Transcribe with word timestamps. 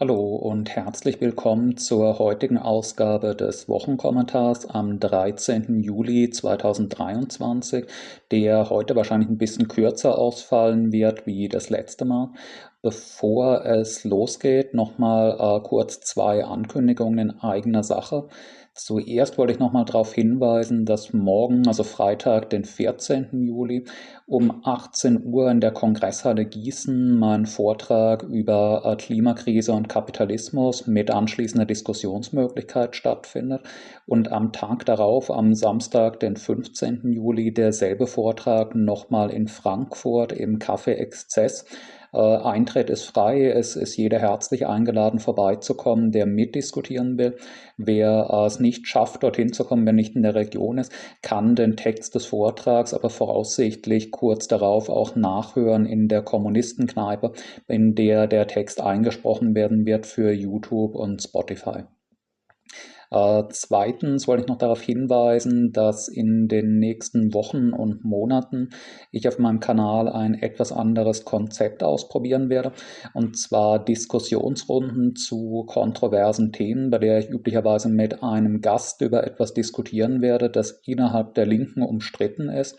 Hallo 0.00 0.36
und 0.36 0.70
herzlich 0.76 1.20
willkommen 1.20 1.76
zur 1.76 2.20
heutigen 2.20 2.56
Ausgabe 2.56 3.34
des 3.34 3.68
Wochenkommentars 3.68 4.70
am 4.70 5.00
13. 5.00 5.82
Juli 5.82 6.30
2023, 6.30 7.84
der 8.30 8.70
heute 8.70 8.94
wahrscheinlich 8.94 9.28
ein 9.28 9.38
bisschen 9.38 9.66
kürzer 9.66 10.16
ausfallen 10.16 10.92
wird 10.92 11.26
wie 11.26 11.48
das 11.48 11.68
letzte 11.68 12.04
Mal. 12.04 12.30
Bevor 12.80 13.64
es 13.64 14.04
losgeht, 14.04 14.72
nochmal 14.72 15.36
äh, 15.38 15.60
kurz 15.66 15.98
zwei 16.00 16.44
Ankündigungen 16.44 17.18
in 17.18 17.40
eigener 17.40 17.82
Sache. 17.82 18.28
Zuerst 18.78 19.36
wollte 19.36 19.52
ich 19.52 19.58
nochmal 19.58 19.84
darauf 19.84 20.14
hinweisen, 20.14 20.84
dass 20.84 21.12
morgen, 21.12 21.66
also 21.66 21.82
Freitag, 21.82 22.50
den 22.50 22.64
14. 22.64 23.42
Juli, 23.42 23.84
um 24.26 24.62
18 24.64 25.24
Uhr 25.24 25.50
in 25.50 25.60
der 25.60 25.72
Kongresshalle 25.72 26.44
Gießen 26.44 27.18
mein 27.18 27.46
Vortrag 27.46 28.22
über 28.22 28.82
äh, 28.84 28.94
Klimakrise 28.94 29.72
und 29.72 29.88
Kapitalismus 29.88 30.86
mit 30.86 31.10
anschließender 31.10 31.66
Diskussionsmöglichkeit 31.66 32.94
stattfindet 32.94 33.62
und 34.06 34.30
am 34.30 34.52
Tag 34.52 34.86
darauf, 34.86 35.32
am 35.32 35.54
Samstag, 35.54 36.20
den 36.20 36.36
15. 36.36 37.10
Juli, 37.10 37.52
derselbe 37.52 38.06
Vortrag 38.06 38.76
nochmal 38.76 39.30
in 39.30 39.48
Frankfurt 39.48 40.30
im 40.30 40.60
Café 40.60 40.92
Exzess 40.92 41.64
äh, 42.12 42.18
Eintritt 42.18 42.90
ist 42.90 43.04
frei, 43.04 43.48
es 43.50 43.76
ist 43.76 43.96
jeder 43.96 44.18
herzlich 44.18 44.66
eingeladen, 44.66 45.18
vorbeizukommen, 45.18 46.12
der 46.12 46.26
mitdiskutieren 46.26 47.18
will. 47.18 47.36
Wer 47.76 48.28
äh, 48.30 48.46
es 48.46 48.60
nicht 48.60 48.86
schafft, 48.86 49.22
dorthin 49.22 49.52
zu 49.52 49.64
kommen, 49.64 49.86
wer 49.86 49.92
nicht 49.92 50.16
in 50.16 50.22
der 50.22 50.34
Region 50.34 50.78
ist, 50.78 50.92
kann 51.22 51.54
den 51.54 51.76
Text 51.76 52.14
des 52.14 52.26
Vortrags 52.26 52.94
aber 52.94 53.10
voraussichtlich 53.10 54.10
kurz 54.10 54.48
darauf 54.48 54.88
auch 54.88 55.16
nachhören 55.16 55.86
in 55.86 56.08
der 56.08 56.22
Kommunistenkneipe, 56.22 57.32
in 57.66 57.94
der 57.94 58.26
der 58.26 58.46
Text 58.46 58.80
eingesprochen 58.80 59.54
werden 59.54 59.86
wird 59.86 60.06
für 60.06 60.32
YouTube 60.32 60.94
und 60.94 61.22
Spotify. 61.22 61.84
Äh, 63.10 63.44
zweitens 63.50 64.28
wollte 64.28 64.42
ich 64.42 64.48
noch 64.48 64.58
darauf 64.58 64.82
hinweisen, 64.82 65.72
dass 65.72 66.08
in 66.08 66.48
den 66.48 66.78
nächsten 66.78 67.32
Wochen 67.32 67.72
und 67.72 68.04
Monaten 68.04 68.70
ich 69.10 69.26
auf 69.28 69.38
meinem 69.38 69.60
Kanal 69.60 70.08
ein 70.08 70.34
etwas 70.34 70.72
anderes 70.72 71.24
Konzept 71.24 71.82
ausprobieren 71.82 72.50
werde, 72.50 72.72
und 73.14 73.38
zwar 73.38 73.82
Diskussionsrunden 73.82 75.16
zu 75.16 75.64
kontroversen 75.66 76.52
Themen, 76.52 76.90
bei 76.90 76.98
der 76.98 77.18
ich 77.18 77.30
üblicherweise 77.30 77.88
mit 77.88 78.22
einem 78.22 78.60
Gast 78.60 79.00
über 79.00 79.26
etwas 79.26 79.54
diskutieren 79.54 80.20
werde, 80.20 80.50
das 80.50 80.82
innerhalb 80.84 81.34
der 81.34 81.46
Linken 81.46 81.82
umstritten 81.82 82.50
ist. 82.50 82.78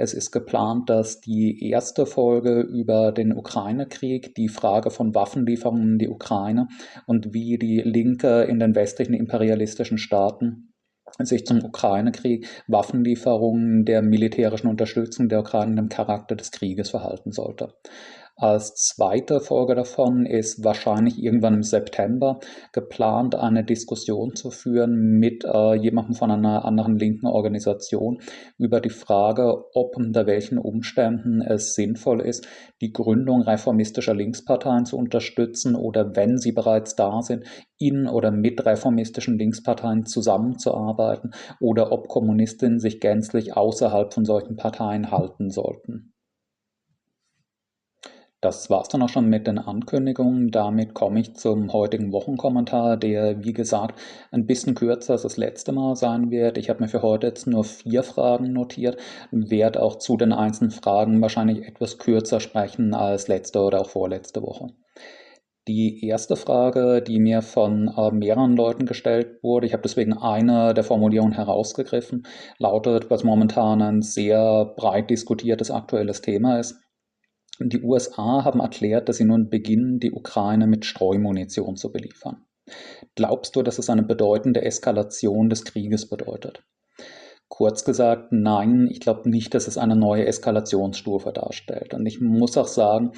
Es 0.00 0.14
ist 0.14 0.30
geplant, 0.30 0.88
dass 0.88 1.20
die 1.20 1.68
erste 1.70 2.06
Folge 2.06 2.60
über 2.60 3.10
den 3.10 3.36
Ukraine-Krieg, 3.36 4.32
die 4.36 4.48
Frage 4.48 4.92
von 4.92 5.12
Waffenlieferungen 5.12 5.94
in 5.94 5.98
die 5.98 6.08
Ukraine 6.08 6.68
und 7.06 7.34
wie 7.34 7.58
die 7.58 7.82
Linke 7.84 8.42
in 8.42 8.60
den 8.60 8.76
westlichen 8.76 9.14
imperialistischen 9.14 9.98
Staaten 9.98 10.72
sich 11.18 11.44
zum 11.44 11.64
Ukraine-Krieg, 11.64 12.46
Waffenlieferungen 12.68 13.84
der 13.84 14.02
militärischen 14.02 14.68
Unterstützung 14.68 15.28
der 15.28 15.40
Ukraine 15.40 15.74
dem 15.74 15.88
Charakter 15.88 16.36
des 16.36 16.52
Krieges 16.52 16.90
verhalten 16.90 17.32
sollte. 17.32 17.74
Als 18.40 18.76
zweite 18.76 19.40
Folge 19.40 19.74
davon 19.74 20.24
ist 20.24 20.62
wahrscheinlich 20.62 21.20
irgendwann 21.20 21.54
im 21.54 21.62
September 21.64 22.38
geplant, 22.72 23.34
eine 23.34 23.64
Diskussion 23.64 24.36
zu 24.36 24.52
führen 24.52 25.18
mit 25.18 25.44
äh, 25.44 25.74
jemandem 25.74 26.14
von 26.14 26.30
einer 26.30 26.64
anderen 26.64 26.96
linken 26.96 27.26
Organisation 27.26 28.20
über 28.56 28.80
die 28.80 28.90
Frage, 28.90 29.64
ob 29.74 29.96
unter 29.96 30.28
welchen 30.28 30.58
Umständen 30.58 31.42
es 31.42 31.74
sinnvoll 31.74 32.20
ist, 32.20 32.46
die 32.80 32.92
Gründung 32.92 33.42
reformistischer 33.42 34.14
Linksparteien 34.14 34.84
zu 34.84 34.96
unterstützen 34.96 35.74
oder 35.74 36.14
wenn 36.14 36.38
sie 36.38 36.52
bereits 36.52 36.94
da 36.94 37.22
sind, 37.22 37.42
in 37.76 38.06
oder 38.06 38.30
mit 38.30 38.64
reformistischen 38.64 39.36
Linksparteien 39.36 40.06
zusammenzuarbeiten 40.06 41.32
oder 41.58 41.90
ob 41.90 42.06
Kommunistinnen 42.06 42.78
sich 42.78 43.00
gänzlich 43.00 43.56
außerhalb 43.56 44.14
von 44.14 44.24
solchen 44.24 44.54
Parteien 44.54 45.10
halten 45.10 45.50
sollten. 45.50 46.12
Das 48.40 48.70
war's 48.70 48.88
dann 48.88 49.02
auch 49.02 49.08
schon 49.08 49.28
mit 49.28 49.48
den 49.48 49.58
Ankündigungen. 49.58 50.52
Damit 50.52 50.94
komme 50.94 51.18
ich 51.20 51.34
zum 51.34 51.72
heutigen 51.72 52.12
Wochenkommentar, 52.12 52.96
der, 52.96 53.42
wie 53.42 53.52
gesagt, 53.52 53.98
ein 54.30 54.46
bisschen 54.46 54.76
kürzer 54.76 55.14
als 55.14 55.22
das 55.22 55.36
letzte 55.36 55.72
Mal 55.72 55.96
sein 55.96 56.30
wird. 56.30 56.56
Ich 56.56 56.70
habe 56.70 56.80
mir 56.80 56.88
für 56.88 57.02
heute 57.02 57.26
jetzt 57.26 57.48
nur 57.48 57.64
vier 57.64 58.04
Fragen 58.04 58.52
notiert 58.52 58.96
werde 59.32 59.82
auch 59.82 59.96
zu 59.96 60.16
den 60.16 60.32
einzelnen 60.32 60.70
Fragen 60.70 61.20
wahrscheinlich 61.20 61.66
etwas 61.66 61.98
kürzer 61.98 62.40
sprechen 62.40 62.94
als 62.94 63.28
letzte 63.28 63.60
oder 63.60 63.80
auch 63.80 63.90
vorletzte 63.90 64.42
Woche. 64.42 64.68
Die 65.66 66.06
erste 66.06 66.36
Frage, 66.36 67.02
die 67.02 67.18
mir 67.18 67.42
von 67.42 67.88
äh, 67.94 68.10
mehreren 68.10 68.56
Leuten 68.56 68.86
gestellt 68.86 69.42
wurde, 69.42 69.66
ich 69.66 69.74
habe 69.74 69.82
deswegen 69.82 70.14
eine 70.14 70.72
der 70.72 70.82
Formulierungen 70.84 71.34
herausgegriffen, 71.34 72.26
lautet, 72.58 73.10
was 73.10 73.22
momentan 73.22 73.82
ein 73.82 74.00
sehr 74.00 74.64
breit 74.76 75.10
diskutiertes 75.10 75.70
aktuelles 75.70 76.22
Thema 76.22 76.58
ist. 76.58 76.80
Die 77.60 77.82
USA 77.82 78.44
haben 78.44 78.60
erklärt, 78.60 79.08
dass 79.08 79.16
sie 79.16 79.24
nun 79.24 79.50
beginnen, 79.50 79.98
die 79.98 80.12
Ukraine 80.12 80.66
mit 80.66 80.84
Streumunition 80.84 81.76
zu 81.76 81.90
beliefern. 81.90 82.44
Glaubst 83.14 83.56
du, 83.56 83.62
dass 83.62 83.78
es 83.78 83.90
eine 83.90 84.02
bedeutende 84.02 84.62
Eskalation 84.62 85.48
des 85.48 85.64
Krieges 85.64 86.08
bedeutet? 86.08 86.62
Kurz 87.48 87.84
gesagt, 87.84 88.30
nein, 88.30 88.88
ich 88.90 89.00
glaube 89.00 89.28
nicht, 89.30 89.54
dass 89.54 89.66
es 89.66 89.78
eine 89.78 89.96
neue 89.96 90.26
Eskalationsstufe 90.26 91.32
darstellt. 91.32 91.94
Und 91.94 92.06
ich 92.06 92.20
muss 92.20 92.56
auch 92.58 92.68
sagen, 92.68 93.12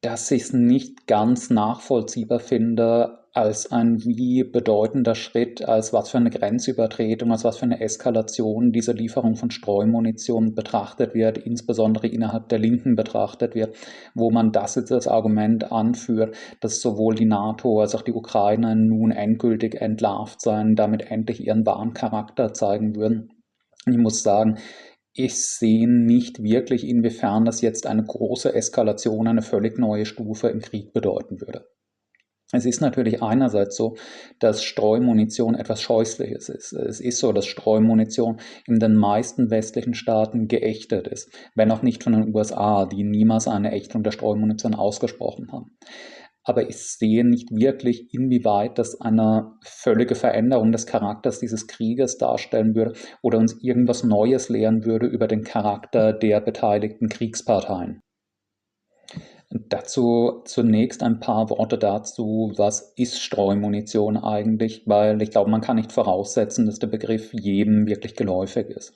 dass 0.00 0.30
ich 0.30 0.42
es 0.42 0.52
nicht 0.52 1.06
ganz 1.06 1.50
nachvollziehbar 1.50 2.40
finde, 2.40 3.23
als 3.34 3.72
ein 3.72 3.98
wie 4.04 4.44
bedeutender 4.44 5.16
Schritt, 5.16 5.66
als 5.68 5.92
was 5.92 6.10
für 6.10 6.18
eine 6.18 6.30
Grenzübertretung, 6.30 7.32
als 7.32 7.42
was 7.42 7.58
für 7.58 7.64
eine 7.64 7.80
Eskalation 7.80 8.70
dieser 8.70 8.94
Lieferung 8.94 9.34
von 9.34 9.50
Streumunition 9.50 10.54
betrachtet 10.54 11.14
wird, 11.14 11.38
insbesondere 11.38 12.06
innerhalb 12.06 12.48
der 12.48 12.60
Linken 12.60 12.94
betrachtet 12.94 13.56
wird, 13.56 13.76
wo 14.14 14.30
man 14.30 14.52
das 14.52 14.76
jetzt 14.76 14.92
als 14.92 15.08
Argument 15.08 15.72
anführt, 15.72 16.36
dass 16.60 16.80
sowohl 16.80 17.16
die 17.16 17.26
NATO 17.26 17.80
als 17.80 17.96
auch 17.96 18.02
die 18.02 18.12
Ukraine 18.12 18.76
nun 18.76 19.10
endgültig 19.10 19.80
entlarvt 19.80 20.40
seien, 20.40 20.76
damit 20.76 21.10
endlich 21.10 21.44
ihren 21.44 21.66
wahren 21.66 21.92
Charakter 21.92 22.52
zeigen 22.52 22.94
würden. 22.94 23.32
Ich 23.84 23.98
muss 23.98 24.22
sagen, 24.22 24.58
ich 25.12 25.44
sehe 25.44 25.88
nicht 25.88 26.40
wirklich, 26.40 26.86
inwiefern 26.86 27.44
das 27.44 27.62
jetzt 27.62 27.86
eine 27.86 28.04
große 28.04 28.54
Eskalation, 28.54 29.26
eine 29.26 29.42
völlig 29.42 29.76
neue 29.76 30.06
Stufe 30.06 30.48
im 30.48 30.60
Krieg 30.60 30.92
bedeuten 30.92 31.40
würde. 31.40 31.66
Es 32.54 32.66
ist 32.66 32.80
natürlich 32.80 33.22
einerseits 33.22 33.76
so, 33.76 33.96
dass 34.38 34.62
Streumunition 34.62 35.54
etwas 35.54 35.82
Scheußliches 35.82 36.48
ist. 36.48 36.72
Es 36.72 37.00
ist 37.00 37.18
so, 37.18 37.32
dass 37.32 37.46
Streumunition 37.46 38.38
in 38.66 38.78
den 38.78 38.94
meisten 38.94 39.50
westlichen 39.50 39.94
Staaten 39.94 40.46
geächtet 40.46 41.08
ist, 41.08 41.30
wenn 41.54 41.70
auch 41.70 41.82
nicht 41.82 42.04
von 42.04 42.12
den 42.12 42.34
USA, 42.34 42.86
die 42.86 43.02
niemals 43.02 43.48
eine 43.48 43.72
Ächtung 43.72 44.02
der 44.02 44.12
Streumunition 44.12 44.74
ausgesprochen 44.74 45.50
haben. 45.52 45.76
Aber 46.44 46.68
ich 46.68 46.76
sehe 46.76 47.26
nicht 47.26 47.50
wirklich, 47.50 48.12
inwieweit 48.12 48.78
das 48.78 49.00
eine 49.00 49.52
völlige 49.62 50.14
Veränderung 50.14 50.72
des 50.72 50.86
Charakters 50.86 51.40
dieses 51.40 51.66
Krieges 51.66 52.18
darstellen 52.18 52.74
würde 52.74 52.92
oder 53.22 53.38
uns 53.38 53.56
irgendwas 53.62 54.04
Neues 54.04 54.50
lehren 54.50 54.84
würde 54.84 55.06
über 55.06 55.26
den 55.26 55.42
Charakter 55.42 56.12
der 56.12 56.40
beteiligten 56.40 57.08
Kriegsparteien. 57.08 58.00
Dazu 59.50 60.42
zunächst 60.44 61.02
ein 61.02 61.20
paar 61.20 61.50
Worte 61.50 61.78
dazu, 61.78 62.52
was 62.56 62.92
ist 62.96 63.20
Streumunition 63.20 64.16
eigentlich, 64.16 64.82
weil 64.86 65.20
ich 65.22 65.30
glaube, 65.30 65.50
man 65.50 65.60
kann 65.60 65.76
nicht 65.76 65.92
voraussetzen, 65.92 66.66
dass 66.66 66.78
der 66.78 66.88
Begriff 66.88 67.32
jedem 67.32 67.86
wirklich 67.86 68.16
geläufig 68.16 68.68
ist. 68.68 68.94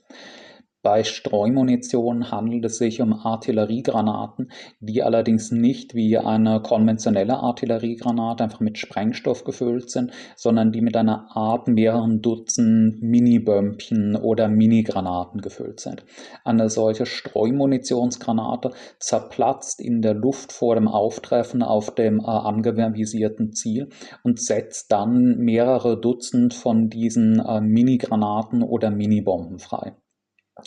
Bei 0.80 1.02
Streumunition 1.02 2.30
handelt 2.30 2.64
es 2.64 2.78
sich 2.78 3.00
um 3.00 3.12
Artilleriegranaten, 3.12 4.52
die 4.78 5.02
allerdings 5.02 5.50
nicht 5.50 5.96
wie 5.96 6.16
eine 6.18 6.62
konventionelle 6.62 7.38
Artilleriegranate 7.38 8.44
einfach 8.44 8.60
mit 8.60 8.78
Sprengstoff 8.78 9.42
gefüllt 9.42 9.90
sind, 9.90 10.12
sondern 10.36 10.70
die 10.70 10.80
mit 10.80 10.96
einer 10.96 11.36
Art 11.36 11.66
mehreren 11.66 12.22
Dutzend 12.22 13.02
Mini-Bömpchen 13.02 14.14
oder 14.14 14.46
Mini-Granaten 14.46 15.40
gefüllt 15.40 15.80
sind. 15.80 16.04
Eine 16.44 16.70
solche 16.70 17.06
Streumunitionsgranate 17.06 18.70
zerplatzt 19.00 19.80
in 19.80 20.00
der 20.00 20.14
Luft 20.14 20.52
vor 20.52 20.76
dem 20.76 20.86
Auftreffen 20.86 21.64
auf 21.64 21.92
dem 21.92 22.20
äh, 22.20 22.22
angevisierten 22.22 23.52
Ziel 23.52 23.88
und 24.22 24.40
setzt 24.40 24.92
dann 24.92 25.38
mehrere 25.38 26.00
Dutzend 26.00 26.54
von 26.54 26.88
diesen 26.88 27.40
äh, 27.40 27.60
Mini-Granaten 27.60 28.62
oder 28.62 28.92
Mini-Bomben 28.92 29.58
frei. 29.58 29.96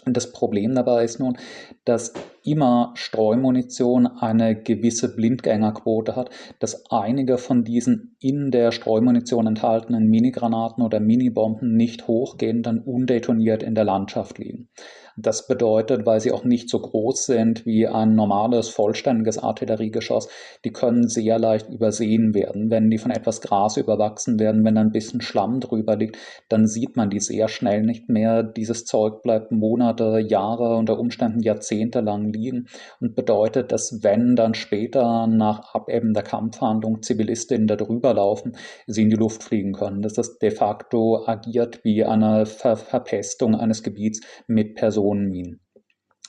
Das 0.05 0.31
Problem 0.31 0.73
dabei 0.75 1.03
ist 1.03 1.19
nun, 1.19 1.37
dass 1.85 2.13
immer 2.43 2.91
Streumunition 2.95 4.07
eine 4.07 4.55
gewisse 4.55 5.15
Blindgängerquote 5.15 6.15
hat, 6.15 6.29
dass 6.59 6.89
einige 6.91 7.37
von 7.37 7.63
diesen 7.63 8.15
in 8.19 8.51
der 8.51 8.71
Streumunition 8.71 9.47
enthaltenen 9.47 10.07
Minigranaten 10.07 10.83
oder 10.83 10.99
Minibomben 10.99 11.75
nicht 11.75 12.07
hochgehend 12.07 12.65
dann 12.65 12.79
undetoniert 12.79 13.63
in 13.63 13.75
der 13.75 13.85
Landschaft 13.85 14.37
liegen. 14.37 14.69
Das 15.17 15.47
bedeutet, 15.47 16.05
weil 16.05 16.21
sie 16.21 16.31
auch 16.31 16.45
nicht 16.45 16.69
so 16.69 16.79
groß 16.79 17.25
sind 17.25 17.65
wie 17.65 17.87
ein 17.87 18.15
normales, 18.15 18.69
vollständiges 18.69 19.37
Artilleriegeschoss, 19.37 20.29
die 20.63 20.71
können 20.71 21.07
sehr 21.09 21.37
leicht 21.37 21.69
übersehen 21.69 22.33
werden. 22.33 22.71
Wenn 22.71 22.89
die 22.89 22.97
von 22.97 23.11
etwas 23.11 23.41
Gras 23.41 23.77
überwachsen 23.77 24.39
werden, 24.39 24.63
wenn 24.63 24.77
ein 24.77 24.91
bisschen 24.91 25.21
Schlamm 25.21 25.59
drüber 25.59 25.97
liegt, 25.97 26.17
dann 26.49 26.65
sieht 26.65 26.95
man 26.95 27.09
die 27.09 27.19
sehr 27.19 27.49
schnell 27.49 27.83
nicht 27.83 28.09
mehr. 28.09 28.41
Dieses 28.41 28.85
Zeug 28.85 29.21
bleibt 29.21 29.51
Monate, 29.51 30.19
Jahre, 30.19 30.77
unter 30.77 30.97
Umständen 30.97 31.41
Jahrzehnte 31.41 31.99
lang 31.99 32.30
liegen 32.31 32.67
und 32.99 33.15
bedeutet, 33.15 33.71
dass 33.71 34.03
wenn 34.03 34.35
dann 34.35 34.53
später 34.53 35.27
nach 35.27 35.73
Abebben 35.73 36.13
der 36.13 36.23
Kampfhandlung 36.23 37.01
Zivilistinnen 37.01 37.67
da 37.67 37.75
drüber 37.75 38.13
laufen, 38.13 38.57
sie 38.87 39.03
in 39.03 39.09
die 39.09 39.15
Luft 39.15 39.43
fliegen 39.43 39.73
können. 39.73 40.01
Dass 40.01 40.13
das 40.13 40.39
de 40.39 40.51
facto 40.51 41.25
agiert 41.25 41.83
wie 41.83 42.03
eine 42.03 42.45
Ver 42.45 42.75
Verpestung 42.75 43.55
eines 43.55 43.83
Gebiets 43.83 44.21
mit 44.47 44.75
Personen 44.75 45.01
Personenminen. 45.01 45.59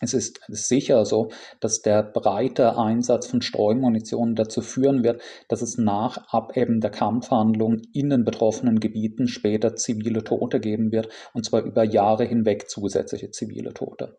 Es 0.01 0.15
ist 0.15 0.41
sicher 0.49 1.05
so, 1.05 1.29
dass 1.61 1.81
der 1.81 2.03
breite 2.03 2.77
Einsatz 2.77 3.29
von 3.29 3.41
Streumunition 3.41 4.35
dazu 4.35 4.61
führen 4.61 5.05
wird, 5.05 5.23
dass 5.49 5.63
es 5.63 5.79
nach 5.79 6.33
Abebben 6.33 6.81
der 6.81 6.91
Kampfhandlung 6.91 7.83
in 7.93 8.11
den 8.11 8.25
betroffenen 8.25 8.81
Gebieten 8.81 9.29
später 9.29 9.77
zivile 9.77 10.25
Tote 10.25 10.59
geben 10.59 10.91
wird, 10.91 11.09
und 11.35 11.45
zwar 11.45 11.63
über 11.63 11.85
Jahre 11.85 12.25
hinweg 12.25 12.69
zusätzliche 12.69 13.31
zivile 13.31 13.75
Tote. 13.75 14.19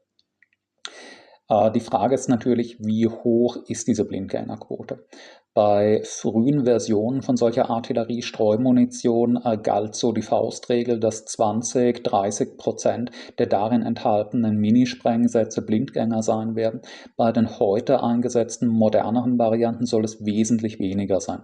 Äh, 1.53 1.71
die 1.71 1.79
Frage 1.79 2.15
ist 2.15 2.29
natürlich, 2.29 2.77
wie 2.79 3.07
hoch 3.07 3.57
ist 3.67 3.87
diese 3.87 4.05
Blindgängerquote? 4.05 5.05
Bei 5.53 6.01
frühen 6.03 6.65
Versionen 6.65 7.21
von 7.21 7.37
solcher 7.37 7.69
Artilleriestreumunition 7.69 9.39
äh, 9.43 9.57
galt 9.57 9.93
so 9.93 10.11
die 10.11 10.23
Faustregel, 10.23 10.99
dass 10.99 11.25
20, 11.25 12.03
30 12.03 12.57
Prozent 12.57 13.11
der 13.37 13.45
darin 13.45 13.83
enthaltenen 13.83 14.57
Minisprengsätze 14.57 15.61
Blindgänger 15.61 16.23
sein 16.23 16.55
werden. 16.55 16.81
Bei 17.17 17.31
den 17.31 17.59
heute 17.59 18.01
eingesetzten 18.01 18.67
moderneren 18.67 19.37
Varianten 19.37 19.85
soll 19.85 20.03
es 20.05 20.25
wesentlich 20.25 20.79
weniger 20.79 21.19
sein 21.19 21.43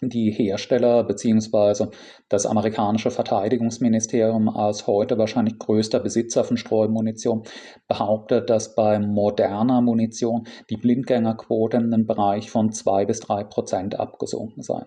die 0.00 0.30
Hersteller 0.30 1.04
bzw. 1.04 1.86
das 2.28 2.46
amerikanische 2.46 3.10
Verteidigungsministerium 3.10 4.48
als 4.48 4.86
heute 4.86 5.18
wahrscheinlich 5.18 5.58
größter 5.58 6.00
Besitzer 6.00 6.44
von 6.44 6.56
Streumunition 6.56 7.42
behauptet, 7.88 8.50
dass 8.50 8.74
bei 8.74 8.98
moderner 8.98 9.80
Munition 9.80 10.44
die 10.70 10.76
Blindgängerquote 10.76 11.76
in 11.78 11.90
den 11.90 12.06
Bereich 12.06 12.50
von 12.50 12.72
zwei 12.72 13.04
bis 13.04 13.20
drei 13.20 13.44
Prozent 13.44 13.98
abgesunken 13.98 14.62
sei. 14.62 14.86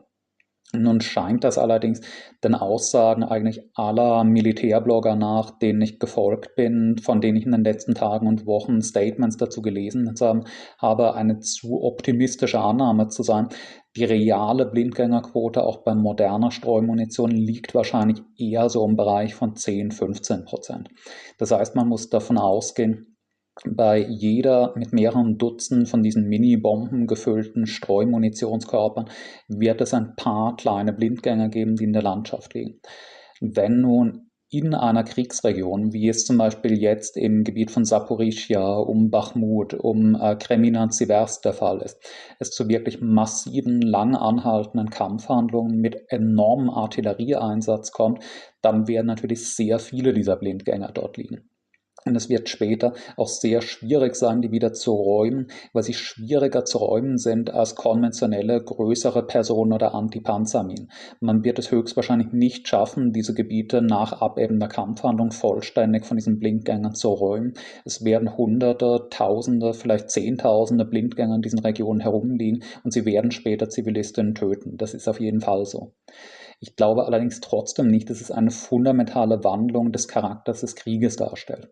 Nun 0.76 1.02
scheint 1.02 1.44
das 1.44 1.60
allerdings 1.60 2.02
den 2.44 2.56
Aussagen 2.56 3.24
eigentlich 3.24 3.62
aller 3.76 4.24
Militärblogger 4.24 5.16
nach, 5.16 5.52
denen 5.60 5.82
ich 5.84 6.00
gefolgt 6.00 6.56
bin, 6.56 6.98
von 6.98 7.22
denen 7.22 7.38
ich 7.38 7.46
in 7.46 7.52
den 7.52 7.64
letzten 7.64 7.94
Tagen 7.94 8.26
und 8.26 8.48
Wochen 8.48 8.82
Statements 8.82 9.38
dazu 9.38 9.62
gelesen 9.62 10.16
habe, 10.80 11.14
eine 11.14 11.40
zu 11.40 11.84
optimistische 11.84 12.60
Annahme 12.60 13.08
zu 13.10 13.22
sein. 13.22 13.50
Die 13.96 14.06
reale 14.06 14.66
Blindgängerquote 14.66 15.64
auch 15.64 15.84
bei 15.84 15.94
moderner 15.94 16.50
Streumunition 16.50 17.30
liegt 17.30 17.76
wahrscheinlich 17.76 18.22
eher 18.38 18.70
so 18.70 18.84
im 18.86 18.96
Bereich 18.96 19.36
von 19.36 19.56
10, 19.56 19.92
15 19.92 20.46
Prozent. 20.46 20.90
Das 21.38 21.52
heißt, 21.52 21.76
man 21.76 21.88
muss 21.88 22.10
davon 22.10 22.40
ausgehen, 22.40 23.14
bei 23.66 24.00
jeder 24.00 24.74
mit 24.76 24.94
mehreren 24.94 25.38
Dutzend 25.38 25.88
von 25.88 26.02
diesen 26.02 26.28
Mini-Bomben 26.28 27.06
gefüllten 27.06 27.68
Streumunistionskörpern 27.68 29.10
wird 29.48 29.80
es 29.82 29.94
ein 29.94 30.16
paar 30.16 30.56
kleine 30.56 30.92
Blindgänger 30.92 31.50
geben, 31.50 31.76
die 31.76 31.84
in 31.84 31.94
der 31.94 32.02
Landschaft 32.02 32.56
liegen. 32.56 32.80
Wenn 33.42 33.82
nun 33.82 34.32
in 34.54 34.76
einer 34.76 35.04
Kriegsregion, 35.04 35.94
wie 35.94 36.08
es 36.10 36.26
zum 36.26 36.38
Beispiel 36.38 36.74
jetzt 36.80 37.18
im 37.18 37.44
Gebiet 37.44 37.72
von 37.72 37.86
Saporischia, 37.86 38.62
um 38.62 39.10
Bachmut, 39.10 39.74
um 39.74 40.16
äh, 40.16 40.36
Kremina 40.36 40.84
und 40.84 40.94
Sivers 40.94 41.42
der 41.42 41.54
Fall 41.54 41.82
ist, 41.82 42.00
es 42.40 42.52
zu 42.52 42.70
wirklich 42.70 43.02
massiven, 43.02 43.82
lang 43.82 44.16
anhaltenden 44.16 44.90
Kampfhandlungen 44.90 45.82
mit 45.82 46.06
enormem 46.10 46.70
Artillerieeinsatz 46.70 47.92
kommt, 47.92 48.24
dann 48.62 48.88
werden 48.88 49.08
natürlich 49.08 49.56
sehr 49.56 49.80
viele 49.80 50.14
dieser 50.14 50.36
Blindgänger 50.36 50.92
dort 50.94 51.18
liegen. 51.18 51.50
Und 52.06 52.16
es 52.16 52.30
wird 52.30 52.50
später 52.50 52.94
auch 53.18 53.28
sehr 53.28 53.62
schwierig 53.62 54.16
sein, 54.16 54.42
die 54.42 54.52
wieder 54.52 54.74
zu 54.74 54.94
räumen, 54.94 55.48
weil 55.72 55.84
sie 55.84 55.94
schwieriger 55.94 56.66
zu 56.66 56.80
räumen 56.80 57.18
sind 57.18 57.54
als 57.54 57.76
konventionelle 57.76 58.62
größere 58.62 59.26
Personen- 59.26 59.74
oder 59.74 59.94
Antipanzerminen. 59.94 60.92
Man 61.20 61.44
wird 61.44 61.60
es 61.60 61.72
höchstwahrscheinlich 61.72 62.32
nicht 62.34 62.68
schaffen, 62.68 63.14
diese 63.14 63.34
Gebiete 63.34 63.82
nach 63.82 64.22
Abebben 64.22 64.60
der 64.60 64.70
Kampfhandlung 64.70 65.32
vollständig 65.32 66.06
von 66.06 66.18
diesen 66.18 66.40
Blindgängern 66.40 66.96
zu 66.96 67.10
räumen. 67.10 67.54
Es 67.86 68.04
werden 68.04 68.38
Hunderte, 68.38 69.08
Tausende, 69.10 69.74
vielleicht 69.74 70.10
Zehntausende 70.10 70.86
Blindgänger 70.86 71.36
in 71.36 71.42
diesen 71.42 71.60
Regionen 71.60 72.02
herumliegen 72.02 72.64
und 72.84 72.92
sie 72.92 73.06
werden 73.06 73.32
später 73.32 73.70
Zivilistinnen 73.70 74.36
töten. 74.36 74.78
Das 74.78 74.94
ist 74.94 75.08
auf 75.08 75.20
jeden 75.20 75.42
Fall 75.42 75.66
so. 75.66 75.94
Ich 76.60 76.76
glaube 76.76 77.06
allerdings 77.06 77.42
trotzdem 77.42 77.88
nicht, 77.88 78.10
dass 78.10 78.22
es 78.22 78.32
eine 78.32 78.52
fundamentale 78.52 79.44
Wandlung 79.44 79.92
des 79.92 80.08
Charakters 80.08 80.62
des 80.62 80.76
Krieges 80.76 81.18
darstellt. 81.18 81.70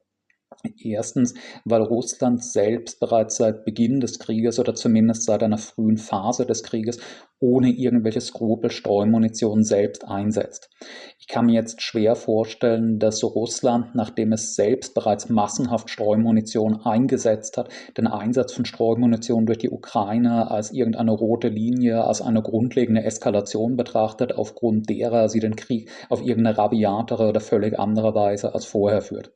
Erstens, 0.83 1.33
weil 1.65 1.81
Russland 1.81 2.43
selbst 2.43 2.99
bereits 2.99 3.37
seit 3.37 3.65
Beginn 3.65 3.99
des 3.99 4.19
Krieges 4.19 4.59
oder 4.59 4.75
zumindest 4.75 5.23
seit 5.23 5.43
einer 5.43 5.57
frühen 5.57 5.97
Phase 5.97 6.45
des 6.45 6.63
Krieges 6.63 6.99
ohne 7.41 7.69
irgendwelche 7.69 8.21
Skrupel 8.21 8.69
Streumunition 8.69 9.63
selbst 9.63 10.07
einsetzt. 10.07 10.69
Ich 11.17 11.27
kann 11.27 11.47
mir 11.47 11.55
jetzt 11.55 11.81
schwer 11.81 12.15
vorstellen, 12.15 12.99
dass 12.99 13.23
Russland, 13.23 13.95
nachdem 13.95 14.31
es 14.31 14.55
selbst 14.55 14.93
bereits 14.93 15.27
massenhaft 15.29 15.89
Streumunition 15.89 16.81
eingesetzt 16.85 17.57
hat, 17.57 17.69
den 17.97 18.05
Einsatz 18.05 18.53
von 18.53 18.65
Streumunition 18.65 19.47
durch 19.47 19.57
die 19.57 19.71
Ukraine 19.71 20.51
als 20.51 20.71
irgendeine 20.71 21.11
rote 21.11 21.47
Linie, 21.47 22.03
als 22.03 22.21
eine 22.21 22.43
grundlegende 22.43 23.03
Eskalation 23.03 23.75
betrachtet, 23.75 24.33
aufgrund 24.35 24.89
derer 24.89 25.27
sie 25.27 25.39
den 25.39 25.55
Krieg 25.55 25.89
auf 26.09 26.21
irgendeine 26.21 26.57
rabiatere 26.57 27.27
oder 27.27 27.39
völlig 27.39 27.79
andere 27.79 28.13
Weise 28.13 28.53
als 28.53 28.65
vorher 28.65 29.01
führt. 29.01 29.31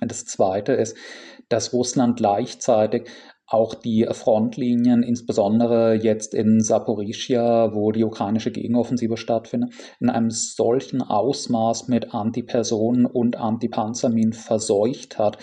Das 0.00 0.24
Zweite 0.24 0.72
ist, 0.72 0.96
dass 1.48 1.72
Russland 1.72 2.16
gleichzeitig 2.16 3.08
auch 3.46 3.74
die 3.74 4.06
Frontlinien, 4.12 5.02
insbesondere 5.02 5.94
jetzt 5.94 6.34
in 6.34 6.60
Saporischia, 6.60 7.74
wo 7.74 7.90
die 7.90 8.04
ukrainische 8.04 8.52
Gegenoffensive 8.52 9.16
stattfindet, 9.16 9.72
in 9.98 10.08
einem 10.08 10.30
solchen 10.30 11.02
Ausmaß 11.02 11.88
mit 11.88 12.14
Antipersonen 12.14 13.06
und 13.06 13.36
Antipanzerminen 13.36 14.32
verseucht 14.32 15.18
hat, 15.18 15.38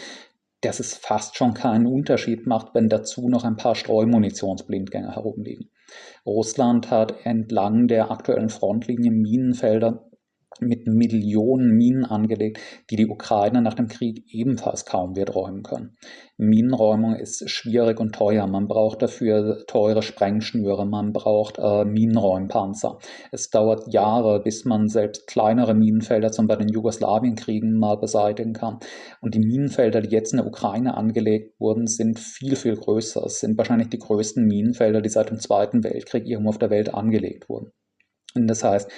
dass 0.62 0.80
es 0.80 0.96
fast 0.96 1.36
schon 1.36 1.54
keinen 1.54 1.86
Unterschied 1.86 2.48
macht, 2.48 2.74
wenn 2.74 2.88
dazu 2.88 3.28
noch 3.28 3.44
ein 3.44 3.58
paar 3.58 3.76
Streumunitionsblindgänger 3.76 5.16
herumliegen. 5.16 5.70
Russland 6.26 6.90
hat 6.90 7.26
entlang 7.26 7.88
der 7.88 8.10
aktuellen 8.10 8.50
Frontlinie 8.50 9.12
Minenfelder 9.12 10.10
mit 10.60 10.88
Millionen 10.88 11.72
Minen 11.72 12.06
angelegt, 12.06 12.60
die 12.90 12.96
die 12.96 13.08
Ukraine 13.08 13.62
nach 13.62 13.74
dem 13.74 13.88
Krieg 13.88 14.24
ebenfalls 14.30 14.86
kaum 14.86 15.16
wird 15.16 15.36
räumen 15.36 15.64
können. 15.64 15.98
Minenräumung 16.38 17.16
ist 17.16 17.50
schwierig 17.50 18.00
und 18.00 18.14
teuer. 18.14 18.46
Man 18.46 18.68
braucht 18.68 19.02
dafür 19.02 19.66
teure 19.66 20.04
Sprengschnüre, 20.04 20.86
man 20.86 21.12
braucht 21.12 21.58
äh, 21.58 21.84
Minenräumpanzer. 21.84 23.00
Es 23.32 23.50
dauert 23.50 23.92
Jahre, 23.92 24.42
bis 24.42 24.64
man 24.64 24.88
selbst 24.88 25.26
kleinere 25.26 25.74
Minenfelder, 25.74 26.32
zum 26.32 26.48
Beispiel 26.48 26.68
den 26.68 26.74
Jugoslawienkriegen, 26.74 27.78
mal 27.80 27.98
beseitigen 27.98 28.54
kann. 28.54 28.80
Und 29.22 29.34
die 29.34 29.40
Minenfelder, 29.40 30.02
die 30.02 30.10
jetzt 30.10 30.34
in 30.34 30.38
der 30.38 30.48
Ukraine 30.48 30.96
angelegt 30.96 31.60
wurden, 31.60 31.88
sind 31.88 32.20
viel, 32.20 32.56
viel 32.56 32.76
größer. 32.76 33.24
Es 33.26 33.40
sind 33.40 33.58
wahrscheinlich 33.58 33.90
die 33.90 34.00
größten 34.00 34.46
Minenfelder, 34.46 35.02
die 35.02 35.10
seit 35.10 35.32
dem 35.32 35.40
Zweiten 35.40 35.84
Weltkrieg 35.84 36.28
irgendwo 36.28 36.50
auf 36.50 36.60
der 36.60 36.70
Welt 36.70 36.94
angelegt 36.94 37.50
wurden. 37.50 37.72
Und 38.36 38.46
das 38.46 38.64
heißt, 38.64 38.92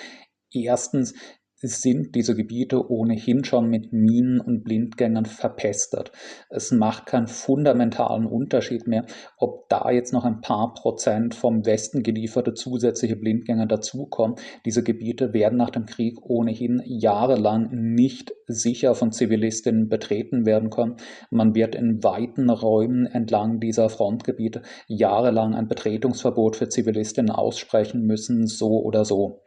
Erstens 0.51 1.13
sind 1.61 2.15
diese 2.15 2.35
Gebiete 2.35 2.89
ohnehin 2.89 3.43
schon 3.43 3.69
mit 3.69 3.91
Minen 3.91 4.39
und 4.39 4.63
Blindgängern 4.63 5.25
verpestet. 5.25 6.11
Es 6.49 6.71
macht 6.71 7.05
keinen 7.05 7.27
fundamentalen 7.27 8.25
Unterschied 8.25 8.87
mehr, 8.87 9.05
ob 9.37 9.67
da 9.69 9.91
jetzt 9.91 10.13
noch 10.13 10.23
ein 10.23 10.41
paar 10.41 10.73
Prozent 10.73 11.35
vom 11.35 11.65
Westen 11.65 12.01
gelieferte 12.01 12.53
zusätzliche 12.53 13.15
Blindgänger 13.15 13.65
dazukommen. 13.65 14.37
Diese 14.65 14.83
Gebiete 14.83 15.33
werden 15.33 15.57
nach 15.57 15.69
dem 15.69 15.85
Krieg 15.85 16.17
ohnehin 16.21 16.81
jahrelang 16.85 17.69
nicht 17.71 18.33
sicher 18.47 18.95
von 18.95 19.11
Zivilistinnen 19.11 19.89
betreten 19.89 20.45
werden 20.45 20.69
können. 20.69 20.95
Man 21.29 21.55
wird 21.55 21.75
in 21.75 22.03
weiten 22.03 22.49
Räumen 22.49 23.05
entlang 23.05 23.59
dieser 23.59 23.89
Frontgebiete 23.89 24.61
jahrelang 24.87 25.53
ein 25.55 25.67
Betretungsverbot 25.67 26.55
für 26.55 26.69
Zivilistinnen 26.69 27.31
aussprechen 27.31 28.05
müssen, 28.05 28.47
so 28.47 28.81
oder 28.81 29.05
so. 29.05 29.41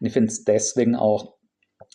Ich 0.00 0.12
finde 0.12 0.28
es 0.28 0.44
deswegen 0.44 0.94
auch 0.94 1.37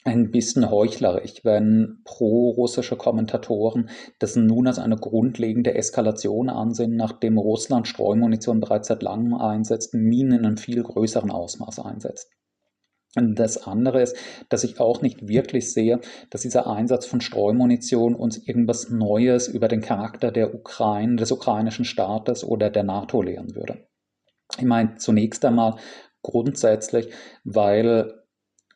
ein 0.06 0.32
bisschen 0.32 0.70
heuchlerisch, 0.70 1.44
wenn 1.44 2.02
pro-russische 2.04 2.98
Kommentatoren 2.98 3.90
das 4.20 4.36
nun 4.36 4.68
als 4.68 4.80
eine 4.80 4.98
grundlegende 4.98 5.76
Eskalation 5.76 6.50
ansehen, 6.50 6.96
nachdem 6.96 7.38
Russland 7.38 7.88
Streumunition 7.88 8.60
bereits 8.60 8.90
seit 8.90 9.02
langem 9.02 9.34
einsetzt, 9.34 9.94
Minen 9.94 10.40
in 10.40 10.46
einem 10.46 10.58
viel 10.58 10.84
größeren 10.84 11.32
Ausmaß 11.32 11.80
einsetzt. 11.80 12.30
Und 13.16 13.36
das 13.36 13.68
andere 13.68 14.02
ist, 14.02 14.18
dass 14.50 14.64
ich 14.64 14.80
auch 14.80 15.02
nicht 15.02 15.28
wirklich 15.28 15.72
sehe, 15.72 16.02
dass 16.32 16.42
dieser 16.42 16.68
Einsatz 16.68 17.06
von 17.06 17.22
Streumunition 17.22 18.16
uns 18.16 18.48
irgendwas 18.48 18.90
Neues 18.90 19.48
über 19.48 19.68
den 19.68 19.82
Charakter 19.82 20.32
der 20.32 20.56
Ukraine, 20.56 21.18
des 21.18 21.32
ukrainischen 21.32 21.86
Staates 21.86 22.44
oder 22.44 22.72
der 22.72 22.84
NATO 22.84 23.22
lehren 23.22 23.56
würde. 23.56 23.88
Ich 24.58 24.66
meine, 24.66 24.96
zunächst 24.96 25.46
einmal 25.46 25.76
grundsätzlich, 26.24 27.10
weil 27.44 28.23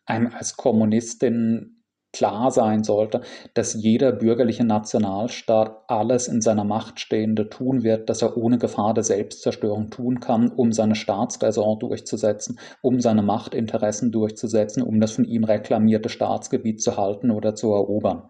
einem 0.07 0.31
als 0.33 0.57
Kommunistin 0.57 1.77
klar 2.13 2.51
sein 2.51 2.83
sollte, 2.83 3.21
dass 3.53 3.73
jeder 3.73 4.11
bürgerliche 4.11 4.63
Nationalstaat 4.63 5.83
alles 5.87 6.27
in 6.27 6.41
seiner 6.41 6.63
Macht 6.63 6.99
Stehende 6.99 7.49
tun 7.49 7.83
wird, 7.83 8.09
dass 8.09 8.21
er 8.21 8.37
ohne 8.37 8.57
Gefahr 8.57 8.93
der 8.93 9.03
Selbstzerstörung 9.03 9.91
tun 9.91 10.19
kann, 10.19 10.49
um 10.49 10.71
seine 10.71 10.95
Staatsräson 10.95 11.79
durchzusetzen, 11.79 12.59
um 12.81 13.01
seine 13.01 13.21
Machtinteressen 13.21 14.11
durchzusetzen, 14.11 14.81
um 14.81 14.99
das 14.99 15.11
von 15.11 15.25
ihm 15.25 15.43
reklamierte 15.43 16.09
Staatsgebiet 16.09 16.81
zu 16.81 16.97
halten 16.97 17.29
oder 17.29 17.53
zu 17.53 17.71
erobern. 17.71 18.29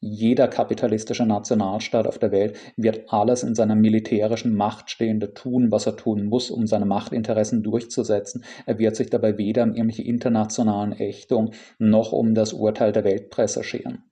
Jeder 0.00 0.46
kapitalistische 0.46 1.26
Nationalstaat 1.26 2.06
auf 2.06 2.18
der 2.18 2.30
Welt 2.30 2.56
wird 2.76 3.12
alles 3.12 3.42
in 3.42 3.56
seiner 3.56 3.74
militärischen 3.74 4.54
Macht 4.54 4.90
Stehende 4.90 5.34
tun, 5.34 5.72
was 5.72 5.86
er 5.86 5.96
tun 5.96 6.26
muss, 6.26 6.52
um 6.52 6.68
seine 6.68 6.86
Machtinteressen 6.86 7.64
durchzusetzen. 7.64 8.44
Er 8.64 8.78
wird 8.78 8.94
sich 8.94 9.10
dabei 9.10 9.38
weder 9.38 9.64
um 9.64 9.74
irgendwelche 9.74 10.04
internationalen 10.04 10.92
Ächtungen 10.92 11.50
noch 11.78 12.12
um 12.12 12.34
das 12.34 12.52
Urteil 12.52 12.92
der 12.92 13.02
Weltpresse 13.02 13.64
scheren 13.64 14.04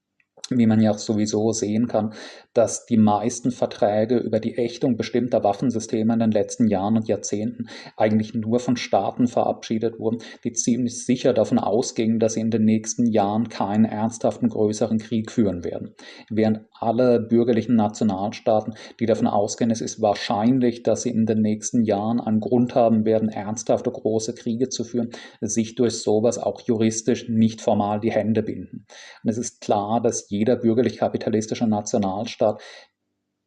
wie 0.51 0.67
man 0.67 0.81
ja 0.81 0.93
auch 0.93 0.99
sowieso 0.99 1.53
sehen 1.53 1.89
kann, 1.89 2.15
dass 2.57 2.87
die 2.87 2.97
meisten 2.97 3.51
Verträge 3.51 4.17
über 4.17 4.41
die 4.41 4.57
Ächtung 4.57 4.97
bestimmter 4.97 5.45
Waffensysteme 5.45 6.15
in 6.15 6.21
den 6.21 6.31
letzten 6.31 6.69
Jahren 6.69 6.97
und 6.97 7.07
Jahrzehnten 7.07 7.69
eigentlich 7.97 8.35
nur 8.35 8.61
von 8.61 8.77
Staaten 8.77 9.27
verabschiedet 9.27 9.99
wurden, 9.99 10.19
die 10.43 10.53
ziemlich 10.53 11.05
sicher 11.05 11.35
davon 11.35 11.59
ausgingen, 11.59 12.19
dass 12.19 12.35
sie 12.35 12.41
in 12.41 12.51
den 12.51 12.65
nächsten 12.65 13.07
Jahren 13.07 13.49
keinen 13.49 13.85
ernsthaften 13.85 14.49
größeren 14.49 14.99
Krieg 14.99 15.31
führen 15.31 15.65
werden. 15.65 15.95
Während 16.31 16.61
alle 16.73 17.21
bürgerlichen 17.21 17.77
Nationalstaaten, 17.77 18.75
die 19.01 19.07
davon 19.07 19.27
ausgehen, 19.27 19.71
es 19.71 19.81
ist 19.81 20.01
wahrscheinlich, 20.01 20.83
dass 20.83 21.03
sie 21.03 21.11
in 21.11 21.27
den 21.27 21.43
nächsten 21.43 21.85
Jahren 21.85 22.21
einen 22.21 22.41
Grund 22.41 22.75
haben 22.75 23.05
werden, 23.05 23.29
ernsthafte 23.29 23.91
große 23.91 24.35
Kriege 24.35 24.69
zu 24.69 24.85
führen, 24.85 25.11
sich 25.41 25.75
durch 25.75 26.01
sowas 26.01 26.39
auch 26.39 26.61
juristisch 26.63 27.29
nicht 27.29 27.61
formal 27.61 28.01
die 28.01 28.13
Hände 28.13 28.43
binden. 28.43 28.87
Und 29.23 29.31
es 29.31 29.39
ist 29.39 29.61
klar, 29.61 30.01
dass 30.01 30.31
jeder 30.31 30.57
bürgerlich-kapitalistische 30.57 31.67
Nationalstaat 31.67 32.46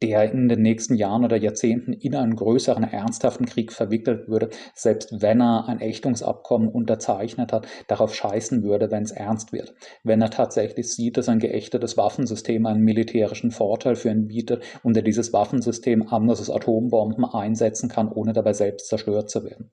der 0.02 0.32
in 0.32 0.48
den 0.48 0.62
nächsten 0.62 0.94
Jahren 0.94 1.24
oder 1.24 1.36
Jahrzehnten 1.36 1.92
in 1.92 2.14
einen 2.14 2.34
größeren, 2.34 2.84
ernsthaften 2.84 3.44
Krieg 3.44 3.72
verwickelt 3.72 4.28
würde, 4.28 4.48
selbst 4.74 5.20
wenn 5.20 5.42
er 5.42 5.68
ein 5.68 5.80
Ächtungsabkommen 5.80 6.68
unterzeichnet 6.68 7.52
hat, 7.52 7.66
darauf 7.86 8.14
scheißen 8.14 8.62
würde, 8.62 8.90
wenn 8.90 9.02
es 9.02 9.10
ernst 9.10 9.52
wird. 9.52 9.74
Wenn 10.02 10.22
er 10.22 10.30
tatsächlich 10.30 10.94
sieht, 10.94 11.16
dass 11.16 11.28
ein 11.28 11.38
geächtetes 11.38 11.96
Waffensystem 11.96 12.64
einen 12.64 12.82
militärischen 12.82 13.50
Vorteil 13.50 13.94
für 13.94 14.10
ihn 14.10 14.28
bietet 14.28 14.64
und 14.82 14.96
er 14.96 15.02
dieses 15.02 15.32
Waffensystem 15.32 16.08
anders 16.08 16.40
als 16.40 16.50
Atombomben 16.50 17.26
einsetzen 17.26 17.90
kann, 17.90 18.10
ohne 18.10 18.32
dabei 18.32 18.54
selbst 18.54 18.88
zerstört 18.88 19.28
zu 19.28 19.44
werden. 19.44 19.70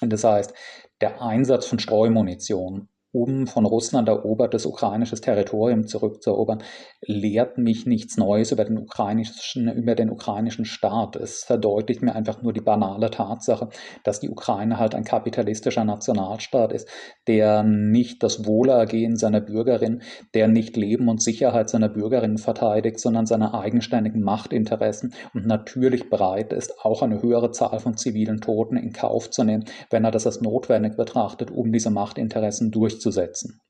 Das 0.00 0.22
heißt, 0.22 0.54
der 1.00 1.20
Einsatz 1.20 1.66
von 1.66 1.78
Streumunition 1.78 2.88
um 3.14 3.46
von 3.46 3.64
Russland 3.64 4.08
erobertes 4.08 4.66
ukrainisches 4.66 5.20
Territorium 5.20 5.86
zurückzuerobern, 5.86 6.62
lehrt 7.00 7.58
mich 7.58 7.86
nichts 7.86 8.16
Neues 8.16 8.50
über 8.50 8.64
den 8.64 8.76
ukrainischen, 8.76 9.70
über 9.72 9.94
den 9.94 10.10
ukrainischen 10.10 10.64
Staat. 10.64 11.14
Es 11.14 11.44
verdeutlicht 11.44 12.02
mir 12.02 12.16
einfach 12.16 12.42
nur 12.42 12.52
die 12.52 12.60
banale 12.60 13.10
Tatsache, 13.10 13.68
dass 14.02 14.18
die 14.18 14.30
Ukraine 14.30 14.78
halt 14.78 14.96
ein 14.96 15.04
kapitalistischer 15.04 15.84
Nationalstaat 15.84 16.72
ist, 16.72 16.88
der 17.28 17.62
nicht 17.62 18.22
das 18.24 18.46
Wohlergehen 18.46 19.16
seiner 19.16 19.40
Bürgerin, 19.40 20.02
der 20.34 20.48
nicht 20.48 20.76
Leben 20.76 21.08
und 21.08 21.22
Sicherheit 21.22 21.70
seiner 21.70 21.88
Bürgerinnen 21.88 22.38
verteidigt, 22.38 22.98
sondern 22.98 23.26
seine 23.26 23.54
eigenständigen 23.54 24.22
Machtinteressen 24.22 25.14
und 25.34 25.46
natürlich 25.46 26.10
bereit 26.10 26.52
ist, 26.52 26.84
auch 26.84 27.02
eine 27.02 27.22
höhere 27.22 27.52
Zahl 27.52 27.78
von 27.78 27.96
zivilen 27.96 28.40
Toten 28.40 28.76
in 28.76 28.92
Kauf 28.92 29.30
zu 29.30 29.44
nehmen, 29.44 29.66
wenn 29.90 30.04
er 30.04 30.10
das 30.10 30.26
als 30.26 30.40
notwendig 30.40 30.96
betrachtet, 30.96 31.52
um 31.52 31.70
diese 31.70 31.90
Machtinteressen 31.90 32.72
durchzusetzen 32.72 33.03
durchzusetzen. 33.04 33.60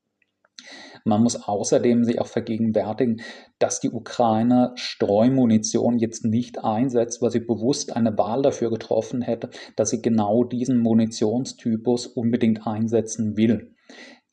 Man 1.07 1.21
muss 1.21 1.35
außerdem 1.35 2.03
sich 2.03 2.19
auch 2.19 2.27
vergegenwärtigen, 2.27 3.21
dass 3.59 3.79
die 3.79 3.91
Ukraine 3.91 4.71
Streumunition 4.75 5.99
jetzt 5.99 6.25
nicht 6.25 6.63
einsetzt, 6.63 7.21
weil 7.21 7.29
sie 7.29 7.41
bewusst 7.41 7.95
eine 7.95 8.17
Wahl 8.17 8.41
dafür 8.41 8.71
getroffen 8.71 9.21
hätte, 9.21 9.51
dass 9.75 9.91
sie 9.91 10.01
genau 10.01 10.43
diesen 10.43 10.79
Munitionstypus 10.79 12.07
unbedingt 12.07 12.65
einsetzen 12.65 13.37
will. 13.37 13.74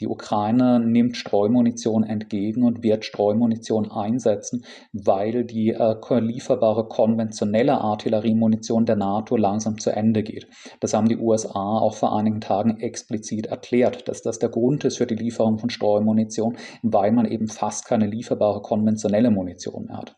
Die 0.00 0.08
Ukraine 0.08 0.80
nimmt 0.80 1.16
Streumunition 1.16 2.02
entgegen 2.02 2.64
und 2.64 2.82
wird 2.82 3.04
Streumunition 3.04 3.90
einsetzen, 3.90 4.64
weil 4.92 5.44
die 5.44 5.70
äh, 5.70 6.18
lieferbare 6.18 6.88
konventionelle 6.88 7.80
Artilleriemunition 7.80 8.84
der 8.84 8.96
NATO 8.96 9.36
langsam 9.36 9.78
zu 9.78 9.90
Ende 9.90 10.22
geht. 10.22 10.48
Das 10.80 10.94
haben 10.94 11.08
die 11.08 11.18
USA 11.18 11.78
auch 11.78 11.94
vor 11.94 12.16
einigen 12.16 12.40
Tagen 12.40 12.80
explizit 12.80 13.46
erklärt, 13.46 14.08
dass 14.08 14.22
das 14.22 14.38
der 14.38 14.48
Grund 14.48 14.84
ist 14.84 14.98
für 14.98 15.06
die 15.06 15.14
Lieferung 15.14 15.58
von 15.58 15.70
Streumunition, 15.70 16.56
weil 16.82 17.12
man 17.12 17.26
eben 17.26 17.48
fast 17.48 17.86
keine 17.86 18.06
lieferbare 18.06 18.62
konventionelle 18.62 19.30
Munition 19.30 19.86
mehr 19.86 19.98
hat. 19.98 20.16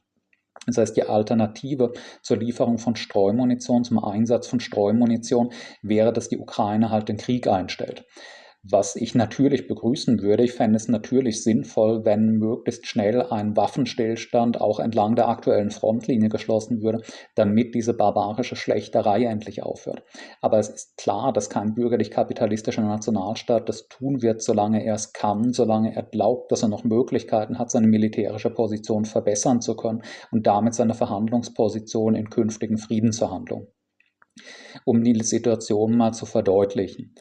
Das 0.66 0.78
heißt, 0.78 0.96
die 0.96 1.02
Alternative 1.02 1.92
zur 2.22 2.38
Lieferung 2.38 2.78
von 2.78 2.96
Streumunition, 2.96 3.84
zum 3.84 4.02
Einsatz 4.02 4.46
von 4.46 4.60
Streumunition 4.60 5.50
wäre, 5.82 6.12
dass 6.12 6.28
die 6.28 6.38
Ukraine 6.38 6.90
halt 6.90 7.08
den 7.08 7.18
Krieg 7.18 7.46
einstellt. 7.46 8.06
Was 8.66 8.96
ich 8.96 9.14
natürlich 9.14 9.68
begrüßen 9.68 10.22
würde, 10.22 10.42
ich 10.42 10.54
fände 10.54 10.76
es 10.76 10.88
natürlich 10.88 11.42
sinnvoll, 11.44 12.06
wenn 12.06 12.38
möglichst 12.38 12.86
schnell 12.86 13.20
ein 13.20 13.58
Waffenstillstand 13.58 14.58
auch 14.58 14.80
entlang 14.80 15.16
der 15.16 15.28
aktuellen 15.28 15.70
Frontlinie 15.70 16.30
geschlossen 16.30 16.80
würde, 16.80 17.02
damit 17.34 17.74
diese 17.74 17.92
barbarische 17.92 18.56
Schlächterei 18.56 19.24
endlich 19.24 19.62
aufhört. 19.62 20.02
Aber 20.40 20.58
es 20.58 20.70
ist 20.70 20.96
klar, 20.96 21.34
dass 21.34 21.50
kein 21.50 21.74
bürgerlich-kapitalistischer 21.74 22.80
Nationalstaat 22.80 23.68
das 23.68 23.86
tun 23.88 24.22
wird, 24.22 24.40
solange 24.40 24.82
er 24.82 24.94
es 24.94 25.12
kann, 25.12 25.52
solange 25.52 25.94
er 25.94 26.02
glaubt, 26.02 26.50
dass 26.50 26.62
er 26.62 26.68
noch 26.68 26.84
Möglichkeiten 26.84 27.58
hat, 27.58 27.70
seine 27.70 27.86
militärische 27.86 28.48
Position 28.48 29.04
verbessern 29.04 29.60
zu 29.60 29.76
können 29.76 30.00
und 30.30 30.46
damit 30.46 30.72
seine 30.72 30.94
Verhandlungsposition 30.94 32.14
in 32.14 32.30
künftigen 32.30 32.78
Friedensverhandlungen. 32.78 33.68
Um 34.86 35.04
die 35.04 35.22
Situation 35.22 35.98
mal 35.98 36.12
zu 36.12 36.24
verdeutlichen. 36.24 37.14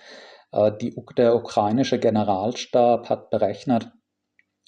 Äh, 0.54 0.72
die, 0.80 0.96
der 1.18 1.36
ukrainische 1.36 2.00
Generalstab 2.00 3.10
hat 3.10 3.30
berechnet, 3.30 3.92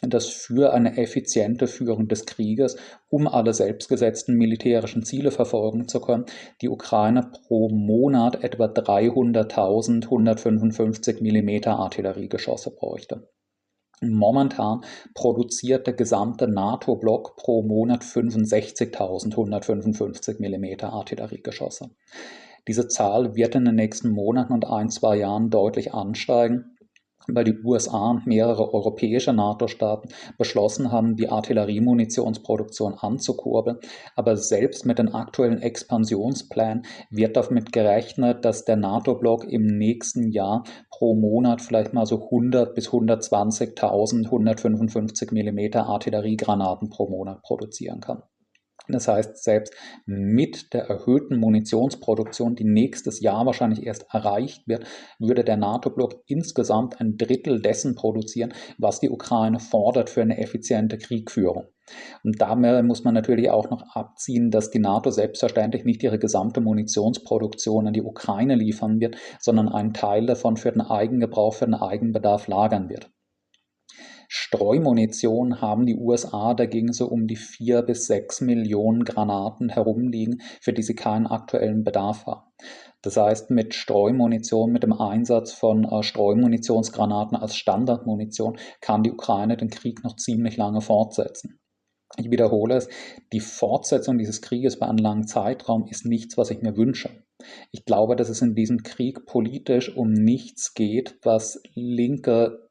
dass 0.01 0.27
für 0.27 0.73
eine 0.73 0.97
effiziente 0.97 1.67
Führung 1.67 2.07
des 2.07 2.25
Krieges, 2.25 2.75
um 3.09 3.27
alle 3.27 3.53
selbstgesetzten 3.53 4.35
militärischen 4.35 5.03
Ziele 5.03 5.31
verfolgen 5.31 5.87
zu 5.87 6.01
können, 6.01 6.25
die 6.61 6.69
Ukraine 6.69 7.31
pro 7.47 7.69
Monat 7.69 8.43
etwa 8.43 8.65
300.000 8.65 10.03
155 10.03 11.21
mm 11.21 11.69
Artilleriegeschosse 11.69 12.71
bräuchte. 12.71 13.29
Momentan 14.01 14.81
produziert 15.13 15.87
der 15.87 15.93
gesamte 15.93 16.49
NATO-Block 16.49 17.37
pro 17.37 17.63
Monat 17.63 18.03
65.000 18.03 19.31
155 19.31 20.39
mm 20.39 20.83
Artilleriegeschosse. 20.83 21.91
Diese 22.67 22.87
Zahl 22.87 23.35
wird 23.35 23.55
in 23.55 23.65
den 23.65 23.75
nächsten 23.75 24.09
Monaten 24.09 24.53
und 24.53 24.65
ein, 24.65 24.89
zwei 24.89 25.17
Jahren 25.17 25.49
deutlich 25.49 25.93
ansteigen 25.93 26.75
weil 27.27 27.43
die 27.43 27.57
USA 27.63 28.11
und 28.11 28.27
mehrere 28.27 28.73
europäische 28.73 29.33
NATO-Staaten 29.33 30.09
beschlossen 30.37 30.91
haben, 30.91 31.15
die 31.15 31.29
Artilleriemunitionsproduktion 31.29 32.95
anzukurbeln. 32.95 33.77
Aber 34.15 34.37
selbst 34.37 34.85
mit 34.85 34.99
den 34.99 35.13
aktuellen 35.13 35.61
Expansionsplänen 35.61 36.83
wird 37.09 37.35
damit 37.37 37.71
gerechnet, 37.71 38.45
dass 38.45 38.65
der 38.65 38.75
NATO-Block 38.75 39.45
im 39.45 39.65
nächsten 39.65 40.31
Jahr 40.31 40.63
pro 40.89 41.15
Monat 41.15 41.61
vielleicht 41.61 41.93
mal 41.93 42.05
so 42.05 42.23
100 42.25 42.75
bis 42.75 42.89
120.000 42.89 44.25
155 44.25 45.31
mm 45.31 45.77
Artilleriegranaten 45.77 46.89
pro 46.89 47.09
Monat 47.09 47.41
produzieren 47.41 47.99
kann. 47.99 48.23
Das 48.87 49.07
heißt, 49.07 49.43
selbst 49.43 49.73
mit 50.05 50.73
der 50.73 50.83
erhöhten 50.83 51.39
Munitionsproduktion, 51.39 52.55
die 52.55 52.63
nächstes 52.63 53.19
Jahr 53.19 53.45
wahrscheinlich 53.45 53.85
erst 53.85 54.05
erreicht 54.11 54.67
wird, 54.67 54.85
würde 55.19 55.43
der 55.43 55.57
NATO-Block 55.57 56.23
insgesamt 56.27 56.99
ein 57.01 57.17
Drittel 57.17 57.61
dessen 57.61 57.95
produzieren, 57.95 58.53
was 58.77 58.99
die 58.99 59.09
Ukraine 59.09 59.59
fordert 59.59 60.09
für 60.09 60.21
eine 60.21 60.37
effiziente 60.37 60.97
Kriegführung. 60.97 61.65
Und 62.23 62.41
damit 62.41 62.83
muss 62.83 63.03
man 63.03 63.13
natürlich 63.13 63.49
auch 63.49 63.69
noch 63.69 63.95
abziehen, 63.95 64.49
dass 64.49 64.71
die 64.71 64.79
NATO 64.79 65.11
selbstverständlich 65.11 65.85
nicht 65.85 66.01
ihre 66.03 66.17
gesamte 66.17 66.61
Munitionsproduktion 66.61 67.87
an 67.87 67.93
die 67.93 68.01
Ukraine 68.01 68.55
liefern 68.55 68.99
wird, 68.99 69.17
sondern 69.39 69.69
einen 69.69 69.93
Teil 69.93 70.25
davon 70.25 70.57
für 70.57 70.71
den 70.71 70.81
Eigengebrauch, 70.81 71.53
für 71.53 71.65
den 71.65 71.75
Eigenbedarf 71.75 72.47
lagern 72.47 72.89
wird. 72.89 73.11
Streumunition 74.27 75.61
haben 75.61 75.85
die 75.85 75.95
USA 75.95 76.53
dagegen 76.53 76.93
so 76.93 77.07
um 77.07 77.27
die 77.27 77.35
vier 77.35 77.81
bis 77.81 78.07
sechs 78.07 78.41
Millionen 78.41 79.03
Granaten 79.03 79.69
herumliegen, 79.69 80.41
für 80.61 80.73
die 80.73 80.83
sie 80.83 80.95
keinen 80.95 81.27
aktuellen 81.27 81.83
Bedarf 81.83 82.25
haben. 82.25 82.45
Das 83.01 83.17
heißt, 83.17 83.51
mit 83.51 83.75
Streumunition, 83.75 84.71
mit 84.71 84.81
dem 84.81 84.93
Einsatz 84.93 85.51
von 85.53 85.83
äh, 85.83 86.01
Streumunitionsgranaten 86.01 87.37
als 87.37 87.55
Standardmunition 87.55 88.57
kann 88.81 89.03
die 89.03 89.11
Ukraine 89.11 89.57
den 89.57 89.69
Krieg 89.69 90.03
noch 90.03 90.15
ziemlich 90.15 90.57
lange 90.57 90.81
fortsetzen. 90.81 91.59
Ich 92.17 92.31
wiederhole 92.31 92.75
es, 92.75 92.87
die 93.33 93.41
Fortsetzung 93.41 94.17
dieses 94.17 94.41
Krieges 94.41 94.79
bei 94.79 94.87
einem 94.87 94.97
langen 94.97 95.27
Zeitraum 95.27 95.85
ist 95.87 96.05
nichts, 96.05 96.37
was 96.37 96.49
ich 96.49 96.61
mir 96.61 96.77
wünsche. 96.77 97.23
Ich 97.71 97.85
glaube, 97.85 98.15
dass 98.15 98.29
es 98.29 98.41
in 98.41 98.55
diesem 98.55 98.83
Krieg 98.83 99.25
politisch 99.25 99.95
um 99.95 100.11
nichts 100.11 100.73
geht, 100.73 101.19
was 101.23 101.61
Linke 101.73 102.64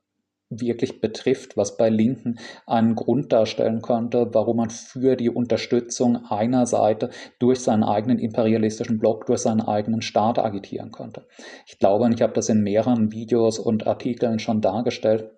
wirklich 0.61 1.01
betrifft, 1.01 1.57
was 1.57 1.77
bei 1.77 1.89
Linken 1.89 2.39
einen 2.67 2.95
Grund 2.95 3.33
darstellen 3.33 3.83
könnte, 3.83 4.29
warum 4.33 4.59
man 4.59 4.71
für 4.71 5.17
die 5.17 5.31
Unterstützung 5.31 6.25
einer 6.27 6.67
Seite 6.67 7.11
durch 7.39 7.61
seinen 7.61 7.85
eigenen 7.85 8.19
imperialistischen 8.19 8.99
Block, 8.99 9.27
durch 9.27 9.41
seinen 9.41 9.63
eigenen 9.63 10.03
Staat 10.03 10.39
agitieren 10.39 10.93
könnte. 10.93 11.27
Ich 11.67 11.79
glaube, 11.79 12.05
und 12.05 12.15
ich 12.15 12.23
habe 12.23 12.33
das 12.33 12.49
in 12.49 12.63
mehreren 12.63 13.13
Videos 13.13 13.59
und 13.59 13.87
Artikeln 13.87 14.39
schon 14.39 14.61
dargestellt, 14.61 15.31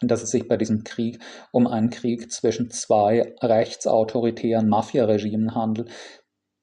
dass 0.00 0.22
es 0.22 0.30
sich 0.30 0.48
bei 0.48 0.56
diesem 0.56 0.84
Krieg 0.84 1.18
um 1.52 1.66
einen 1.66 1.90
Krieg 1.90 2.30
zwischen 2.30 2.70
zwei 2.70 3.34
rechtsautoritären 3.40 4.68
Mafia-Regimen 4.68 5.54
handelt, 5.54 5.90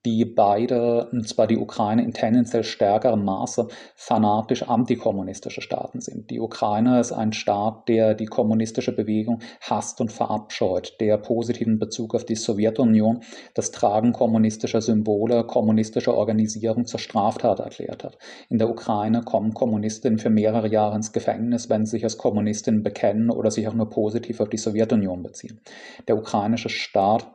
die 0.05 0.25
beide, 0.25 1.09
und 1.11 1.27
zwar 1.27 1.47
die 1.47 1.57
Ukraine 1.57 2.03
in 2.03 2.13
tendenziell 2.13 2.63
stärkerem 2.63 3.23
Maße, 3.23 3.67
fanatisch 3.95 4.63
antikommunistische 4.63 5.61
Staaten 5.61 6.01
sind. 6.01 6.29
Die 6.31 6.39
Ukraine 6.39 6.99
ist 6.99 7.11
ein 7.11 7.33
Staat, 7.33 7.87
der 7.87 8.15
die 8.15 8.25
kommunistische 8.25 8.95
Bewegung 8.95 9.39
hasst 9.61 10.01
und 10.01 10.11
verabscheut, 10.11 10.95
der 10.99 11.17
positiven 11.17 11.77
Bezug 11.77 12.15
auf 12.15 12.25
die 12.25 12.35
Sowjetunion, 12.35 13.21
das 13.53 13.71
Tragen 13.71 14.11
kommunistischer 14.11 14.81
Symbole, 14.81 15.43
kommunistischer 15.43 16.15
Organisierung 16.15 16.85
zur 16.85 16.99
Straftat 16.99 17.59
erklärt 17.59 18.03
hat. 18.03 18.17
In 18.49 18.57
der 18.57 18.69
Ukraine 18.69 19.21
kommen 19.21 19.53
Kommunistinnen 19.53 20.17
für 20.17 20.29
mehrere 20.29 20.67
Jahre 20.67 20.95
ins 20.95 21.11
Gefängnis, 21.11 21.69
wenn 21.69 21.85
sie 21.85 21.91
sich 21.91 22.03
als 22.03 22.17
Kommunistinnen 22.17 22.83
bekennen 22.83 23.29
oder 23.29 23.51
sich 23.51 23.67
auch 23.67 23.73
nur 23.73 23.89
positiv 23.89 24.39
auf 24.39 24.49
die 24.49 24.57
Sowjetunion 24.57 25.21
beziehen. 25.21 25.61
Der 26.07 26.17
ukrainische 26.17 26.69
Staat 26.69 27.27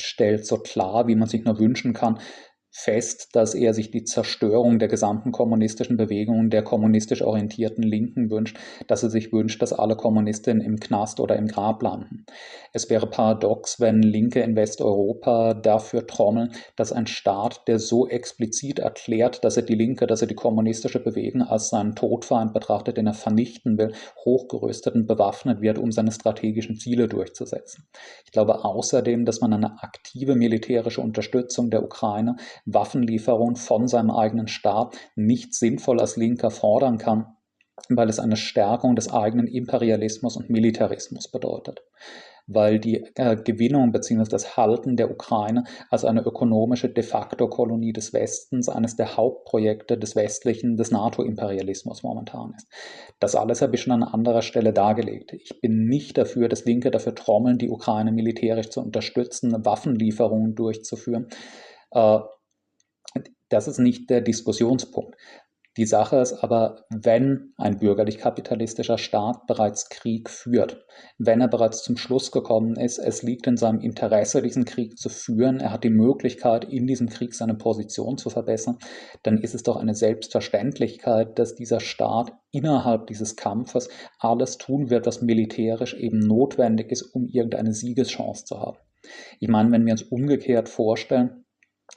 stellt 0.00 0.46
so 0.46 0.58
klar, 0.58 1.06
wie 1.08 1.16
man 1.16 1.28
sich 1.28 1.44
nur 1.44 1.58
wünschen 1.58 1.92
kann, 1.92 2.20
fest, 2.78 3.30
dass 3.32 3.54
er 3.54 3.74
sich 3.74 3.90
die 3.90 4.04
Zerstörung 4.04 4.78
der 4.78 4.86
gesamten 4.86 5.32
kommunistischen 5.32 5.96
Bewegung, 5.96 6.48
der 6.48 6.62
kommunistisch 6.62 7.22
orientierten 7.22 7.82
Linken 7.82 8.30
wünscht, 8.30 8.56
dass 8.86 9.02
er 9.02 9.10
sich 9.10 9.32
wünscht, 9.32 9.60
dass 9.60 9.72
alle 9.72 9.96
Kommunistinnen 9.96 10.62
im 10.62 10.78
Knast 10.78 11.18
oder 11.18 11.34
im 11.36 11.48
Grab 11.48 11.82
landen. 11.82 12.24
Es 12.72 12.88
wäre 12.88 13.08
paradox, 13.08 13.80
wenn 13.80 14.00
Linke 14.00 14.40
in 14.40 14.54
Westeuropa 14.54 15.54
dafür 15.54 16.06
trommeln, 16.06 16.52
dass 16.76 16.92
ein 16.92 17.08
Staat, 17.08 17.66
der 17.66 17.80
so 17.80 18.06
explizit 18.06 18.78
erklärt, 18.78 19.42
dass 19.42 19.56
er 19.56 19.64
die 19.64 19.74
Linke, 19.74 20.06
dass 20.06 20.20
er 20.20 20.28
die 20.28 20.36
kommunistische 20.36 21.00
Bewegung 21.00 21.42
als 21.42 21.70
seinen 21.70 21.96
Todfeind 21.96 22.52
betrachtet, 22.52 22.96
den 22.96 23.08
er 23.08 23.14
vernichten 23.14 23.76
will, 23.76 23.92
hochgerüstet 24.24 24.94
und 24.94 25.08
bewaffnet 25.08 25.60
wird, 25.60 25.78
um 25.78 25.90
seine 25.90 26.12
strategischen 26.12 26.76
Ziele 26.76 27.08
durchzusetzen. 27.08 27.88
Ich 28.24 28.30
glaube 28.30 28.64
außerdem, 28.64 29.24
dass 29.24 29.40
man 29.40 29.52
eine 29.52 29.82
aktive 29.82 30.36
militärische 30.36 31.00
Unterstützung 31.00 31.70
der 31.70 31.82
Ukraine 31.82 32.36
Waffenlieferungen 32.72 33.56
von 33.56 33.88
seinem 33.88 34.10
eigenen 34.10 34.48
Staat 34.48 34.96
nicht 35.16 35.54
sinnvoll 35.54 36.00
als 36.00 36.16
Linker 36.16 36.50
fordern 36.50 36.98
kann, 36.98 37.36
weil 37.88 38.08
es 38.08 38.18
eine 38.18 38.36
Stärkung 38.36 38.96
des 38.96 39.12
eigenen 39.12 39.46
Imperialismus 39.46 40.36
und 40.36 40.50
Militarismus 40.50 41.30
bedeutet 41.30 41.82
weil 42.48 42.80
die 42.80 43.04
äh, 43.14 43.36
Gewinnung 43.36 43.92
bzw. 43.92 44.24
das 44.30 44.56
Halten 44.56 44.96
der 44.96 45.10
Ukraine 45.10 45.64
als 45.90 46.04
eine 46.04 46.22
ökonomische 46.22 46.88
de 46.88 47.04
facto 47.04 47.46
Kolonie 47.48 47.92
des 47.92 48.12
Westens 48.12 48.68
eines 48.68 48.96
der 48.96 49.16
Hauptprojekte 49.16 49.98
des 49.98 50.16
westlichen, 50.16 50.76
des 50.76 50.90
NATO-Imperialismus 50.90 52.02
momentan 52.02 52.54
ist. 52.56 52.66
Das 53.20 53.36
alles 53.36 53.60
habe 53.60 53.76
ich 53.76 53.82
schon 53.82 53.92
an 53.92 54.02
anderer 54.02 54.42
Stelle 54.42 54.72
dargelegt. 54.72 55.34
Ich 55.34 55.60
bin 55.60 55.84
nicht 55.84 56.16
dafür, 56.16 56.48
dass 56.48 56.64
Linke 56.64 56.90
dafür 56.90 57.14
trommeln, 57.14 57.58
die 57.58 57.68
Ukraine 57.68 58.12
militärisch 58.12 58.70
zu 58.70 58.80
unterstützen, 58.80 59.64
Waffenlieferungen 59.64 60.54
durchzuführen. 60.54 61.28
Äh, 61.90 62.18
das 63.48 63.68
ist 63.68 63.78
nicht 63.78 64.10
der 64.10 64.20
Diskussionspunkt. 64.20 65.16
Die 65.78 65.86
Sache 65.86 66.16
ist 66.16 66.32
aber, 66.42 66.86
wenn 66.90 67.52
ein 67.56 67.78
bürgerlich-kapitalistischer 67.78 68.98
Staat 68.98 69.46
bereits 69.46 69.88
Krieg 69.88 70.28
führt, 70.28 70.84
wenn 71.18 71.40
er 71.40 71.46
bereits 71.46 71.84
zum 71.84 71.96
Schluss 71.96 72.32
gekommen 72.32 72.74
ist, 72.74 72.98
es 72.98 73.22
liegt 73.22 73.46
in 73.46 73.56
seinem 73.56 73.78
Interesse, 73.78 74.42
diesen 74.42 74.64
Krieg 74.64 74.98
zu 74.98 75.08
führen, 75.08 75.60
er 75.60 75.72
hat 75.72 75.84
die 75.84 75.90
Möglichkeit, 75.90 76.64
in 76.64 76.88
diesem 76.88 77.08
Krieg 77.08 77.32
seine 77.32 77.54
Position 77.54 78.18
zu 78.18 78.28
verbessern, 78.28 78.78
dann 79.22 79.38
ist 79.38 79.54
es 79.54 79.62
doch 79.62 79.76
eine 79.76 79.94
Selbstverständlichkeit, 79.94 81.38
dass 81.38 81.54
dieser 81.54 81.78
Staat 81.78 82.32
innerhalb 82.50 83.06
dieses 83.06 83.36
Kampfes 83.36 83.88
alles 84.18 84.58
tun 84.58 84.90
wird, 84.90 85.06
was 85.06 85.22
militärisch 85.22 85.94
eben 85.94 86.18
notwendig 86.18 86.90
ist, 86.90 87.02
um 87.02 87.28
irgendeine 87.28 87.72
Siegeschance 87.72 88.46
zu 88.46 88.58
haben. 88.58 88.78
Ich 89.38 89.46
meine, 89.48 89.70
wenn 89.70 89.86
wir 89.86 89.92
uns 89.92 90.02
umgekehrt 90.02 90.68
vorstellen, 90.68 91.44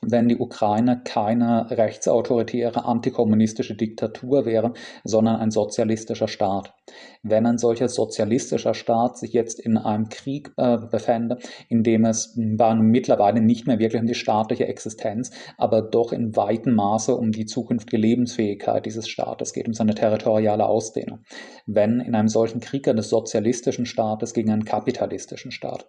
wenn 0.03 0.27
die 0.27 0.37
Ukraine 0.37 1.01
keine 1.03 1.69
rechtsautoritäre 1.69 2.85
antikommunistische 2.85 3.75
Diktatur 3.75 4.45
wäre, 4.45 4.73
sondern 5.03 5.35
ein 5.35 5.51
sozialistischer 5.51 6.27
Staat. 6.27 6.73
Wenn 7.21 7.45
ein 7.45 7.59
solcher 7.59 7.87
sozialistischer 7.87 8.73
Staat 8.73 9.17
sich 9.17 9.33
jetzt 9.33 9.59
in 9.59 9.77
einem 9.77 10.09
Krieg 10.09 10.51
äh, 10.57 10.77
befände, 10.77 11.37
in 11.69 11.83
dem 11.83 12.05
es 12.05 12.35
war 12.35 12.73
mittlerweile 12.75 13.41
nicht 13.41 13.67
mehr 13.67 13.77
wirklich 13.77 14.01
um 14.01 14.07
die 14.07 14.15
staatliche 14.15 14.67
Existenz, 14.67 15.31
aber 15.57 15.83
doch 15.83 16.11
in 16.13 16.35
weitem 16.35 16.73
Maße 16.73 17.15
um 17.15 17.31
die 17.31 17.45
zukünftige 17.45 17.97
Lebensfähigkeit 17.97 18.85
dieses 18.85 19.07
Staates 19.07 19.53
geht, 19.53 19.67
um 19.67 19.73
seine 19.73 19.93
territoriale 19.93 20.65
Ausdehnung. 20.65 21.19
Wenn 21.67 21.99
in 21.99 22.15
einem 22.15 22.27
solchen 22.27 22.59
Krieg 22.59 22.87
eines 22.87 23.09
sozialistischen 23.09 23.85
Staates 23.85 24.33
gegen 24.33 24.51
einen 24.51 24.65
kapitalistischen 24.65 25.51
Staat 25.51 25.87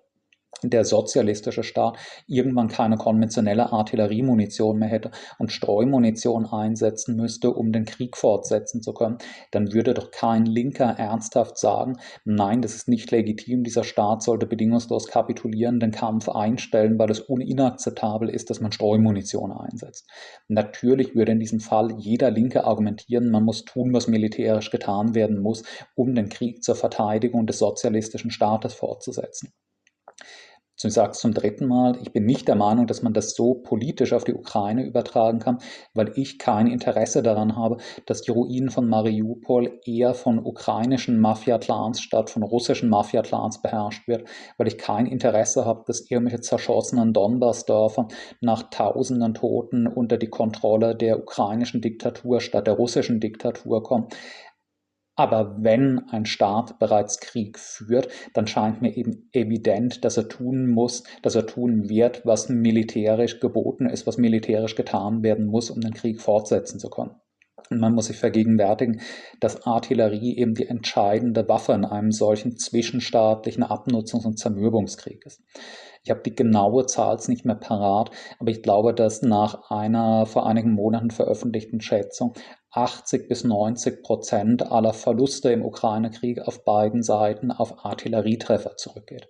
der 0.70 0.85
sozialistische 0.85 1.62
Staat 1.62 1.98
irgendwann 2.27 2.68
keine 2.68 2.96
konventionelle 2.96 3.72
Artilleriemunition 3.72 4.79
mehr 4.79 4.88
hätte 4.88 5.11
und 5.38 5.53
Streumunition 5.53 6.46
einsetzen 6.46 7.16
müsste, 7.16 7.53
um 7.53 7.72
den 7.72 7.85
Krieg 7.85 8.16
fortsetzen 8.16 8.83
zu 8.83 8.92
können, 8.92 9.18
dann 9.51 9.72
würde 9.72 9.94
doch 9.94 10.11
kein 10.11 10.46
Linker 10.46 10.90
ernsthaft 10.98 11.59
sagen, 11.59 11.96
nein, 12.25 12.62
das 12.62 12.75
ist 12.75 12.88
nicht 12.88 13.11
legitim, 13.11 13.64
dieser 13.64 13.85
Staat 13.85 14.22
sollte 14.22 14.46
bedingungslos 14.46 15.07
kapitulieren, 15.07 15.81
den 15.81 15.90
Kampf 15.90 16.29
einstellen, 16.29 16.98
weil 16.98 17.11
es 17.11 17.20
uninakzeptabel 17.20 18.29
ist, 18.29 18.51
dass 18.51 18.61
man 18.61 18.72
Streumunition 18.72 19.53
einsetzt. 19.53 20.09
Natürlich 20.48 21.14
würde 21.14 21.33
in 21.33 21.40
diesem 21.40 21.61
Fall 21.61 21.94
jeder 21.98 22.31
Linke 22.31 22.64
argumentieren, 22.64 23.31
man 23.31 23.44
muss 23.44 23.64
tun, 23.64 23.92
was 23.92 24.07
militärisch 24.07 24.70
getan 24.70 25.14
werden 25.14 25.38
muss, 25.40 25.62
um 25.94 26.14
den 26.14 26.29
Krieg 26.29 26.62
zur 26.62 26.75
Verteidigung 26.75 27.46
des 27.46 27.59
sozialistischen 27.59 28.31
Staates 28.31 28.75
fortzusetzen. 28.75 29.53
Ich 30.74 30.92
sage 30.92 31.12
es 31.12 31.18
zum 31.18 31.32
dritten 31.32 31.68
Mal, 31.68 31.96
ich 32.02 32.12
bin 32.12 32.24
nicht 32.24 32.48
der 32.48 32.56
Meinung, 32.56 32.87
dass 32.87 33.02
man 33.02 33.12
das 33.12 33.35
so 33.35 33.54
politisch 33.54 34.12
auf 34.12 34.24
die 34.24 34.35
Ukraine 34.35 34.85
übertragen 34.85 35.38
kann, 35.38 35.58
weil 35.94 36.12
ich 36.16 36.38
kein 36.38 36.66
Interesse 36.66 37.22
daran 37.22 37.56
habe, 37.56 37.76
dass 38.06 38.22
die 38.22 38.32
Ruinen 38.32 38.68
von 38.70 38.88
Mariupol 38.88 39.80
eher 39.85 40.14
von 40.14 40.44
ukrainischen 40.44 41.20
Mafia-Clans 41.20 42.00
statt 42.00 42.30
von 42.30 42.42
russischen 42.42 42.88
Mafia-Clans 42.88 43.62
beherrscht 43.62 44.08
wird, 44.08 44.28
weil 44.56 44.66
ich 44.66 44.78
kein 44.78 45.06
Interesse 45.06 45.64
habe, 45.66 45.85
dass 45.87 46.11
irgendwelche 46.11 46.40
zerschossenen 46.40 47.12
Donbass-Dörfer 47.12 48.08
nach 48.40 48.64
tausenden 48.70 49.35
Toten 49.35 49.87
unter 49.87 50.16
die 50.16 50.30
Kontrolle 50.30 50.96
der 50.96 51.20
ukrainischen 51.20 51.80
Diktatur 51.80 52.40
statt 52.40 52.66
der 52.66 52.74
russischen 52.74 53.20
Diktatur 53.20 53.82
kommen. 53.85 54.08
Aber 55.14 55.57
wenn 55.61 56.09
ein 56.09 56.25
Staat 56.25 56.79
bereits 56.79 57.20
Krieg 57.20 57.59
führt, 57.59 58.09
dann 58.33 58.46
scheint 58.46 58.81
mir 58.81 58.96
eben 58.96 59.29
evident, 59.33 60.05
dass 60.05 60.16
er 60.16 60.29
tun 60.29 60.70
muss, 60.70 61.05
dass 61.22 61.35
er 61.35 61.46
tun 61.46 61.88
wird, 61.90 62.25
was 62.25 62.48
militärisch 62.48 63.38
geboten 63.38 63.87
ist, 63.87 64.07
was 64.07 64.16
militärisch 64.16 64.75
getan 64.75 65.22
werden 65.22 65.46
muss, 65.46 65.70
um 65.70 65.81
den 65.81 65.92
Krieg 65.92 66.20
fortsetzen 66.20 66.79
zu 66.79 66.88
können. 66.88 67.14
Und 67.70 67.81
man 67.81 67.94
muss 67.94 68.07
sich 68.07 68.18
vergegenwärtigen, 68.18 69.01
dass 69.40 69.66
Artillerie 69.66 70.37
eben 70.37 70.55
die 70.55 70.66
entscheidende 70.66 71.48
Waffe 71.48 71.72
in 71.72 71.85
einem 71.85 72.11
solchen 72.11 72.57
zwischenstaatlichen 72.57 73.64
Abnutzungs- 73.64 74.27
und 74.27 74.38
Zermürbungskrieg 74.38 75.25
ist. 75.27 75.42
Ich 76.05 76.11
habe 76.11 76.22
die 76.22 76.35
genaue 76.35 76.87
Zahl 76.87 77.18
nicht 77.29 77.44
mehr 77.44 77.55
parat, 77.55 78.11
aber 78.38 78.51
ich 78.51 78.62
glaube, 78.62 78.92
dass 78.92 79.22
nach 79.22 79.70
einer 79.70 80.27
vor 80.27 80.46
einigen 80.46 80.72
Monaten 80.72 81.11
veröffentlichten 81.11 81.81
Schätzung 81.81 82.35
80 82.74 83.28
bis 83.28 83.44
90 83.44 84.02
Prozent 84.02 84.72
aller 84.72 84.94
Verluste 84.94 85.52
im 85.52 85.62
Ukraine-Krieg 85.62 86.40
auf 86.40 86.64
beiden 86.64 87.02
Seiten 87.02 87.50
auf 87.50 87.85
Artillerietreffer 87.85 88.76
zurückgeht. 88.78 89.28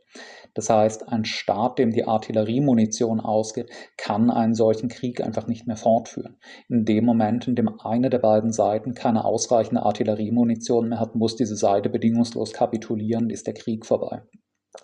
Das 0.55 0.71
heißt, 0.71 1.09
ein 1.09 1.25
Staat, 1.25 1.79
dem 1.79 1.91
die 1.91 2.05
Artilleriemunition 2.05 3.19
ausgeht, 3.19 3.71
kann 3.97 4.31
einen 4.31 4.55
solchen 4.55 4.89
Krieg 4.89 5.21
einfach 5.21 5.49
nicht 5.49 5.67
mehr 5.67 5.77
fortführen. 5.77 6.39
In 6.69 6.85
dem 6.85 7.05
Moment, 7.05 7.49
in 7.49 7.57
dem 7.57 7.81
eine 7.81 8.11
der 8.11 8.21
beiden 8.21 8.53
Seiten 8.53 8.95
keine 8.95 9.25
ausreichende 9.25 9.83
Artilleriemunition 9.83 10.89
mehr 10.89 11.01
hat, 11.01 11.17
muss 11.17 11.35
diese 11.35 11.57
Seite 11.57 11.89
bedingungslos 11.89 12.53
kapitulieren, 12.53 13.29
ist 13.29 13.49
der 13.49 13.55
Krieg 13.55 13.87
vorbei 13.87 14.23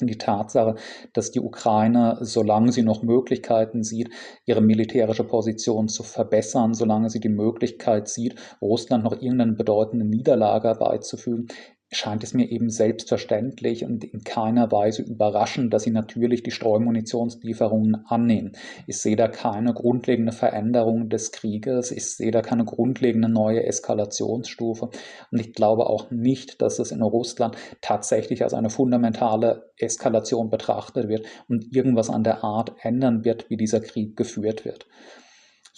die 0.00 0.18
Tatsache, 0.18 0.76
dass 1.12 1.30
die 1.30 1.40
Ukraine, 1.40 2.18
solange 2.20 2.72
sie 2.72 2.82
noch 2.82 3.02
Möglichkeiten 3.02 3.82
sieht, 3.82 4.10
ihre 4.44 4.60
militärische 4.60 5.24
Position 5.24 5.88
zu 5.88 6.02
verbessern, 6.02 6.74
solange 6.74 7.10
sie 7.10 7.20
die 7.20 7.28
Möglichkeit 7.28 8.08
sieht, 8.08 8.36
Russland 8.60 9.04
noch 9.04 9.20
irgendeine 9.20 9.52
bedeutende 9.52 10.04
Niederlage 10.06 10.74
beizufügen, 10.78 11.48
scheint 11.90 12.22
es 12.22 12.34
mir 12.34 12.50
eben 12.50 12.68
selbstverständlich 12.68 13.84
und 13.84 14.04
in 14.04 14.22
keiner 14.22 14.70
Weise 14.70 15.02
überraschend, 15.02 15.72
dass 15.72 15.84
sie 15.84 15.90
natürlich 15.90 16.42
die 16.42 16.50
Streumunitionslieferungen 16.50 18.04
annehmen. 18.06 18.52
Ich 18.86 18.98
sehe 18.98 19.16
da 19.16 19.26
keine 19.28 19.72
grundlegende 19.72 20.32
Veränderung 20.32 21.08
des 21.08 21.32
Krieges, 21.32 21.90
ich 21.90 22.04
sehe 22.10 22.30
da 22.30 22.42
keine 22.42 22.64
grundlegende 22.64 23.28
neue 23.28 23.64
Eskalationsstufe 23.64 24.90
und 25.30 25.40
ich 25.40 25.54
glaube 25.54 25.86
auch 25.86 26.10
nicht, 26.10 26.60
dass 26.60 26.78
es 26.78 26.92
in 26.92 27.02
Russland 27.02 27.56
tatsächlich 27.80 28.42
als 28.42 28.52
eine 28.52 28.70
fundamentale 28.70 29.70
Eskalation 29.78 30.50
betrachtet 30.50 31.08
wird 31.08 31.26
und 31.48 31.74
irgendwas 31.74 32.10
an 32.10 32.24
der 32.24 32.44
Art 32.44 32.74
ändern 32.82 33.24
wird, 33.24 33.48
wie 33.48 33.56
dieser 33.56 33.80
Krieg 33.80 34.16
geführt 34.16 34.64
wird. 34.64 34.86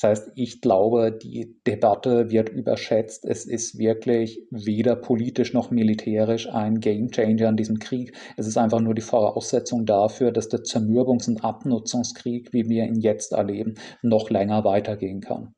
Das 0.00 0.10
heißt, 0.10 0.32
ich 0.34 0.62
glaube, 0.62 1.12
die 1.12 1.60
Debatte 1.66 2.30
wird 2.30 2.48
überschätzt. 2.48 3.26
Es 3.26 3.44
ist 3.44 3.78
wirklich 3.78 4.40
weder 4.50 4.96
politisch 4.96 5.52
noch 5.52 5.70
militärisch 5.70 6.48
ein 6.48 6.80
Gamechanger 6.80 7.50
in 7.50 7.56
diesem 7.56 7.78
Krieg. 7.78 8.16
Es 8.38 8.46
ist 8.46 8.56
einfach 8.56 8.80
nur 8.80 8.94
die 8.94 9.02
Voraussetzung 9.02 9.84
dafür, 9.84 10.32
dass 10.32 10.48
der 10.48 10.60
Zermürbungs- 10.60 11.28
und 11.28 11.44
Abnutzungskrieg, 11.44 12.50
wie 12.54 12.66
wir 12.68 12.84
ihn 12.84 13.00
jetzt 13.00 13.32
erleben, 13.32 13.74
noch 14.00 14.30
länger 14.30 14.64
weitergehen 14.64 15.20
kann. 15.20 15.54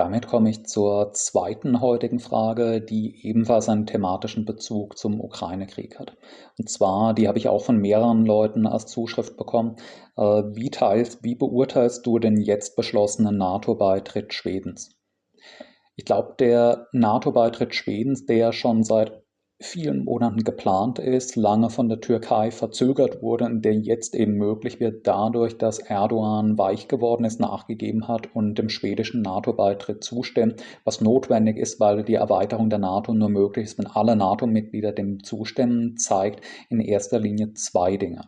Damit 0.00 0.28
komme 0.28 0.48
ich 0.48 0.64
zur 0.64 1.12
zweiten 1.12 1.82
heutigen 1.82 2.20
Frage, 2.20 2.80
die 2.80 3.20
ebenfalls 3.22 3.68
einen 3.68 3.84
thematischen 3.84 4.46
Bezug 4.46 4.96
zum 4.96 5.20
Ukraine-Krieg 5.20 5.98
hat. 5.98 6.16
Und 6.56 6.70
zwar, 6.70 7.12
die 7.12 7.28
habe 7.28 7.36
ich 7.36 7.48
auch 7.48 7.62
von 7.62 7.76
mehreren 7.76 8.24
Leuten 8.24 8.66
als 8.66 8.86
Zuschrift 8.86 9.36
bekommen. 9.36 9.76
Äh, 10.16 10.22
wie, 10.22 10.70
teilst, 10.70 11.22
wie 11.22 11.34
beurteilst 11.34 12.06
du 12.06 12.18
den 12.18 12.40
jetzt 12.40 12.76
beschlossenen 12.76 13.36
NATO-Beitritt 13.36 14.32
Schwedens? 14.32 14.96
Ich 15.96 16.06
glaube, 16.06 16.34
der 16.38 16.86
NATO-Beitritt 16.92 17.74
Schwedens, 17.74 18.24
der 18.24 18.52
schon 18.52 18.84
seit 18.84 19.22
vielen 19.62 20.04
Monaten 20.04 20.42
geplant 20.42 20.98
ist, 20.98 21.36
lange 21.36 21.68
von 21.68 21.88
der 21.88 22.00
Türkei 22.00 22.50
verzögert 22.50 23.22
wurde 23.22 23.44
und 23.44 23.62
der 23.62 23.74
jetzt 23.74 24.14
eben 24.14 24.32
möglich 24.32 24.80
wird 24.80 25.06
dadurch, 25.06 25.58
dass 25.58 25.78
Erdogan 25.78 26.56
weich 26.56 26.88
geworden 26.88 27.24
ist, 27.24 27.40
nachgegeben 27.40 28.08
hat 28.08 28.34
und 28.34 28.56
dem 28.56 28.70
schwedischen 28.70 29.20
NATO-Beitritt 29.20 30.02
zustimmt, 30.02 30.62
was 30.84 31.02
notwendig 31.02 31.58
ist, 31.58 31.78
weil 31.78 32.02
die 32.04 32.14
Erweiterung 32.14 32.70
der 32.70 32.78
NATO 32.78 33.12
nur 33.12 33.28
möglich 33.28 33.66
ist, 33.66 33.78
wenn 33.78 33.86
alle 33.86 34.16
NATO-Mitglieder 34.16 34.92
dem 34.92 35.22
zustimmen, 35.22 35.98
zeigt 35.98 36.40
in 36.70 36.80
erster 36.80 37.20
Linie 37.20 37.52
zwei 37.52 37.98
Dinge. 37.98 38.22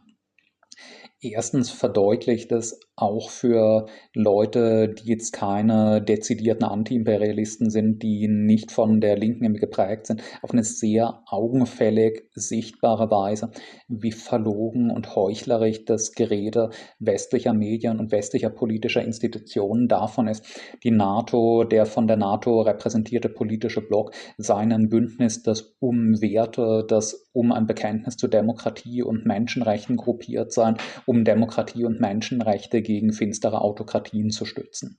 Erstens 1.21 1.71
verdeutlicht 1.71 2.51
es 2.53 2.81
auch 2.94 3.31
für 3.31 3.87
Leute, 4.14 4.88
die 4.90 5.09
jetzt 5.09 5.33
keine 5.33 6.02
dezidierten 6.02 6.64
Antiimperialisten 6.64 7.70
sind, 7.70 8.02
die 8.02 8.28
nicht 8.28 8.70
von 8.70 9.00
der 9.00 9.16
Linken 9.16 9.55
geprägt 9.55 10.07
sind, 10.07 10.22
auf 10.42 10.50
eine 10.50 10.62
sehr 10.62 11.22
augenfällig 11.26 12.24
sichtbare 12.35 13.11
Weise, 13.11 13.50
wie 13.88 14.12
verlogen 14.12 14.90
und 14.90 15.16
heuchlerisch 15.16 15.85
das 15.87 16.12
Gerede 16.12 16.70
westlicher 16.98 17.55
Medien 17.55 17.98
und 17.98 18.12
westlicher 18.12 18.50
politischer 18.50 19.02
Institutionen 19.02 19.88
davon 19.88 20.28
ist, 20.28 20.44
die 20.83 20.90
NATO, 20.90 21.64
der 21.64 21.87
von 21.87 22.07
der 22.07 22.18
NATO 22.18 22.61
repräsentierte 22.61 23.31
politische 23.31 23.81
Block, 23.81 24.12
seinen 24.37 24.90
Bündnis, 24.90 25.42
das 25.42 25.74
um 25.81 26.20
Werte, 26.20 26.85
das 26.87 27.28
um 27.33 27.52
ein 27.52 27.66
Bekenntnis 27.66 28.16
zu 28.16 28.28
Demokratie 28.28 29.02
und 29.02 29.24
Menschenrechten 29.24 29.96
gruppiert 29.96 30.52
sein, 30.52 30.76
um 31.07 31.24
Demokratie 31.24 31.85
und 31.85 32.00
Menschenrechte 32.00 32.82
gegen 32.83 33.12
finstere 33.12 33.61
Autokratien 33.61 34.31
zu 34.31 34.45
stützen. 34.45 34.99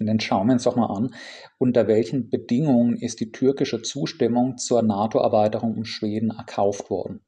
Und 0.00 0.06
dann 0.06 0.20
schauen 0.20 0.48
wir 0.48 0.54
uns 0.54 0.64
doch 0.64 0.76
mal 0.76 0.94
an, 0.94 1.14
unter 1.58 1.86
welchen 1.86 2.28
Bedingungen 2.28 2.96
ist 2.96 3.20
die 3.20 3.32
türkische 3.32 3.82
Zustimmung 3.82 4.58
zur 4.58 4.82
NATO-Erweiterung 4.82 5.74
um 5.76 5.84
Schweden 5.84 6.30
erkauft 6.30 6.90
worden. 6.90 7.20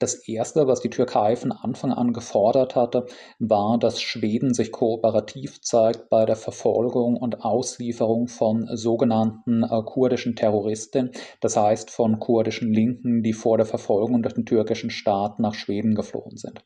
Das 0.00 0.28
Erste, 0.28 0.68
was 0.68 0.80
die 0.80 0.90
Türkei 0.90 1.34
von 1.34 1.50
Anfang 1.50 1.90
an 1.92 2.12
gefordert 2.12 2.76
hatte, 2.76 3.06
war, 3.40 3.78
dass 3.78 4.00
Schweden 4.00 4.54
sich 4.54 4.70
kooperativ 4.70 5.60
zeigt 5.60 6.08
bei 6.08 6.24
der 6.24 6.36
Verfolgung 6.36 7.16
und 7.16 7.44
Auslieferung 7.44 8.28
von 8.28 8.68
sogenannten 8.76 9.64
äh, 9.64 9.82
kurdischen 9.84 10.36
Terroristen, 10.36 11.10
das 11.40 11.56
heißt 11.56 11.90
von 11.90 12.20
kurdischen 12.20 12.72
Linken, 12.72 13.24
die 13.24 13.32
vor 13.32 13.56
der 13.56 13.66
Verfolgung 13.66 14.22
durch 14.22 14.34
den 14.34 14.46
türkischen 14.46 14.90
Staat 14.90 15.40
nach 15.40 15.54
Schweden 15.54 15.96
geflohen 15.96 16.36
sind. 16.36 16.64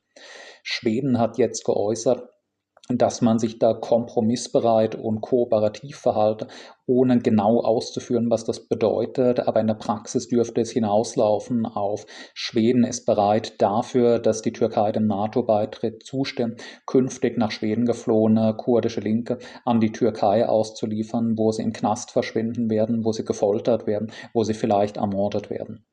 Schweden 0.63 1.19
hat 1.19 1.39
jetzt 1.39 1.65
geäußert, 1.65 2.29
dass 2.99 3.21
man 3.21 3.39
sich 3.39 3.59
da 3.59 3.75
kompromissbereit 3.75 4.95
und 4.95 5.21
kooperativ 5.21 5.97
verhalte, 5.97 6.47
ohne 6.87 7.19
genau 7.19 7.61
auszuführen, 7.61 8.31
was 8.31 8.45
das 8.45 8.69
bedeutet. 8.69 9.41
Aber 9.41 9.61
in 9.61 9.67
der 9.67 9.75
Praxis 9.75 10.29
dürfte 10.29 10.61
es 10.61 10.71
hinauslaufen 10.71 11.67
auf 11.67 12.07
Schweden 12.35 12.85
ist 12.85 13.07
bereit 13.07 13.61
dafür, 13.61 14.19
dass 14.19 14.43
die 14.43 14.53
Türkei 14.53 14.93
dem 14.93 15.07
NATO-Beitritt 15.07 16.05
zustimmt, 16.05 16.63
künftig 16.87 17.39
nach 17.39 17.51
Schweden 17.51 17.85
geflohene 17.85 18.55
kurdische 18.57 19.01
Linke 19.01 19.39
an 19.65 19.81
die 19.81 19.93
Türkei 19.93 20.49
auszuliefern, 20.49 21.37
wo 21.37 21.53
sie 21.53 21.63
im 21.63 21.73
Knast 21.73 22.11
verschwinden 22.11 22.71
werden, 22.71 23.05
wo 23.05 23.13
sie 23.13 23.25
gefoltert 23.25 23.87
werden, 23.87 24.13
wo 24.33 24.45
sie 24.45 24.55
vielleicht 24.55 24.97
ermordet 24.97 25.51
werden. 25.51 25.85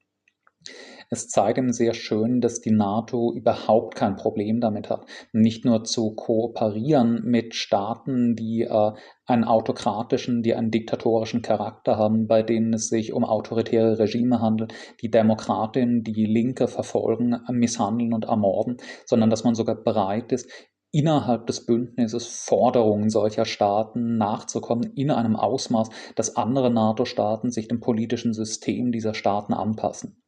Es 1.12 1.28
zeigt 1.28 1.58
ihm 1.58 1.72
sehr 1.72 1.96
schön, 1.96 2.40
dass 2.40 2.62
die 2.62 2.70
NATO 2.70 3.34
überhaupt 3.34 3.96
kein 3.96 4.16
Problem 4.16 4.62
damit 4.62 4.92
hat, 4.92 5.08
nicht 5.34 5.66
nur 5.66 5.84
zu 5.84 6.14
kooperieren 6.14 7.24
mit 7.24 7.56
Staaten, 7.56 8.36
die 8.36 8.62
äh, 8.62 8.92
einen 9.26 9.44
autokratischen, 9.44 10.44
die 10.44 10.54
einen 10.54 10.70
diktatorischen 10.70 11.42
Charakter 11.42 11.98
haben, 11.98 12.28
bei 12.28 12.44
denen 12.44 12.74
es 12.74 12.90
sich 12.90 13.12
um 13.12 13.26
autoritäre 13.26 13.98
Regime 13.98 14.40
handelt, 14.40 14.72
die 15.02 15.10
Demokratinnen, 15.10 16.04
die 16.04 16.26
Linke 16.26 16.68
verfolgen, 16.68 17.36
misshandeln 17.50 18.14
und 18.14 18.26
ermorden, 18.26 18.78
sondern 19.08 19.32
dass 19.32 19.44
man 19.44 19.56
sogar 19.56 19.76
bereit 19.76 20.32
ist, 20.32 20.48
innerhalb 20.92 21.48
des 21.48 21.66
Bündnisses 21.66 22.28
Forderungen 22.28 23.10
solcher 23.10 23.46
Staaten 23.46 24.18
nachzukommen 24.18 24.92
in 24.96 25.10
einem 25.10 25.36
Ausmaß, 25.36 25.90
dass 26.16 26.36
andere 26.36 26.72
NATO-Staaten 26.72 27.50
sich 27.50 27.68
dem 27.68 27.80
politischen 27.80 28.34
System 28.34 28.92
dieser 28.92 29.16
Staaten 29.16 29.54
anpassen. 29.54 30.22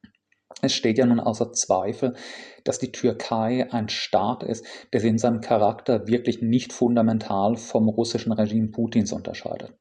Es 0.62 0.74
steht 0.74 0.98
ja 0.98 1.06
nun 1.06 1.20
außer 1.20 1.54
Zweifel, 1.54 2.16
dass 2.64 2.80
die 2.80 2.92
Türkei 2.92 3.72
ein 3.72 3.90
Staat 3.90 4.44
ist, 4.44 4.66
der 4.94 5.02
sich 5.02 5.10
in 5.10 5.18
seinem 5.18 5.42
Charakter 5.42 6.08
wirklich 6.08 6.42
nicht 6.42 6.74
fundamental 6.74 7.56
vom 7.56 7.90
russischen 7.90 8.32
Regime 8.32 8.70
Putins 8.70 9.12
unterscheidet. 9.12 9.74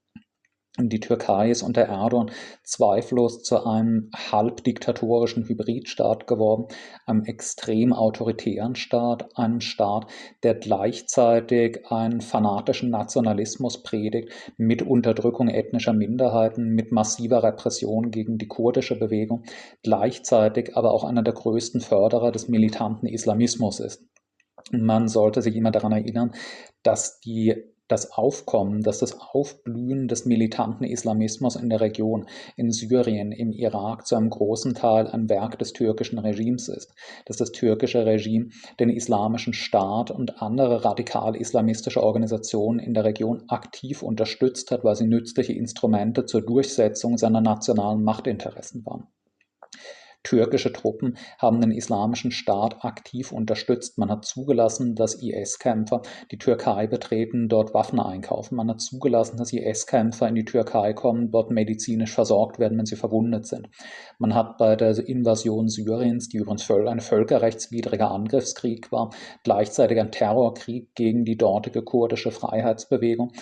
Die 0.89 1.01
Türkei 1.01 1.51
ist 1.51 1.63
unter 1.63 1.83
Erdogan 1.83 2.31
zweifellos 2.63 3.43
zu 3.43 3.65
einem 3.65 4.11
halbdiktatorischen 4.15 5.45
Hybridstaat 5.47 6.27
geworden, 6.27 6.67
einem 7.07 7.25
extrem 7.25 7.93
autoritären 7.93 8.75
Staat, 8.75 9.37
einem 9.37 9.61
Staat, 9.61 10.07
der 10.43 10.55
gleichzeitig 10.55 11.91
einen 11.91 12.21
fanatischen 12.21 12.91
Nationalismus 12.91 13.83
predigt, 13.83 14.31
mit 14.57 14.83
Unterdrückung 14.83 15.49
ethnischer 15.49 15.93
Minderheiten, 15.93 16.71
mit 16.71 16.93
massiver 16.93 17.43
Repression 17.43 18.11
gegen 18.11 18.39
die 18.39 18.49
kurdische 18.49 18.99
Bewegung, 18.99 19.43
gleichzeitig 19.83 20.77
aber 20.77 20.93
auch 20.93 21.05
einer 21.05 21.23
der 21.23 21.35
größten 21.35 21.81
Förderer 21.81 22.33
des 22.33 22.49
militanten 22.49 23.07
Islamismus 23.07 23.81
ist. 23.81 24.05
Man 24.73 25.09
sollte 25.09 25.43
sich 25.43 25.57
immer 25.57 25.71
daran 25.71 25.93
erinnern, 25.93 26.33
dass 26.83 27.21
die 27.21 27.55
das 27.91 28.13
Aufkommen, 28.13 28.83
dass 28.83 28.99
das 28.99 29.19
Aufblühen 29.21 30.09
des 30.09 30.25
militanten 30.25 30.85
Islamismus 30.85 31.57
in 31.57 31.69
der 31.69 31.81
Region, 31.81 32.27
in 32.57 32.71
Syrien, 32.71 33.33
im 33.33 33.53
Irak 33.53 34.07
zu 34.07 34.17
einem 34.17 34.31
großen 34.31 34.75
Teil 34.75 35.09
ein 35.09 35.29
Werk 35.29 35.59
des 35.59 35.73
türkischen 35.73 36.19
Regimes 36.19 36.69
ist, 36.69 36.95
dass 37.27 37.37
das 37.37 37.53
türkische 37.53 38.07
Regime 38.07 38.51
den 38.79 38.91
islamischen 38.91 39.53
Staat 39.53 40.11
und 40.11 40.41
andere 40.41 40.85
radikal-islamistische 40.85 42.03
Organisationen 42.03 42.79
in 42.79 42.95
der 42.95 43.05
Region 43.05 43.45
aktiv 43.49 44.03
unterstützt 44.03 44.71
hat, 44.71 44.85
weil 44.85 44.97
sie 44.97 45.07
nützliche 45.07 45.53
Instrumente 45.53 46.27
zur 46.27 46.43
Durchsetzung 46.43 47.19
seiner 47.19 47.41
nationalen 47.41 48.03
Machtinteressen 48.05 48.85
waren. 48.87 49.09
Türkische 50.23 50.73
Truppen 50.73 51.17
haben 51.39 51.61
den 51.61 51.71
islamischen 51.71 52.31
Staat 52.31 52.85
aktiv 52.85 53.33
unterstützt. 53.33 53.97
Man 53.97 54.11
hat 54.11 54.25
zugelassen, 54.25 54.95
dass 54.95 55.15
IS-Kämpfer 55.15 56.03
die 56.31 56.39
Türkei 56.39 56.87
betreten, 56.87 57.49
dort 57.49 57.73
Waffen 57.73 57.99
einkaufen. 57.99 58.57
Man 58.57 58.69
hat 58.69 58.81
zugelassen, 58.81 59.39
dass 59.39 59.53
IS-Kämpfer 59.53 60.29
in 60.29 60.35
die 60.35 60.45
Türkei 60.45 60.93
kommen, 60.93 61.31
dort 61.31 61.51
medizinisch 61.51 62.13
versorgt 62.13 62.59
werden, 62.59 62.77
wenn 62.77 62.87
sie 62.87 62.97
verwundet 62.97 63.47
sind. 63.47 63.69
Man 64.19 64.35
hat 64.35 64.59
bei 64.59 64.77
der 64.77 64.99
Invasion 64.99 65.69
Syriens, 65.69 66.29
die 66.29 66.37
übrigens 66.37 66.71
ein 66.71 67.01
völkerrechtswidriger 67.01 68.11
Angriffskrieg 68.11 68.93
war, 68.93 69.11
gleichzeitig 69.43 69.99
ein 69.99 70.13
Terrorkrieg 70.13 70.95
gegen 70.95 71.25
die 71.25 71.37
dortige 71.37 71.83
kurdische 71.83 72.31
Freiheitsbewegung, 72.31 73.33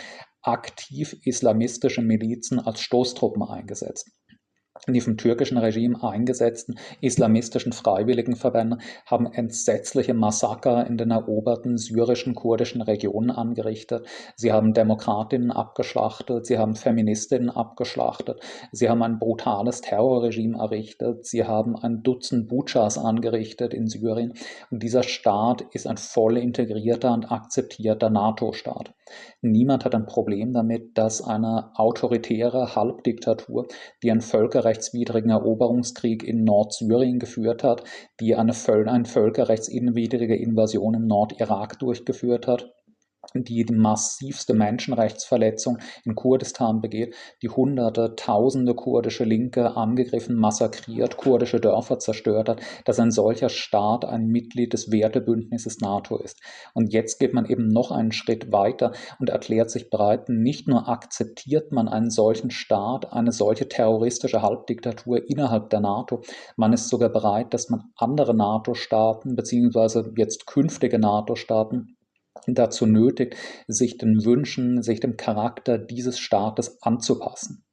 aktiv 0.43 1.17
islamistische 1.25 2.03
Milizen 2.03 2.61
als 2.61 2.81
Stoßtruppen 2.81 3.43
eingesetzt 3.43 4.11
die 4.87 5.01
vom 5.01 5.17
türkischen 5.17 5.59
Regime 5.59 6.03
eingesetzten 6.03 6.79
islamistischen 7.01 7.73
Freiwilligenverbände 7.73 8.79
haben 9.07 9.27
entsetzliche 9.27 10.15
Massaker 10.15 10.87
in 10.87 10.97
den 10.97 11.11
eroberten 11.11 11.77
syrischen 11.77 12.35
kurdischen 12.35 12.83
Regionen 12.83 13.31
angerichtet. 13.31 14.07
Sie 14.37 14.53
haben 14.53 14.75
Demokratinnen 14.75 15.51
abgeschlachtet, 15.51 16.47
sie 16.47 16.59
haben 16.59 16.75
Feministinnen 16.75 17.51
abgeschlachtet, 17.51 18.41
sie 18.73 18.89
haben 18.89 19.03
ein 19.03 19.19
brutales 19.19 19.81
Terrorregime 19.81 20.59
errichtet, 20.59 21.27
sie 21.27 21.45
haben 21.45 21.77
ein 21.77 22.03
Dutzend 22.03 22.49
Butchas 22.49 22.99
angerichtet 22.99 23.75
in 23.75 23.87
Syrien. 23.87 24.35
Und 24.71 24.83
dieser 24.83 25.03
Staat 25.03 25.63
ist 25.73 25.87
ein 25.87 25.97
voll 25.97 26.39
integrierter 26.39 27.13
und 27.13 27.31
akzeptierter 27.31 28.11
NATO-Staat. 28.11 28.95
Niemand 29.41 29.85
hat 29.85 29.95
ein 29.95 30.07
Problem 30.07 30.53
damit, 30.53 30.97
dass 30.99 31.23
eine 31.23 31.71
autoritäre 31.75 32.75
Halbdiktatur, 32.75 33.67
die 34.03 34.11
ein 34.11 34.21
völkerrechtswidrigen 34.21 35.31
Eroberungskrieg 35.31 36.23
in 36.23 36.45
Nordsyrien 36.45 37.19
geführt 37.19 37.63
hat, 37.63 37.85
die 38.21 38.35
eine, 38.35 38.53
eine 38.67 39.05
völkerrechtswidrige 39.05 40.37
Invasion 40.37 40.95
im 40.95 41.07
Nordirak 41.07 41.79
durchgeführt 41.79 42.47
hat, 42.47 42.73
die 43.35 43.65
massivste 43.65 44.55
Menschenrechtsverletzung 44.55 45.79
in 46.05 46.15
Kurdistan 46.15 46.81
begeht, 46.81 47.15
die 47.43 47.49
hunderte, 47.49 48.15
tausende 48.17 48.75
kurdische 48.75 49.25
Linke 49.25 49.77
angegriffen, 49.77 50.37
massakriert, 50.37 51.17
kurdische 51.17 51.61
Dörfer 51.61 51.99
zerstört 51.99 52.49
hat, 52.49 52.61
dass 52.85 52.99
ein 52.99 53.11
solcher 53.11 53.49
Staat 53.49 54.05
ein 54.05 54.29
Mitglied 54.29 54.73
des 54.73 54.91
Wertebündnisses 54.91 55.81
NATO 55.81 56.17
ist. 56.17 56.41
Und 56.75 56.93
jetzt 56.93 57.19
geht 57.19 57.35
man 57.35 57.47
eben 57.47 57.69
noch 57.69 57.91
einen 57.91 58.13
Schritt 58.13 58.53
weiter 58.53 58.93
und 59.19 59.31
erklärt 59.31 59.71
sich 59.71 59.91
bereit, 59.91 60.29
nicht 60.29 60.67
nur 60.69 60.89
akzeptiert 60.89 61.73
man 61.73 61.89
einen 61.89 62.11
solchen 62.11 62.51
Staat, 62.51 63.13
eine 63.13 63.33
solche 63.33 63.69
terroristische 63.69 64.43
Halbdiktatur 64.43 65.29
innerhalb 65.29 65.71
der 65.71 65.81
NATO, 65.81 66.23
man 66.57 66.73
ist 66.73 66.89
sogar 66.89 67.09
bereit, 67.09 67.53
dass 67.55 67.69
man 67.69 67.85
andere 67.97 68.35
NATO-Staaten 68.35 69.37
beziehungsweise 69.37 70.13
jetzt 70.17 70.47
künftige 70.47 70.99
NATO-Staaten 70.99 71.98
dazu 72.47 72.87
nötigt, 72.87 73.37
sich 73.67 73.99
den 73.99 74.25
Wünschen, 74.25 74.83
sich 74.83 75.01
dem 75.01 75.17
Charakter 75.17 75.79
dieses 75.79 76.19
Staates 76.19 76.83
anzupassen. 76.83 77.65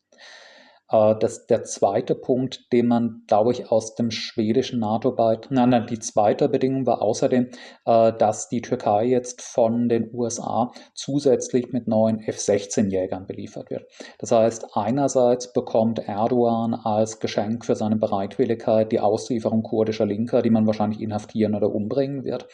Äh, 0.96 1.16
das, 1.20 1.48
der 1.48 1.64
zweite 1.64 2.16
Punkt, 2.16 2.72
den 2.72 2.88
man, 2.88 3.24
glaube 3.28 3.52
ich, 3.52 3.72
aus 3.72 3.96
dem 3.96 4.12
schwedischen 4.12 4.80
NATO-Beitritt, 4.80 5.52
nein, 5.52 5.70
nein, 5.70 5.88
die 5.88 6.00
zweite 6.00 6.50
Bedingung 6.50 6.86
war 6.86 7.02
außerdem, 7.02 7.50
äh, 7.86 8.14
dass 8.14 8.50
die 8.50 8.62
Türkei 8.62 9.06
jetzt 9.06 9.42
von 9.42 9.90
den 9.90 10.10
USA 10.14 10.72
zusätzlich 10.94 11.72
mit 11.72 11.88
neuen 11.88 12.20
F-16-Jägern 12.20 13.28
beliefert 13.28 13.70
wird. 13.70 13.86
Das 14.20 14.32
heißt, 14.32 14.68
einerseits 14.74 15.52
bekommt 15.54 16.00
Erdogan 16.00 16.74
als 16.74 17.20
Geschenk 17.20 17.66
für 17.66 17.76
seine 17.76 17.98
Bereitwilligkeit 17.98 18.92
die 18.92 19.00
Auslieferung 19.00 19.64
kurdischer 19.64 20.06
Linker, 20.06 20.42
die 20.42 20.50
man 20.50 20.68
wahrscheinlich 20.68 21.02
inhaftieren 21.02 21.56
oder 21.56 21.74
umbringen 21.74 22.24
wird. 22.24 22.48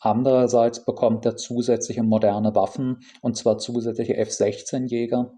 Andererseits 0.00 0.84
bekommt 0.84 1.26
er 1.26 1.36
zusätzliche 1.36 2.02
moderne 2.02 2.54
Waffen, 2.54 3.00
und 3.20 3.36
zwar 3.36 3.58
zusätzliche 3.58 4.16
F-16-Jäger 4.16 5.32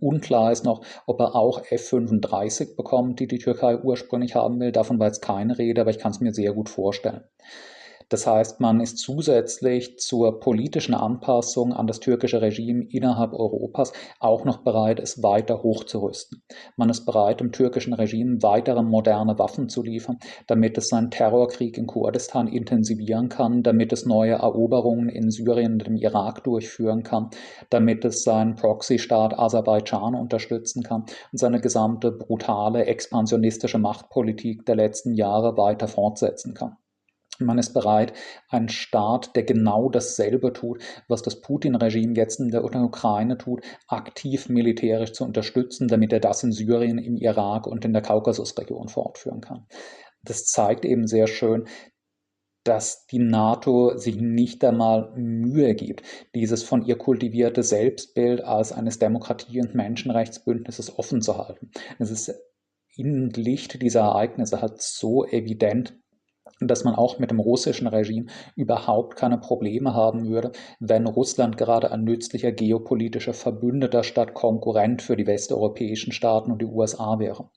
Unklar 0.00 0.52
ist 0.52 0.64
noch, 0.64 0.84
ob 1.06 1.20
er 1.20 1.34
auch 1.34 1.62
F-35 1.70 2.76
bekommt, 2.76 3.20
die 3.20 3.26
die 3.26 3.38
Türkei 3.38 3.78
ursprünglich 3.78 4.34
haben 4.34 4.60
will. 4.60 4.72
Davon 4.72 4.98
war 4.98 5.06
jetzt 5.06 5.22
keine 5.22 5.58
Rede, 5.58 5.80
aber 5.80 5.90
ich 5.90 5.98
kann 5.98 6.12
es 6.12 6.20
mir 6.20 6.32
sehr 6.32 6.52
gut 6.52 6.68
vorstellen. 6.68 7.24
Das 8.10 8.26
heißt, 8.26 8.58
man 8.58 8.80
ist 8.80 8.98
zusätzlich 8.98 10.00
zur 10.00 10.40
politischen 10.40 10.94
Anpassung 10.94 11.72
an 11.72 11.86
das 11.86 12.00
türkische 12.00 12.42
Regime 12.42 12.84
innerhalb 12.90 13.32
Europas 13.32 13.92
auch 14.18 14.44
noch 14.44 14.64
bereit, 14.64 14.98
es 14.98 15.22
weiter 15.22 15.62
hochzurüsten. 15.62 16.42
Man 16.76 16.90
ist 16.90 17.06
bereit, 17.06 17.38
dem 17.38 17.52
türkischen 17.52 17.92
Regime 17.92 18.42
weitere 18.42 18.82
moderne 18.82 19.38
Waffen 19.38 19.68
zu 19.68 19.84
liefern, 19.84 20.18
damit 20.48 20.76
es 20.76 20.88
seinen 20.88 21.12
Terrorkrieg 21.12 21.78
in 21.78 21.86
Kurdistan 21.86 22.48
intensivieren 22.48 23.28
kann, 23.28 23.62
damit 23.62 23.92
es 23.92 24.04
neue 24.04 24.32
Eroberungen 24.32 25.08
in 25.08 25.30
Syrien 25.30 25.74
und 25.74 25.86
im 25.86 25.94
Irak 25.94 26.42
durchführen 26.42 27.04
kann, 27.04 27.30
damit 27.70 28.04
es 28.04 28.24
seinen 28.24 28.56
Proxy-Staat 28.56 29.38
Aserbaidschan 29.38 30.16
unterstützen 30.16 30.82
kann 30.82 31.02
und 31.30 31.38
seine 31.38 31.60
gesamte 31.60 32.10
brutale 32.10 32.86
expansionistische 32.86 33.78
Machtpolitik 33.78 34.66
der 34.66 34.74
letzten 34.74 35.14
Jahre 35.14 35.56
weiter 35.56 35.86
fortsetzen 35.86 36.54
kann. 36.54 36.76
Man 37.46 37.58
ist 37.58 37.72
bereit, 37.72 38.12
einen 38.48 38.68
Staat, 38.68 39.34
der 39.36 39.42
genau 39.42 39.88
dasselbe 39.88 40.52
tut, 40.52 40.82
was 41.08 41.22
das 41.22 41.40
Putin-Regime 41.40 42.14
jetzt 42.14 42.40
in 42.40 42.50
der 42.50 42.64
Ukraine 42.64 43.38
tut, 43.38 43.62
aktiv 43.88 44.48
militärisch 44.48 45.12
zu 45.12 45.24
unterstützen, 45.24 45.88
damit 45.88 46.12
er 46.12 46.20
das 46.20 46.42
in 46.42 46.52
Syrien, 46.52 46.98
im 46.98 47.16
Irak 47.16 47.66
und 47.66 47.84
in 47.84 47.92
der 47.92 48.02
Kaukasusregion 48.02 48.88
fortführen 48.88 49.40
kann. 49.40 49.66
Das 50.22 50.46
zeigt 50.46 50.84
eben 50.84 51.06
sehr 51.06 51.26
schön, 51.26 51.66
dass 52.64 53.06
die 53.06 53.18
NATO 53.18 53.96
sich 53.96 54.16
nicht 54.16 54.62
einmal 54.64 55.12
Mühe 55.16 55.74
gibt, 55.74 56.02
dieses 56.34 56.62
von 56.62 56.84
ihr 56.84 56.98
kultivierte 56.98 57.62
Selbstbild 57.62 58.44
als 58.44 58.72
eines 58.72 58.98
Demokratie- 58.98 59.60
und 59.60 59.74
Menschenrechtsbündnisses 59.74 60.98
offen 60.98 61.22
zu 61.22 61.38
halten. 61.38 61.70
Es 61.98 62.10
ist 62.10 62.34
im 62.96 63.30
Licht 63.30 63.80
dieser 63.80 64.00
Ereignisse 64.00 64.60
halt 64.60 64.82
so 64.82 65.24
evident, 65.24 65.98
dass 66.68 66.84
man 66.84 66.94
auch 66.94 67.18
mit 67.18 67.30
dem 67.30 67.40
russischen 67.40 67.86
Regime 67.86 68.26
überhaupt 68.56 69.16
keine 69.16 69.38
Probleme 69.38 69.94
haben 69.94 70.28
würde, 70.28 70.52
wenn 70.78 71.06
Russland 71.06 71.56
gerade 71.56 71.90
ein 71.90 72.04
nützlicher 72.04 72.52
geopolitischer 72.52 73.34
Verbündeter 73.34 74.04
statt 74.04 74.34
Konkurrent 74.34 75.02
für 75.02 75.16
die 75.16 75.26
westeuropäischen 75.26 76.12
Staaten 76.12 76.52
und 76.52 76.60
die 76.60 76.66
USA 76.66 77.18
wäre. 77.18 77.48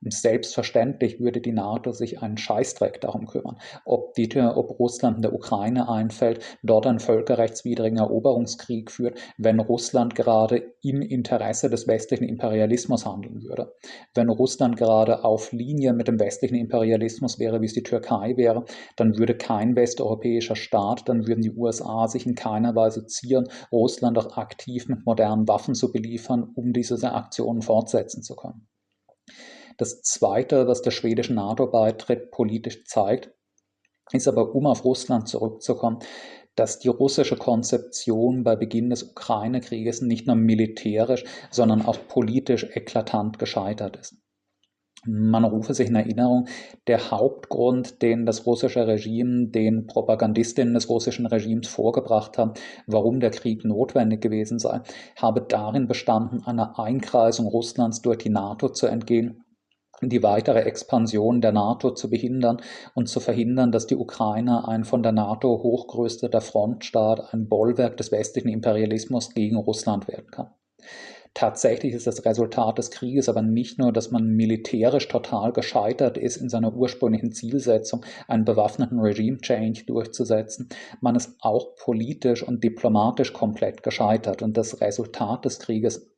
Selbstverständlich 0.00 1.18
würde 1.18 1.40
die 1.40 1.52
NATO 1.52 1.90
sich 1.90 2.22
einen 2.22 2.36
Scheißdreck 2.36 3.00
darum 3.00 3.26
kümmern, 3.26 3.58
ob, 3.84 4.14
die, 4.14 4.28
ob 4.40 4.78
Russland 4.78 5.16
in 5.16 5.22
der 5.22 5.34
Ukraine 5.34 5.88
einfällt, 5.88 6.40
dort 6.62 6.86
einen 6.86 7.00
völkerrechtswidrigen 7.00 7.98
Eroberungskrieg 7.98 8.92
führt, 8.92 9.18
wenn 9.38 9.58
Russland 9.58 10.14
gerade 10.14 10.72
im 10.82 11.02
Interesse 11.02 11.68
des 11.68 11.88
westlichen 11.88 12.28
Imperialismus 12.28 13.06
handeln 13.06 13.42
würde. 13.42 13.74
Wenn 14.14 14.28
Russland 14.28 14.76
gerade 14.76 15.24
auf 15.24 15.50
Linie 15.50 15.92
mit 15.92 16.06
dem 16.06 16.20
westlichen 16.20 16.54
Imperialismus 16.54 17.40
wäre, 17.40 17.60
wie 17.60 17.66
es 17.66 17.74
die 17.74 17.82
Türkei 17.82 18.36
wäre, 18.36 18.66
dann 18.94 19.18
würde 19.18 19.36
kein 19.36 19.74
westeuropäischer 19.74 20.54
Staat, 20.54 21.08
dann 21.08 21.26
würden 21.26 21.42
die 21.42 21.56
USA 21.56 22.06
sich 22.06 22.24
in 22.24 22.36
keiner 22.36 22.76
Weise 22.76 23.04
zieren, 23.06 23.48
Russland 23.72 24.16
auch 24.16 24.36
aktiv 24.36 24.86
mit 24.88 25.04
modernen 25.04 25.48
Waffen 25.48 25.74
zu 25.74 25.90
beliefern, 25.90 26.52
um 26.54 26.72
diese 26.72 27.12
Aktionen 27.12 27.62
fortsetzen 27.62 28.22
zu 28.22 28.36
können. 28.36 28.68
Das 29.78 30.02
Zweite, 30.02 30.66
was 30.66 30.82
der 30.82 30.90
schwedische 30.90 31.32
NATO-Beitritt 31.32 32.32
politisch 32.32 32.84
zeigt, 32.84 33.30
ist 34.10 34.26
aber, 34.26 34.54
um 34.54 34.66
auf 34.66 34.84
Russland 34.84 35.28
zurückzukommen, 35.28 36.00
dass 36.56 36.80
die 36.80 36.88
russische 36.88 37.36
Konzeption 37.36 38.42
bei 38.42 38.56
Beginn 38.56 38.90
des 38.90 39.04
Ukraine-Krieges 39.04 40.02
nicht 40.02 40.26
nur 40.26 40.34
militärisch, 40.34 41.24
sondern 41.52 41.86
auch 41.86 41.96
politisch 42.08 42.66
eklatant 42.74 43.38
gescheitert 43.38 43.96
ist. 43.96 44.16
Man 45.06 45.44
rufe 45.44 45.74
sich 45.74 45.86
in 45.86 45.94
Erinnerung, 45.94 46.48
der 46.88 47.12
Hauptgrund, 47.12 48.02
den 48.02 48.26
das 48.26 48.46
russische 48.46 48.88
Regime 48.88 49.46
den 49.46 49.86
Propagandistinnen 49.86 50.74
des 50.74 50.88
russischen 50.88 51.26
Regimes 51.26 51.68
vorgebracht 51.68 52.36
haben, 52.36 52.54
warum 52.88 53.20
der 53.20 53.30
Krieg 53.30 53.64
notwendig 53.64 54.20
gewesen 54.20 54.58
sei, 54.58 54.80
habe 55.14 55.42
darin 55.42 55.86
bestanden, 55.86 56.42
einer 56.44 56.80
Einkreisung 56.80 57.46
Russlands 57.46 58.02
durch 58.02 58.18
die 58.18 58.30
NATO 58.30 58.70
zu 58.70 58.88
entgehen 58.88 59.44
die 60.02 60.22
weitere 60.22 60.60
Expansion 60.60 61.40
der 61.40 61.52
NATO 61.52 61.92
zu 61.92 62.10
behindern 62.10 62.58
und 62.94 63.08
zu 63.08 63.20
verhindern, 63.20 63.72
dass 63.72 63.86
die 63.86 63.96
Ukraine 63.96 64.68
ein 64.68 64.84
von 64.84 65.02
der 65.02 65.12
NATO 65.12 65.62
hochgerüsteter 65.62 66.40
Frontstaat, 66.40 67.34
ein 67.34 67.48
Bollwerk 67.48 67.96
des 67.96 68.12
westlichen 68.12 68.48
Imperialismus 68.48 69.34
gegen 69.34 69.56
Russland 69.56 70.08
werden 70.08 70.30
kann. 70.30 70.50
Tatsächlich 71.34 71.92
ist 71.94 72.06
das 72.06 72.24
Resultat 72.24 72.78
des 72.78 72.90
Krieges 72.90 73.28
aber 73.28 73.42
nicht 73.42 73.78
nur, 73.78 73.92
dass 73.92 74.10
man 74.10 74.26
militärisch 74.34 75.06
total 75.06 75.52
gescheitert 75.52 76.18
ist 76.18 76.36
in 76.36 76.48
seiner 76.48 76.74
ursprünglichen 76.74 77.30
Zielsetzung, 77.32 78.04
einen 78.26 78.44
bewaffneten 78.44 78.98
Regime-Change 78.98 79.84
durchzusetzen, 79.84 80.68
man 81.00 81.14
ist 81.14 81.36
auch 81.40 81.76
politisch 81.76 82.42
und 82.42 82.64
diplomatisch 82.64 83.32
komplett 83.32 83.82
gescheitert. 83.82 84.42
Und 84.42 84.56
das 84.56 84.80
Resultat 84.80 85.44
des 85.44 85.60
Krieges 85.60 86.10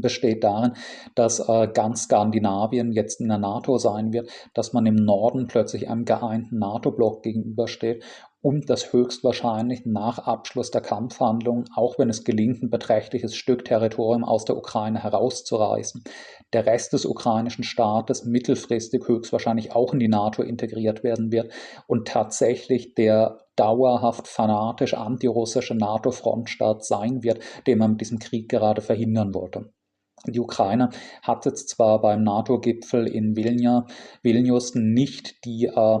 besteht 0.00 0.44
darin, 0.44 0.72
dass 1.14 1.40
äh, 1.40 1.68
ganz 1.72 2.04
Skandinavien 2.04 2.92
jetzt 2.92 3.20
in 3.20 3.28
der 3.28 3.38
NATO 3.38 3.78
sein 3.78 4.12
wird, 4.12 4.30
dass 4.54 4.72
man 4.72 4.86
im 4.86 4.96
Norden 4.96 5.46
plötzlich 5.46 5.88
einem 5.88 6.04
geeinten 6.04 6.58
NATO-Block 6.58 7.22
gegenübersteht 7.22 8.04
und 8.44 8.68
das 8.68 8.92
höchstwahrscheinlich 8.92 9.86
nach 9.86 10.18
Abschluss 10.18 10.70
der 10.70 10.82
Kampfhandlungen, 10.82 11.64
auch 11.74 11.98
wenn 11.98 12.10
es 12.10 12.24
gelingt, 12.24 12.62
ein 12.62 12.68
beträchtliches 12.68 13.34
Stück 13.34 13.64
Territorium 13.64 14.22
aus 14.22 14.44
der 14.44 14.58
Ukraine 14.58 15.02
herauszureißen, 15.02 16.04
der 16.52 16.66
Rest 16.66 16.92
des 16.92 17.06
ukrainischen 17.06 17.64
Staates 17.64 18.26
mittelfristig 18.26 19.08
höchstwahrscheinlich 19.08 19.72
auch 19.72 19.94
in 19.94 19.98
die 19.98 20.08
NATO 20.08 20.42
integriert 20.42 21.02
werden 21.02 21.32
wird 21.32 21.52
und 21.86 22.06
tatsächlich 22.06 22.94
der 22.94 23.38
dauerhaft 23.56 24.28
fanatisch 24.28 24.92
antirussische 24.92 25.74
NATO-Frontstaat 25.74 26.84
sein 26.84 27.22
wird, 27.22 27.40
den 27.66 27.78
man 27.78 27.92
mit 27.92 28.02
diesem 28.02 28.18
Krieg 28.18 28.50
gerade 28.50 28.82
verhindern 28.82 29.32
wollte. 29.32 29.72
Die 30.26 30.40
Ukraine 30.40 30.90
hat 31.22 31.44
jetzt 31.44 31.68
zwar 31.68 32.00
beim 32.00 32.22
NATO-Gipfel 32.22 33.06
in 33.06 33.36
Vilnius, 33.36 33.84
Vilnius 34.22 34.74
nicht 34.74 35.44
die 35.44 35.66
äh, 35.66 35.98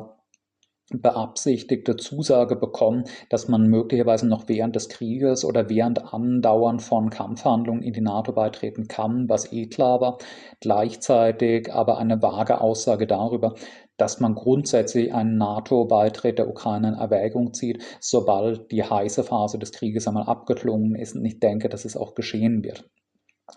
beabsichtigte 0.90 1.96
Zusage 1.96 2.56
bekommen, 2.56 3.04
dass 3.30 3.48
man 3.48 3.68
möglicherweise 3.68 4.26
noch 4.26 4.48
während 4.48 4.76
des 4.76 4.88
Krieges 4.88 5.44
oder 5.44 5.68
während 5.68 6.12
Andauern 6.12 6.78
von 6.78 7.10
Kampfhandlungen 7.10 7.82
in 7.82 7.92
die 7.92 8.00
NATO 8.00 8.32
beitreten 8.32 8.86
kann, 8.86 9.28
was 9.28 9.52
eh 9.52 9.66
klar 9.66 10.00
war. 10.00 10.18
Gleichzeitig 10.60 11.72
aber 11.72 11.98
eine 11.98 12.22
vage 12.22 12.60
Aussage 12.60 13.06
darüber, 13.06 13.54
dass 13.96 14.20
man 14.20 14.34
grundsätzlich 14.34 15.14
einen 15.14 15.38
NATO-Beitritt 15.38 16.38
der 16.38 16.48
Ukraine 16.48 16.88
in 16.88 16.94
Erwägung 16.94 17.54
zieht, 17.54 17.82
sobald 18.00 18.70
die 18.70 18.82
heiße 18.82 19.22
Phase 19.22 19.58
des 19.58 19.72
Krieges 19.72 20.06
einmal 20.06 20.24
abgeklungen 20.24 20.96
ist. 20.96 21.14
Und 21.14 21.24
ich 21.24 21.40
denke, 21.40 21.68
dass 21.68 21.84
es 21.84 21.96
auch 21.96 22.14
geschehen 22.14 22.62
wird 22.64 22.84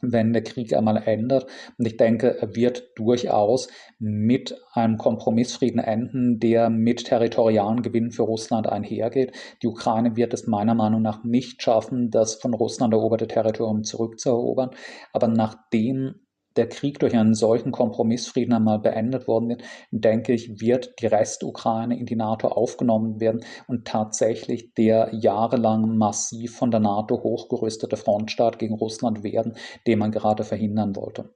wenn 0.01 0.33
der 0.33 0.43
Krieg 0.43 0.73
einmal 0.73 1.01
ändert. 1.05 1.47
Und 1.77 1.85
ich 1.85 1.97
denke, 1.97 2.37
er 2.39 2.55
wird 2.55 2.91
durchaus 2.95 3.69
mit 3.99 4.59
einem 4.73 4.97
Kompromissfrieden 4.97 5.79
enden, 5.79 6.39
der 6.39 6.69
mit 6.69 7.05
territorialen 7.05 7.81
Gewinnen 7.81 8.11
für 8.11 8.23
Russland 8.23 8.67
einhergeht. 8.67 9.31
Die 9.61 9.67
Ukraine 9.67 10.15
wird 10.15 10.33
es 10.33 10.47
meiner 10.47 10.75
Meinung 10.75 11.01
nach 11.01 11.23
nicht 11.23 11.61
schaffen, 11.61 12.11
das 12.11 12.35
von 12.35 12.53
Russland 12.53 12.93
eroberte 12.93 13.27
Territorium 13.27 13.83
zurückzuerobern. 13.83 14.71
Aber 15.13 15.27
nachdem 15.27 16.15
der 16.57 16.67
Krieg 16.67 16.99
durch 16.99 17.15
einen 17.15 17.33
solchen 17.33 17.71
Kompromissfrieden 17.71 18.53
einmal 18.53 18.79
beendet 18.79 19.27
worden 19.27 19.49
wird, 19.49 19.63
denke 19.91 20.33
ich, 20.33 20.59
wird 20.59 20.93
die 21.01 21.07
Restukraine 21.07 21.97
in 21.97 22.05
die 22.05 22.15
NATO 22.15 22.47
aufgenommen 22.47 23.19
werden 23.19 23.45
und 23.67 23.85
tatsächlich 23.85 24.73
der 24.73 25.09
jahrelang 25.13 25.97
massiv 25.97 26.55
von 26.55 26.71
der 26.71 26.79
NATO 26.79 27.21
hochgerüstete 27.23 27.97
Frontstaat 27.97 28.59
gegen 28.59 28.75
Russland 28.75 29.23
werden, 29.23 29.55
den 29.85 29.99
man 29.99 30.11
gerade 30.11 30.43
verhindern 30.43 30.95
wollte. 30.95 31.33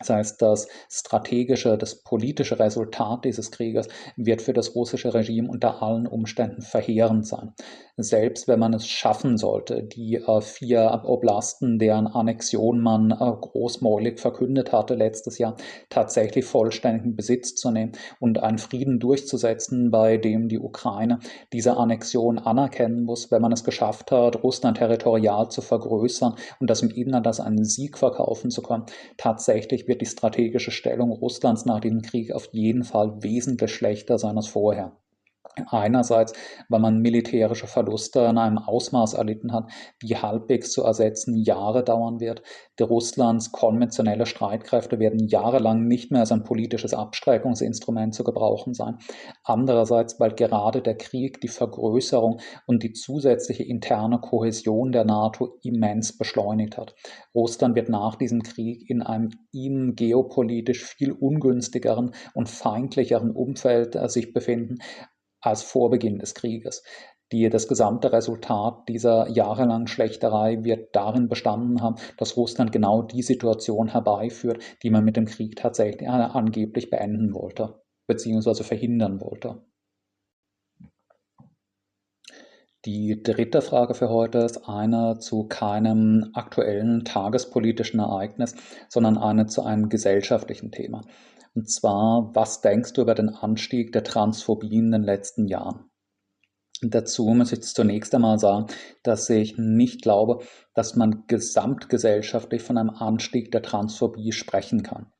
Das 0.00 0.08
heißt, 0.08 0.40
das 0.40 0.66
strategische, 0.88 1.76
das 1.76 2.02
politische 2.02 2.58
Resultat 2.58 3.26
dieses 3.26 3.50
Krieges 3.50 3.86
wird 4.16 4.40
für 4.40 4.54
das 4.54 4.74
russische 4.74 5.12
Regime 5.12 5.48
unter 5.48 5.82
allen 5.82 6.06
Umständen 6.06 6.62
verheerend 6.62 7.26
sein. 7.26 7.52
Selbst 8.02 8.48
wenn 8.48 8.58
man 8.58 8.74
es 8.74 8.86
schaffen 8.86 9.36
sollte, 9.36 9.82
die 9.82 10.16
äh, 10.16 10.40
vier 10.40 11.02
Oblasten, 11.04 11.78
deren 11.78 12.06
Annexion 12.06 12.80
man 12.80 13.10
äh, 13.10 13.14
großmäulig 13.16 14.18
verkündet 14.18 14.72
hatte 14.72 14.94
letztes 14.94 15.38
Jahr, 15.38 15.56
tatsächlich 15.88 16.44
vollständigen 16.44 17.16
Besitz 17.16 17.54
zu 17.54 17.70
nehmen 17.70 17.92
und 18.18 18.42
einen 18.42 18.58
Frieden 18.58 19.00
durchzusetzen, 19.00 19.90
bei 19.90 20.16
dem 20.16 20.48
die 20.48 20.58
Ukraine 20.58 21.18
diese 21.52 21.76
Annexion 21.76 22.38
anerkennen 22.38 23.04
muss, 23.04 23.30
wenn 23.30 23.42
man 23.42 23.52
es 23.52 23.64
geschafft 23.64 24.10
hat, 24.12 24.42
Russland 24.42 24.78
territorial 24.78 25.50
zu 25.50 25.60
vergrößern 25.60 26.34
und 26.60 26.70
das 26.70 26.82
im 26.82 26.90
Inneren 26.90 27.22
das 27.22 27.40
einen 27.40 27.64
Sieg 27.64 27.98
verkaufen 27.98 28.50
zu 28.50 28.62
können, 28.62 28.86
tatsächlich 29.16 29.88
wird 29.88 30.00
die 30.00 30.06
strategische 30.06 30.70
Stellung 30.70 31.12
Russlands 31.12 31.64
nach 31.64 31.80
dem 31.80 32.02
Krieg 32.02 32.32
auf 32.32 32.48
jeden 32.52 32.84
Fall 32.84 33.22
wesentlich 33.22 33.72
schlechter 33.74 34.18
sein 34.18 34.36
als 34.36 34.46
vorher. 34.46 34.92
Einerseits, 35.70 36.32
weil 36.68 36.80
man 36.80 37.00
militärische 37.00 37.66
Verluste 37.66 38.20
in 38.20 38.38
einem 38.38 38.58
Ausmaß 38.58 39.14
erlitten 39.14 39.52
hat, 39.52 39.70
die 40.02 40.16
halbwegs 40.16 40.70
zu 40.70 40.84
ersetzen 40.84 41.36
Jahre 41.36 41.82
dauern 41.82 42.20
wird. 42.20 42.42
Die 42.78 42.82
Russlands 42.82 43.50
konventionelle 43.50 44.26
Streitkräfte 44.26 44.98
werden 44.98 45.28
jahrelang 45.28 45.86
nicht 45.86 46.10
mehr 46.10 46.20
als 46.20 46.32
ein 46.32 46.44
politisches 46.44 46.94
Abstreckungsinstrument 46.94 48.14
zu 48.14 48.22
gebrauchen 48.22 48.74
sein. 48.74 48.98
Andererseits, 49.42 50.20
weil 50.20 50.34
gerade 50.34 50.82
der 50.82 50.96
Krieg 50.96 51.40
die 51.40 51.48
Vergrößerung 51.48 52.40
und 52.66 52.82
die 52.82 52.92
zusätzliche 52.92 53.64
interne 53.64 54.18
Kohäsion 54.20 54.92
der 54.92 55.04
NATO 55.04 55.58
immens 55.62 56.16
beschleunigt 56.16 56.76
hat. 56.76 56.94
Russland 57.34 57.74
wird 57.74 57.88
nach 57.88 58.16
diesem 58.16 58.42
Krieg 58.42 58.88
in 58.88 59.02
einem 59.02 59.30
ihm 59.52 59.94
geopolitisch 59.96 60.84
viel 60.84 61.12
ungünstigeren 61.12 62.12
und 62.34 62.48
feindlicheren 62.48 63.30
Umfeld 63.30 63.96
äh, 63.96 64.08
sich 64.08 64.32
befinden, 64.32 64.78
als 65.40 65.62
vor 65.62 65.90
Beginn 65.90 66.18
des 66.18 66.34
Krieges. 66.34 66.82
Die, 67.32 67.48
das 67.48 67.68
gesamte 67.68 68.12
Resultat 68.12 68.88
dieser 68.88 69.28
jahrelangen 69.28 69.86
Schlechterei 69.86 70.64
wird 70.64 70.96
darin 70.96 71.28
bestanden 71.28 71.80
haben, 71.80 71.94
dass 72.16 72.36
Russland 72.36 72.72
genau 72.72 73.02
die 73.02 73.22
Situation 73.22 73.88
herbeiführt, 73.88 74.60
die 74.82 74.90
man 74.90 75.04
mit 75.04 75.16
dem 75.16 75.26
Krieg 75.26 75.54
tatsächlich 75.56 76.08
äh, 76.08 76.10
angeblich 76.10 76.90
beenden 76.90 77.32
wollte, 77.32 77.80
beziehungsweise 78.08 78.64
verhindern 78.64 79.20
wollte. 79.20 79.62
Die 82.86 83.22
dritte 83.22 83.60
Frage 83.60 83.92
für 83.92 84.08
heute 84.08 84.38
ist 84.38 84.66
eine 84.66 85.18
zu 85.18 85.44
keinem 85.46 86.30
aktuellen 86.32 87.04
tagespolitischen 87.04 88.00
Ereignis, 88.00 88.56
sondern 88.88 89.18
eine 89.18 89.46
zu 89.46 89.62
einem 89.62 89.90
gesellschaftlichen 89.90 90.72
Thema. 90.72 91.02
Und 91.54 91.70
zwar, 91.70 92.30
was 92.34 92.60
denkst 92.60 92.92
du 92.92 93.02
über 93.02 93.14
den 93.14 93.28
Anstieg 93.28 93.92
der 93.92 94.04
Transphobie 94.04 94.78
in 94.78 94.92
den 94.92 95.02
letzten 95.02 95.46
Jahren? 95.46 95.90
Dazu 96.82 97.26
muss 97.26 97.52
ich 97.52 97.62
zunächst 97.62 98.14
einmal 98.14 98.38
sagen, 98.38 98.66
dass 99.02 99.28
ich 99.28 99.58
nicht 99.58 100.02
glaube, 100.02 100.42
dass 100.74 100.96
man 100.96 101.24
gesamtgesellschaftlich 101.26 102.62
von 102.62 102.78
einem 102.78 102.90
Anstieg 102.90 103.52
der 103.52 103.62
Transphobie 103.62 104.32
sprechen 104.32 104.82
kann. 104.82 105.12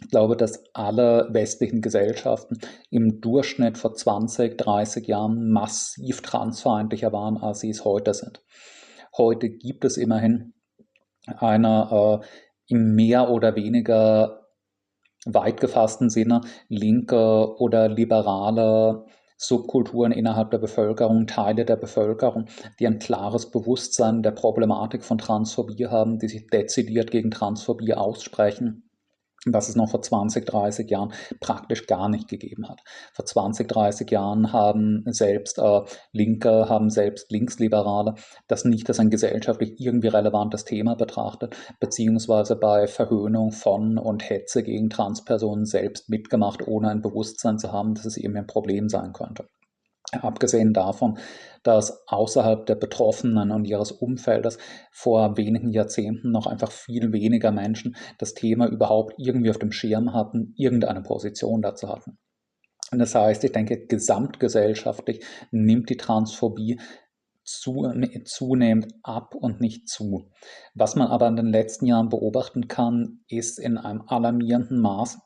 Ich 0.00 0.10
glaube, 0.10 0.36
dass 0.36 0.64
alle 0.74 1.28
westlichen 1.32 1.82
Gesellschaften 1.82 2.58
im 2.90 3.20
Durchschnitt 3.20 3.78
vor 3.78 3.94
20, 3.94 4.56
30 4.56 5.06
Jahren 5.06 5.50
massiv 5.50 6.22
transfeindlicher 6.22 7.12
waren, 7.12 7.36
als 7.36 7.60
sie 7.60 7.70
es 7.70 7.84
heute 7.84 8.14
sind. 8.14 8.42
Heute 9.16 9.50
gibt 9.50 9.84
es 9.84 9.96
immerhin 9.96 10.54
eine 11.26 12.20
äh, 12.22 12.26
im 12.66 12.94
mehr 12.94 13.30
oder 13.30 13.56
weniger 13.56 14.47
weit 15.34 15.60
gefassten 15.60 16.10
Sinne 16.10 16.40
linke 16.68 17.58
oder 17.58 17.88
liberale 17.88 19.04
Subkulturen 19.36 20.10
innerhalb 20.10 20.50
der 20.50 20.58
Bevölkerung, 20.58 21.28
Teile 21.28 21.64
der 21.64 21.76
Bevölkerung, 21.76 22.46
die 22.80 22.86
ein 22.86 22.98
klares 22.98 23.50
Bewusstsein 23.50 24.22
der 24.22 24.32
Problematik 24.32 25.04
von 25.04 25.18
Transphobie 25.18 25.86
haben, 25.86 26.18
die 26.18 26.28
sich 26.28 26.48
dezidiert 26.48 27.12
gegen 27.12 27.30
Transphobie 27.30 27.94
aussprechen 27.94 28.87
was 29.46 29.68
es 29.68 29.76
noch 29.76 29.90
vor 29.90 30.02
20, 30.02 30.44
30 30.46 30.90
Jahren 30.90 31.12
praktisch 31.40 31.86
gar 31.86 32.08
nicht 32.08 32.28
gegeben 32.28 32.68
hat. 32.68 32.80
Vor 33.12 33.24
20, 33.24 33.68
30 33.68 34.10
Jahren 34.10 34.52
haben 34.52 35.04
selbst 35.06 35.58
äh, 35.58 35.80
Linke, 36.12 36.68
haben 36.68 36.90
selbst 36.90 37.30
Linksliberale 37.30 38.14
das 38.48 38.64
nicht 38.64 38.88
als 38.88 38.98
ein 39.00 39.10
gesellschaftlich 39.10 39.74
irgendwie 39.78 40.08
relevantes 40.08 40.64
Thema 40.64 40.94
betrachtet, 40.96 41.56
beziehungsweise 41.80 42.56
bei 42.56 42.86
Verhöhnung 42.86 43.52
von 43.52 43.98
und 43.98 44.28
Hetze 44.28 44.62
gegen 44.62 44.90
Transpersonen 44.90 45.66
selbst 45.66 46.08
mitgemacht, 46.08 46.66
ohne 46.66 46.90
ein 46.90 47.02
Bewusstsein 47.02 47.58
zu 47.58 47.72
haben, 47.72 47.94
dass 47.94 48.06
es 48.06 48.16
eben 48.16 48.36
ein 48.36 48.46
Problem 48.46 48.88
sein 48.88 49.12
könnte. 49.12 49.48
Abgesehen 50.12 50.72
davon, 50.72 51.18
dass 51.62 52.08
außerhalb 52.08 52.64
der 52.64 52.76
Betroffenen 52.76 53.50
und 53.50 53.66
ihres 53.66 53.92
Umfeldes 53.92 54.56
vor 54.90 55.36
wenigen 55.36 55.70
Jahrzehnten 55.70 56.30
noch 56.30 56.46
einfach 56.46 56.72
viel 56.72 57.12
weniger 57.12 57.52
Menschen 57.52 57.94
das 58.18 58.32
Thema 58.32 58.66
überhaupt 58.68 59.14
irgendwie 59.18 59.50
auf 59.50 59.58
dem 59.58 59.72
Schirm 59.72 60.14
hatten, 60.14 60.54
irgendeine 60.56 61.02
Position 61.02 61.60
dazu 61.60 61.88
hatten. 61.88 62.18
Und 62.90 63.00
das 63.00 63.14
heißt, 63.14 63.44
ich 63.44 63.52
denke, 63.52 63.86
gesamtgesellschaftlich 63.86 65.22
nimmt 65.50 65.90
die 65.90 65.98
Transphobie 65.98 66.80
zunehmend 67.44 68.94
ab 69.02 69.34
und 69.34 69.60
nicht 69.60 69.88
zu. 69.88 70.30
Was 70.74 70.96
man 70.96 71.08
aber 71.08 71.28
in 71.28 71.36
den 71.36 71.52
letzten 71.52 71.86
Jahren 71.86 72.08
beobachten 72.08 72.68
kann, 72.68 73.20
ist 73.28 73.58
in 73.58 73.76
einem 73.76 74.02
alarmierenden 74.06 74.80
Maß 74.80 75.18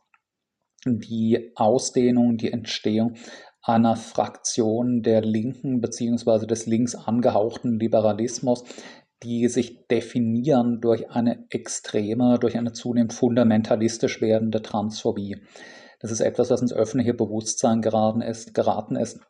die 0.85 1.53
Ausdehnung, 1.55 2.37
die 2.37 2.53
Entstehung 2.53 3.15
einer 3.63 3.97
Fraktion 3.97 5.03
der 5.03 5.23
Linken 5.23 5.81
beziehungsweise 5.81 6.47
des 6.47 6.67
links 6.67 6.95
angehauchten 6.95 7.79
Liberalismus, 7.79 8.65
die 9.23 9.49
sich 9.49 9.87
definieren 9.87 10.81
durch 10.81 11.11
eine 11.11 11.45
extreme, 11.49 12.39
durch 12.41 12.59
eine 12.59 12.73
zunehmend 12.73 13.13
fundamentalistisch 13.13 14.21
werdende 14.21 14.63
Transphobie. 14.63 15.41
Das 16.01 16.11
ist 16.11 16.21
etwas, 16.21 16.51
was 16.51 16.61
ins 16.61 16.73
öffentliche 16.73 17.15
Bewusstsein 17.15 17.81
geraten 17.81 18.21
ist, 18.21 18.55
geraten 18.55 18.97
ist 18.97 19.21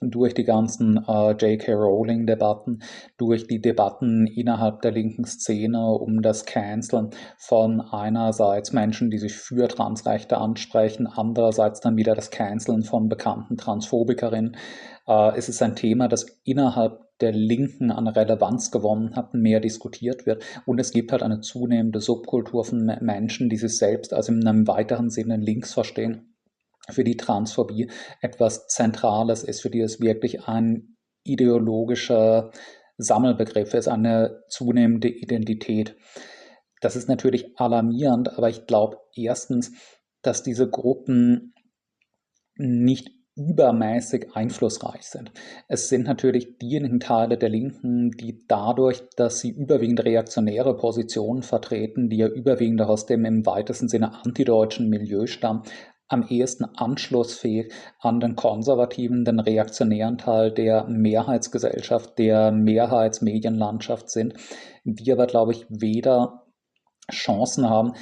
durch 0.00 0.34
die 0.34 0.44
ganzen 0.44 0.98
äh, 1.08 1.30
J.K. 1.32 1.72
Rowling-Debatten, 1.72 2.82
durch 3.16 3.46
die 3.46 3.60
Debatten 3.60 4.26
innerhalb 4.26 4.82
der 4.82 4.92
linken 4.92 5.24
Szene 5.24 5.86
um 5.86 6.20
das 6.20 6.44
Canceln 6.44 7.10
von 7.38 7.80
einerseits 7.80 8.72
Menschen, 8.72 9.10
die 9.10 9.18
sich 9.18 9.34
für 9.34 9.68
Transrechte 9.68 10.36
ansprechen, 10.36 11.06
andererseits 11.06 11.80
dann 11.80 11.96
wieder 11.96 12.14
das 12.14 12.30
Canceln 12.30 12.82
von 12.82 13.08
bekannten 13.08 13.56
Transphobikerinnen. 13.56 14.56
Äh, 15.06 15.36
es 15.36 15.48
ist 15.48 15.62
ein 15.62 15.76
Thema, 15.76 16.08
das 16.08 16.26
innerhalb 16.44 17.00
der 17.20 17.32
Linken 17.32 17.90
an 17.90 18.08
Relevanz 18.08 18.70
gewonnen 18.70 19.16
hat, 19.16 19.32
mehr 19.32 19.60
diskutiert 19.60 20.26
wird. 20.26 20.44
Und 20.66 20.78
es 20.78 20.90
gibt 20.90 21.12
halt 21.12 21.22
eine 21.22 21.40
zunehmende 21.40 22.02
Subkultur 22.02 22.64
von 22.64 22.84
Menschen, 23.00 23.48
die 23.48 23.56
sich 23.56 23.78
selbst 23.78 24.12
also 24.12 24.32
in 24.32 24.46
einem 24.46 24.68
weiteren 24.68 25.08
Sinne 25.08 25.38
links 25.38 25.72
verstehen 25.72 26.35
für 26.90 27.04
die 27.04 27.16
Transphobie 27.16 27.90
etwas 28.20 28.66
Zentrales 28.68 29.42
ist, 29.42 29.60
für 29.60 29.70
die 29.70 29.80
es 29.80 30.00
wirklich 30.00 30.46
ein 30.46 30.96
ideologischer 31.24 32.50
Sammelbegriff 32.98 33.74
ist, 33.74 33.88
eine 33.88 34.42
zunehmende 34.48 35.08
Identität. 35.08 35.96
Das 36.80 36.96
ist 36.96 37.08
natürlich 37.08 37.58
alarmierend, 37.58 38.36
aber 38.36 38.48
ich 38.48 38.66
glaube 38.66 38.98
erstens, 39.14 39.72
dass 40.22 40.42
diese 40.42 40.68
Gruppen 40.68 41.54
nicht 42.56 43.10
übermäßig 43.36 44.34
einflussreich 44.34 45.02
sind. 45.02 45.30
Es 45.68 45.90
sind 45.90 46.06
natürlich 46.06 46.56
diejenigen 46.56 47.00
Teile 47.00 47.36
der 47.36 47.50
Linken, 47.50 48.10
die 48.12 48.46
dadurch, 48.48 49.02
dass 49.16 49.40
sie 49.40 49.50
überwiegend 49.50 50.02
reaktionäre 50.02 50.74
Positionen 50.74 51.42
vertreten, 51.42 52.08
die 52.08 52.16
ja 52.16 52.28
überwiegend 52.28 52.80
aus 52.80 53.04
dem 53.04 53.26
im 53.26 53.44
weitesten 53.44 53.88
Sinne 53.88 54.24
antideutschen 54.24 54.88
Milieu 54.88 55.26
stammen, 55.26 55.64
am 56.08 56.26
ehesten 56.28 56.64
anschlussfähig 56.64 57.72
an 57.98 58.20
den 58.20 58.36
konservativen, 58.36 59.24
den 59.24 59.40
reaktionären 59.40 60.18
Teil 60.18 60.52
der 60.52 60.84
Mehrheitsgesellschaft, 60.84 62.18
der 62.18 62.52
Mehrheitsmedienlandschaft 62.52 64.10
sind, 64.10 64.34
die 64.84 65.12
aber, 65.12 65.26
glaube 65.26 65.52
ich, 65.52 65.66
weder 65.68 66.46
Chancen 67.10 67.68
haben, 67.68 67.92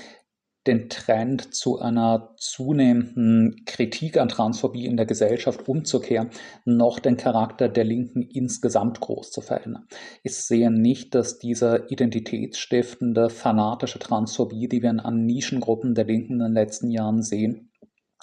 den 0.66 0.88
Trend 0.88 1.54
zu 1.54 1.78
einer 1.78 2.34
zunehmenden 2.38 3.64
Kritik 3.66 4.16
an 4.16 4.28
Transphobie 4.28 4.86
in 4.86 4.96
der 4.96 5.04
Gesellschaft 5.04 5.68
umzukehren, 5.68 6.30
noch 6.64 6.98
den 6.98 7.18
Charakter 7.18 7.68
der 7.68 7.84
Linken 7.84 8.22
insgesamt 8.22 9.00
groß 9.00 9.30
zu 9.30 9.42
verändern. 9.42 9.86
Ich 10.22 10.36
sehe 10.36 10.70
nicht, 10.70 11.14
dass 11.14 11.38
diese 11.38 11.84
identitätsstiftende, 11.90 13.28
fanatische 13.28 13.98
Transphobie, 13.98 14.68
die 14.68 14.82
wir 14.82 15.04
an 15.04 15.26
Nischengruppen 15.26 15.94
der 15.94 16.06
Linken 16.06 16.34
in 16.34 16.38
den 16.38 16.54
letzten 16.54 16.90
Jahren 16.90 17.22
sehen, 17.22 17.70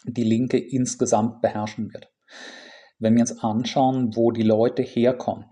die 0.05 0.23
Linke 0.23 0.57
insgesamt 0.57 1.41
beherrschen 1.41 1.93
wird. 1.93 2.11
Wenn 2.99 3.15
wir 3.15 3.21
uns 3.21 3.43
anschauen, 3.43 4.15
wo 4.15 4.31
die 4.31 4.43
Leute 4.43 4.83
herkommen, 4.83 5.45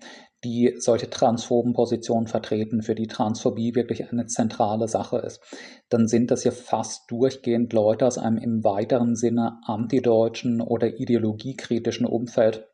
die 0.44 0.76
solche 0.78 1.10
transphoben 1.10 1.74
Positionen 1.74 2.28
vertreten, 2.28 2.82
für 2.82 2.96
die 2.96 3.08
Transphobie 3.08 3.76
wirklich 3.76 4.10
eine 4.12 4.28
zentrale 4.28 4.88
Sache 4.88 5.18
ist, 5.18 5.42
dann 5.90 6.08
sind 6.08 6.32
das 6.32 6.44
ja 6.44 6.52
fast 6.52 7.12
durchgehend 7.12 7.74
Leute 7.74 8.06
aus 8.08 8.18
einem 8.18 8.38
im 8.38 8.64
weiteren 8.64 9.16
Sinne 9.16 9.60
antideutschen 9.66 10.62
oder 10.62 11.00
ideologiekritischen 11.00 12.06
Umfeld, 12.06 12.69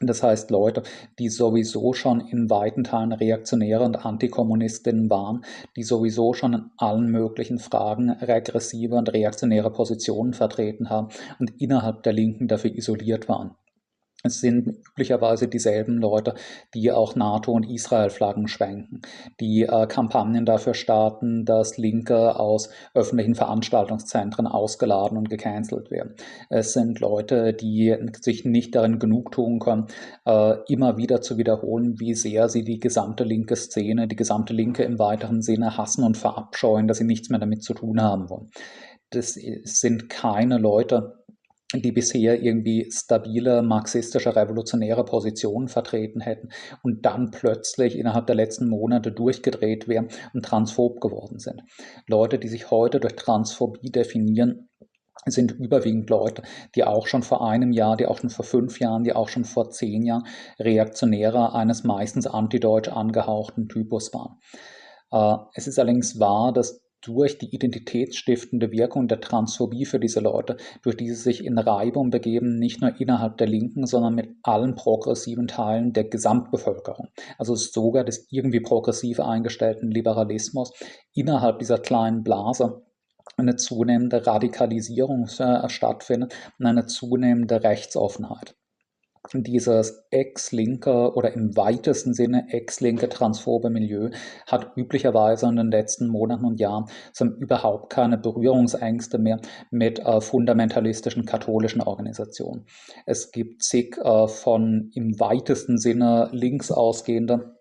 das 0.00 0.22
heißt, 0.22 0.50
Leute, 0.50 0.82
die 1.18 1.28
sowieso 1.28 1.92
schon 1.92 2.20
in 2.20 2.50
weiten 2.50 2.84
Teilen 2.84 3.12
Reaktionäre 3.12 3.84
und 3.84 4.04
Antikommunistinnen 4.04 5.08
waren, 5.08 5.44
die 5.76 5.84
sowieso 5.84 6.34
schon 6.34 6.54
in 6.54 6.70
allen 6.76 7.10
möglichen 7.10 7.58
Fragen 7.58 8.10
regressive 8.10 8.96
und 8.96 9.12
reaktionäre 9.12 9.70
Positionen 9.70 10.32
vertreten 10.32 10.90
haben 10.90 11.08
und 11.38 11.60
innerhalb 11.60 12.02
der 12.02 12.12
Linken 12.12 12.48
dafür 12.48 12.74
isoliert 12.74 13.28
waren. 13.28 13.54
Es 14.26 14.40
sind 14.40 14.68
üblicherweise 14.68 15.48
dieselben 15.48 15.98
Leute, 15.98 16.34
die 16.72 16.90
auch 16.90 17.14
NATO- 17.14 17.52
und 17.52 17.68
Israel-Flaggen 17.68 18.48
schwenken, 18.48 19.02
die 19.38 19.64
äh, 19.64 19.86
Kampagnen 19.86 20.46
dafür 20.46 20.72
starten, 20.72 21.44
dass 21.44 21.76
Linke 21.76 22.40
aus 22.40 22.70
öffentlichen 22.94 23.34
Veranstaltungszentren 23.34 24.46
ausgeladen 24.46 25.18
und 25.18 25.28
gecancelt 25.28 25.90
werden. 25.90 26.14
Es 26.48 26.72
sind 26.72 27.00
Leute, 27.00 27.52
die 27.52 27.94
sich 28.18 28.46
nicht 28.46 28.74
darin 28.74 28.98
genug 28.98 29.30
tun 29.30 29.58
können, 29.58 29.88
äh, 30.24 30.54
immer 30.68 30.96
wieder 30.96 31.20
zu 31.20 31.36
wiederholen, 31.36 32.00
wie 32.00 32.14
sehr 32.14 32.48
sie 32.48 32.64
die 32.64 32.80
gesamte 32.80 33.24
linke 33.24 33.56
Szene, 33.56 34.08
die 34.08 34.16
gesamte 34.16 34.54
Linke 34.54 34.84
im 34.84 34.98
weiteren 34.98 35.42
Sinne 35.42 35.76
hassen 35.76 36.02
und 36.02 36.16
verabscheuen, 36.16 36.88
dass 36.88 36.96
sie 36.96 37.04
nichts 37.04 37.28
mehr 37.28 37.40
damit 37.40 37.62
zu 37.62 37.74
tun 37.74 38.00
haben 38.00 38.30
wollen. 38.30 38.50
Das 39.10 39.34
sind 39.34 40.08
keine 40.08 40.56
Leute, 40.56 41.24
die 41.82 41.92
bisher 41.92 42.42
irgendwie 42.42 42.88
stabile 42.90 43.62
marxistische 43.62 44.34
revolutionäre 44.34 45.04
Positionen 45.04 45.68
vertreten 45.68 46.20
hätten 46.20 46.48
und 46.82 47.04
dann 47.04 47.30
plötzlich 47.30 47.96
innerhalb 47.98 48.26
der 48.26 48.36
letzten 48.36 48.68
Monate 48.68 49.12
durchgedreht 49.12 49.88
wären 49.88 50.08
und 50.32 50.44
transphob 50.44 51.00
geworden 51.00 51.38
sind. 51.38 51.62
Leute, 52.06 52.38
die 52.38 52.48
sich 52.48 52.70
heute 52.70 53.00
durch 53.00 53.16
Transphobie 53.16 53.90
definieren, 53.90 54.68
sind 55.26 55.52
überwiegend 55.52 56.10
Leute, 56.10 56.42
die 56.74 56.84
auch 56.84 57.06
schon 57.06 57.22
vor 57.22 57.48
einem 57.48 57.72
Jahr, 57.72 57.96
die 57.96 58.06
auch 58.06 58.18
schon 58.18 58.30
vor 58.30 58.44
fünf 58.44 58.78
Jahren, 58.78 59.04
die 59.04 59.14
auch 59.14 59.28
schon 59.28 59.44
vor 59.44 59.70
zehn 59.70 60.02
Jahren 60.04 60.26
Reaktionäre 60.58 61.54
eines 61.54 61.84
meistens 61.84 62.26
antideutsch 62.26 62.88
angehauchten 62.88 63.68
Typus 63.68 64.12
waren. 64.12 64.38
Äh, 65.10 65.42
es 65.54 65.66
ist 65.66 65.78
allerdings 65.78 66.18
wahr, 66.20 66.52
dass 66.52 66.83
durch 67.04 67.38
die 67.38 67.54
identitätsstiftende 67.54 68.70
Wirkung 68.70 69.08
der 69.08 69.20
Transphobie 69.20 69.84
für 69.84 70.00
diese 70.00 70.20
Leute, 70.20 70.56
durch 70.82 70.96
die 70.96 71.10
sie 71.10 71.22
sich 71.22 71.44
in 71.44 71.58
Reibung 71.58 72.10
begeben, 72.10 72.58
nicht 72.58 72.80
nur 72.80 73.00
innerhalb 73.00 73.38
der 73.38 73.46
Linken, 73.46 73.86
sondern 73.86 74.14
mit 74.14 74.36
allen 74.42 74.74
progressiven 74.74 75.46
Teilen 75.46 75.92
der 75.92 76.04
Gesamtbevölkerung, 76.04 77.08
also 77.38 77.54
sogar 77.54 78.04
des 78.04 78.26
irgendwie 78.30 78.60
progressiv 78.60 79.20
eingestellten 79.20 79.90
Liberalismus 79.90 80.72
innerhalb 81.12 81.58
dieser 81.58 81.78
kleinen 81.78 82.22
Blase 82.22 82.82
eine 83.36 83.56
zunehmende 83.56 84.26
Radikalisierung 84.26 85.28
äh, 85.38 85.68
stattfindet 85.68 86.34
und 86.58 86.66
eine 86.66 86.86
zunehmende 86.86 87.62
Rechtsoffenheit 87.62 88.54
dieses 89.32 90.04
ex-linke 90.10 91.14
oder 91.14 91.32
im 91.32 91.56
weitesten 91.56 92.14
Sinne 92.14 92.46
ex-linke 92.50 93.08
transphobe 93.08 93.70
Milieu 93.70 94.10
hat 94.46 94.72
üblicherweise 94.76 95.46
in 95.46 95.56
den 95.56 95.70
letzten 95.70 96.08
Monaten 96.08 96.44
und 96.44 96.60
Jahren 96.60 96.86
überhaupt 97.40 97.90
keine 97.90 98.18
Berührungsängste 98.18 99.18
mehr 99.18 99.40
mit 99.70 99.98
äh, 100.00 100.20
fundamentalistischen 100.20 101.24
katholischen 101.24 101.80
Organisationen. 101.80 102.66
Es 103.06 103.32
gibt 103.32 103.62
zig 103.62 103.96
äh, 103.98 104.28
von 104.28 104.90
im 104.94 105.18
weitesten 105.18 105.78
Sinne 105.78 106.28
links 106.32 106.70
ausgehende 106.70 107.56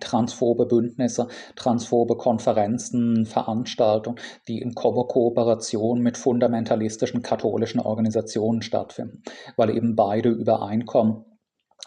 transphobe 0.00 0.66
Bündnisse, 0.66 1.28
transphobe 1.56 2.16
Konferenzen, 2.16 3.26
Veranstaltungen, 3.26 4.18
die 4.48 4.60
in 4.60 4.74
Ko 4.74 4.92
Kooperation 5.04 6.00
mit 6.00 6.16
fundamentalistischen 6.16 7.22
katholischen 7.22 7.80
Organisationen 7.80 8.62
stattfinden, 8.62 9.22
weil 9.56 9.70
eben 9.70 9.96
beide 9.96 10.28
übereinkommen, 10.28 11.24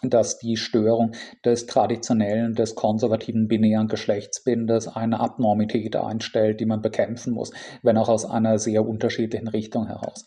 dass 0.02 0.38
die 0.38 0.56
Störung 0.56 1.12
des 1.44 1.66
traditionellen, 1.66 2.54
des 2.54 2.74
konservativen 2.74 3.48
binären 3.48 3.88
Geschlechtsbildes 3.88 4.88
eine 4.88 5.18
Abnormität 5.18 5.96
einstellt, 5.96 6.60
die 6.60 6.66
man 6.66 6.82
bekämpfen 6.82 7.32
muss, 7.32 7.50
wenn 7.82 7.96
auch 7.96 8.08
aus 8.08 8.24
einer 8.24 8.58
sehr 8.58 8.86
unterschiedlichen 8.86 9.48
Richtung 9.48 9.86
heraus. 9.86 10.24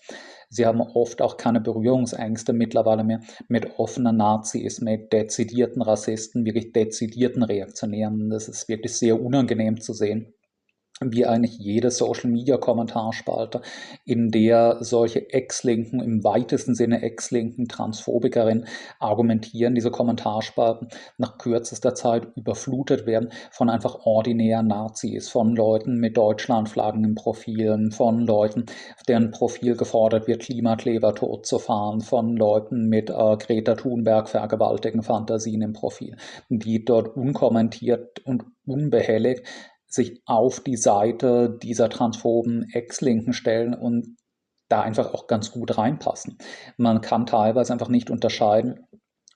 Sie 0.54 0.66
haben 0.66 0.82
oft 0.82 1.22
auch 1.22 1.38
keine 1.38 1.62
Berührungsängste 1.62 2.52
mittlerweile 2.52 3.06
mehr 3.06 3.22
mit 3.48 3.80
offenen 3.80 4.18
Nazis, 4.18 4.82
mit 4.82 5.14
dezidierten 5.14 5.82
Rassisten, 5.82 6.44
wirklich 6.46 6.74
dezidierten 6.74 7.42
Reaktionären. 7.42 8.30
Das 8.30 8.50
ist 8.50 8.68
wirklich 8.68 8.94
sehr 8.98 9.22
unangenehm 9.22 9.80
zu 9.80 9.94
sehen 9.94 10.34
wie 11.04 11.26
eigentlich 11.26 11.58
jede 11.58 11.90
Social-Media-Kommentarspalte, 11.90 13.62
in 14.06 14.30
der 14.30 14.78
solche 14.82 15.32
Ex-Linken, 15.32 16.00
im 16.00 16.24
weitesten 16.24 16.76
Sinne 16.76 17.02
Ex-Linken, 17.02 17.68
Transphobikerinnen 17.68 18.68
argumentieren, 19.00 19.74
diese 19.74 19.90
Kommentarspalten 19.90 20.90
nach 21.18 21.38
kürzester 21.38 21.96
Zeit 21.96 22.28
überflutet 22.36 23.06
werden 23.06 23.32
von 23.52 23.70
einfach 23.70 24.06
ordinären 24.06 24.68
Nazis, 24.68 25.30
von 25.30 25.56
Leuten 25.56 25.98
mit 25.98 26.18
Deutschlandflaggen 26.18 27.04
im 27.04 27.16
Profil, 27.16 27.90
von 27.92 28.20
Leuten, 28.26 28.66
deren 29.08 29.32
Profil 29.32 29.76
gefordert 29.76 30.28
wird, 30.28 30.44
Klimakleber 30.44 31.16
tot 31.16 31.46
zu 31.46 31.58
fahren, 31.58 32.02
von 32.02 32.36
Leuten 32.36 32.88
mit 32.88 33.10
äh, 33.10 33.38
Greta 33.38 33.76
Thunberg 33.76 34.30
vergewaltigen 34.30 35.04
Fantasien 35.04 35.62
im 35.62 35.74
Profil, 35.74 36.16
die 36.50 36.86
dort 36.86 37.16
unkommentiert 37.16 38.20
und 38.26 38.44
unbehelligt 38.66 39.44
sich 39.94 40.22
auf 40.26 40.62
die 40.62 40.78
Seite 40.78 41.58
dieser 41.62 41.90
transphoben 41.90 42.68
Ex-Linken 42.72 43.34
stellen 43.34 43.74
und 43.74 44.18
da 44.70 44.82
einfach 44.82 45.14
auch 45.14 45.28
ganz 45.28 45.52
gut 45.52 45.78
reinpassen. 45.78 46.38
Man 46.78 47.02
kann 47.02 47.26
teilweise 47.26 47.74
einfach 47.74 47.90
nicht 47.90 48.10
unterscheiden, 48.10 48.88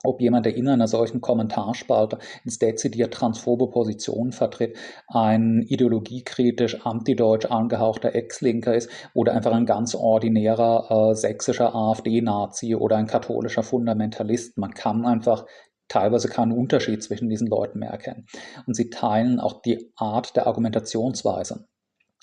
ob 0.06 0.22
jemand, 0.22 0.45
der 0.45 0.56
in 0.56 0.68
einer 0.68 0.88
solchen 0.88 1.20
Kommentarspalte 1.20 2.20
ins 2.43 2.60
dezidiert 2.60 3.14
transphobe 3.14 3.70
Position 3.70 4.32
vertritt, 4.32 4.78
ein 5.08 5.64
ideologiekritisch 5.68 6.86
antideutsch 6.86 7.45
angehauchter 7.45 8.14
Ex-Linker 8.14 8.76
ist 8.76 8.89
oder 9.14 9.34
einfach 9.34 9.51
ein 9.51 9.66
ganz 9.66 9.95
ordinärer 9.95 11.10
äh, 11.12 11.16
sächsischer 11.16 11.74
AfD-Nazi 11.74 12.76
oder 12.76 12.97
ein 12.97 13.08
katholischer 13.08 13.64
Fundamentalist. 13.64 14.58
Man 14.58 14.72
kann 14.72 15.06
einfach 15.06 15.45
teilweise 15.88 16.30
keinen 16.30 16.52
Unterschied 16.52 17.04
zwischen 17.04 17.30
diesen 17.30 17.48
Leuten 17.48 17.80
mehr 17.80 17.92
erkennen. 17.92 18.26
Und 18.66 18.76
sie 18.76 18.90
teilen 18.90 19.40
auch 19.40 19.62
die 19.62 19.92
Art 19.96 20.36
der 20.36 20.48
Argumentationsweise. 20.48 21.68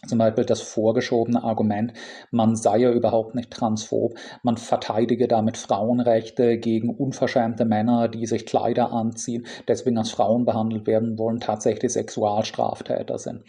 Zum 0.08 0.18
Beispiel 0.18 0.44
das 0.44 0.60
vorgeschobene 0.60 1.44
Argument, 1.44 1.92
man 2.32 2.56
sei 2.56 2.78
ja 2.78 2.90
überhaupt 2.90 3.36
nicht 3.36 3.52
transphob, 3.52 4.18
man 4.42 4.56
verteidige 4.56 5.28
damit 5.28 5.56
Frauenrechte 5.56 6.58
gegen 6.58 6.90
unverschämte 6.90 7.64
Männer, 7.64 8.08
die 8.08 8.26
sich 8.26 8.44
Kleider 8.44 8.90
anziehen, 8.90 9.46
deswegen 9.68 9.98
als 9.98 10.10
Frauen 10.10 10.44
behandelt 10.44 10.88
werden 10.88 11.18
wollen, 11.18 11.38
tatsächlich 11.38 11.92
Sexualstraftäter 11.92 13.18
sind. 13.18 13.44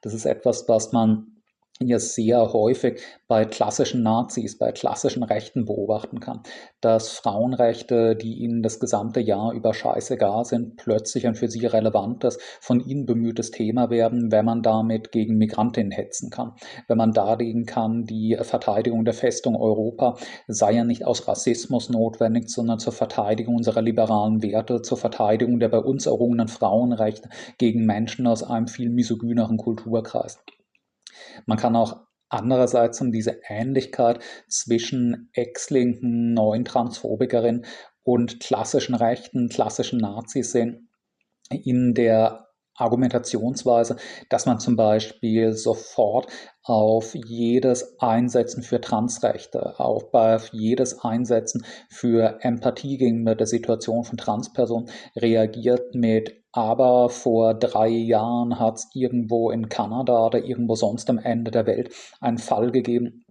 Das 0.00 0.14
ist 0.14 0.24
etwas, 0.24 0.66
was 0.66 0.92
man 0.92 1.37
ja 1.80 1.98
sehr 1.98 2.52
häufig 2.52 3.00
bei 3.28 3.44
klassischen 3.44 4.02
Nazis, 4.02 4.58
bei 4.58 4.72
klassischen 4.72 5.22
Rechten 5.22 5.64
beobachten 5.64 6.18
kann, 6.18 6.42
dass 6.80 7.10
Frauenrechte, 7.10 8.16
die 8.16 8.34
ihnen 8.38 8.62
das 8.62 8.80
gesamte 8.80 9.20
Jahr 9.20 9.52
über 9.52 9.72
scheißegal 9.72 10.44
sind, 10.44 10.76
plötzlich 10.76 11.26
ein 11.26 11.36
für 11.36 11.48
sie 11.48 11.66
relevantes, 11.66 12.38
von 12.60 12.80
ihnen 12.80 13.06
bemühtes 13.06 13.52
Thema 13.52 13.90
werden, 13.90 14.32
wenn 14.32 14.44
man 14.44 14.62
damit 14.62 15.12
gegen 15.12 15.36
Migrantinnen 15.38 15.92
hetzen 15.92 16.30
kann. 16.30 16.54
Wenn 16.88 16.98
man 16.98 17.12
darlegen 17.12 17.64
kann, 17.64 18.04
die 18.04 18.36
Verteidigung 18.40 19.04
der 19.04 19.14
Festung 19.14 19.54
Europa 19.56 20.16
sei 20.48 20.72
ja 20.72 20.84
nicht 20.84 21.06
aus 21.06 21.28
Rassismus 21.28 21.90
notwendig, 21.90 22.48
sondern 22.48 22.80
zur 22.80 22.92
Verteidigung 22.92 23.54
unserer 23.56 23.82
liberalen 23.82 24.42
Werte, 24.42 24.82
zur 24.82 24.98
Verteidigung 24.98 25.60
der 25.60 25.68
bei 25.68 25.78
uns 25.78 26.06
errungenen 26.06 26.48
Frauenrechte 26.48 27.28
gegen 27.58 27.86
Menschen 27.86 28.26
aus 28.26 28.42
einem 28.42 28.66
viel 28.66 28.90
misogyneren 28.90 29.58
Kulturkreis. 29.58 30.38
Man 31.46 31.58
kann 31.58 31.76
auch 31.76 32.06
andererseits 32.28 33.00
um 33.00 33.12
diese 33.12 33.40
Ähnlichkeit 33.48 34.22
zwischen 34.48 35.30
ex-linken, 35.32 36.34
neuen 36.34 36.64
Transphobikerinnen 36.64 37.64
und 38.02 38.40
klassischen 38.40 38.94
Rechten, 38.94 39.48
klassischen 39.48 39.98
Nazis 39.98 40.52
sehen 40.52 40.90
in 41.50 41.94
der 41.94 42.47
Argumentationsweise, 42.78 43.96
dass 44.28 44.46
man 44.46 44.60
zum 44.60 44.76
Beispiel 44.76 45.52
sofort 45.52 46.26
auf 46.62 47.14
jedes 47.14 47.98
Einsetzen 47.98 48.62
für 48.62 48.80
Transrechte, 48.80 49.78
auf, 49.78 50.12
auf 50.12 50.48
jedes 50.52 51.04
Einsetzen 51.04 51.64
für 51.88 52.38
Empathie 52.40 52.98
gegenüber 52.98 53.34
der 53.34 53.46
Situation 53.46 54.04
von 54.04 54.18
Transpersonen 54.18 54.90
reagiert 55.16 55.94
mit 55.94 56.38
aber 56.52 57.08
vor 57.10 57.54
drei 57.54 57.88
Jahren 57.88 58.58
hat 58.58 58.78
es 58.78 58.88
irgendwo 58.94 59.50
in 59.50 59.68
Kanada 59.68 60.26
oder 60.26 60.44
irgendwo 60.44 60.74
sonst 60.74 61.08
am 61.10 61.18
Ende 61.18 61.50
der 61.50 61.66
Welt 61.66 61.94
einen 62.20 62.38
Fall 62.38 62.70
gegeben, 62.72 63.24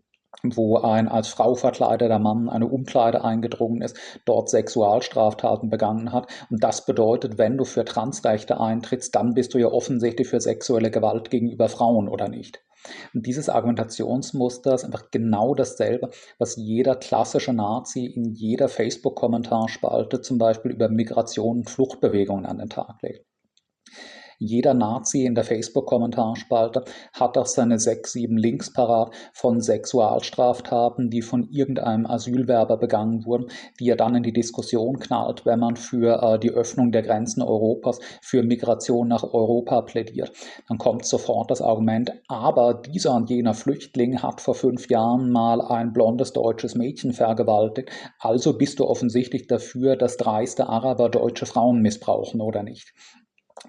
wo 0.44 0.78
ein 0.78 1.08
als 1.08 1.28
Frau 1.28 1.56
verkleideter 1.56 2.20
Mann 2.20 2.50
eine 2.50 2.68
Umkleide 2.68 3.24
eingedrungen 3.24 3.82
ist, 3.82 3.98
dort 4.26 4.50
Sexualstraftaten 4.50 5.70
begangen 5.70 6.12
hat. 6.12 6.28
Und 6.50 6.64
das 6.64 6.86
bedeutet, 6.86 7.38
wenn 7.38 7.58
du 7.58 7.66
für 7.66 7.86
Transrechte 7.86 8.60
eintrittst, 8.60 9.16
dann 9.16 9.34
bist 9.34 9.54
du 9.54 9.58
ja 9.58 9.68
offensichtlich 9.68 10.28
für 10.28 10.40
sexuelle 10.40 10.92
Gewalt 10.92 11.30
gegenüber 11.30 11.70
Frauen 11.70 12.08
oder 12.08 12.30
nicht. 12.30 12.64
Und 13.14 13.26
dieses 13.26 13.50
Argumentationsmuster 13.50 14.74
ist 14.74 14.86
einfach 14.86 15.12
genau 15.12 15.54
dasselbe, 15.56 16.10
was 16.38 16.56
jeder 16.56 16.96
klassische 16.96 17.54
Nazi 17.54 18.06
in 18.06 18.34
jeder 18.34 18.70
Facebook-Kommentarspalte 18.70 20.22
zum 20.22 20.38
Beispiel 20.38 20.72
über 20.72 20.90
Migration 20.90 21.58
und 21.58 21.70
Fluchtbewegungen 21.70 22.46
an 22.46 22.60
den 22.60 22.70
Tag 22.70 23.02
legt. 23.02 23.27
Jeder 24.40 24.76
Nazi 24.76 25.26
in 25.26 25.34
der 25.34 25.44
Facebook-Kommentarspalte 25.44 26.84
hat 27.12 27.40
auch 27.40 27.48
seine 27.48 27.80
sechs, 27.80 28.12
sieben 28.12 28.38
Links 28.38 28.72
parat 28.72 29.12
von 29.34 29.62
Sexualstraftaten, 29.62 31.10
die 31.10 31.24
von 31.24 31.50
irgendeinem 31.50 32.06
Asylwerber 32.06 32.78
begangen 32.78 33.26
wurden, 33.26 33.48
die 33.80 33.90
er 33.90 33.96
dann 33.96 34.14
in 34.14 34.22
die 34.22 34.34
Diskussion 34.34 35.00
knallt, 35.00 35.44
wenn 35.48 35.60
man 35.60 35.76
für 35.76 36.22
äh, 36.22 36.38
die 36.38 36.52
Öffnung 36.52 36.92
der 36.92 37.02
Grenzen 37.02 37.42
Europas, 37.42 38.00
für 38.22 38.44
Migration 38.44 39.08
nach 39.08 39.24
Europa 39.24 39.82
plädiert. 39.82 40.32
Dann 40.68 40.78
kommt 40.78 41.06
sofort 41.06 41.50
das 41.50 41.64
Argument, 41.64 42.12
aber 42.28 42.76
dieser 42.76 43.16
und 43.16 43.32
jener 43.32 43.56
Flüchtling 43.56 44.22
hat 44.22 44.40
vor 44.40 44.54
fünf 44.54 44.88
Jahren 44.88 45.32
mal 45.32 45.62
ein 45.62 45.94
blondes 45.94 46.32
deutsches 46.34 46.76
Mädchen 46.76 47.14
vergewaltigt, 47.14 47.90
also 48.20 48.56
bist 48.56 48.80
du 48.80 48.86
offensichtlich 48.86 49.48
dafür, 49.48 49.96
dass 49.96 50.18
dreiste 50.18 50.70
Araber 50.70 51.10
deutsche 51.10 51.48
Frauen 51.48 51.82
missbrauchen 51.82 52.40
oder 52.40 52.62
nicht 52.62 52.94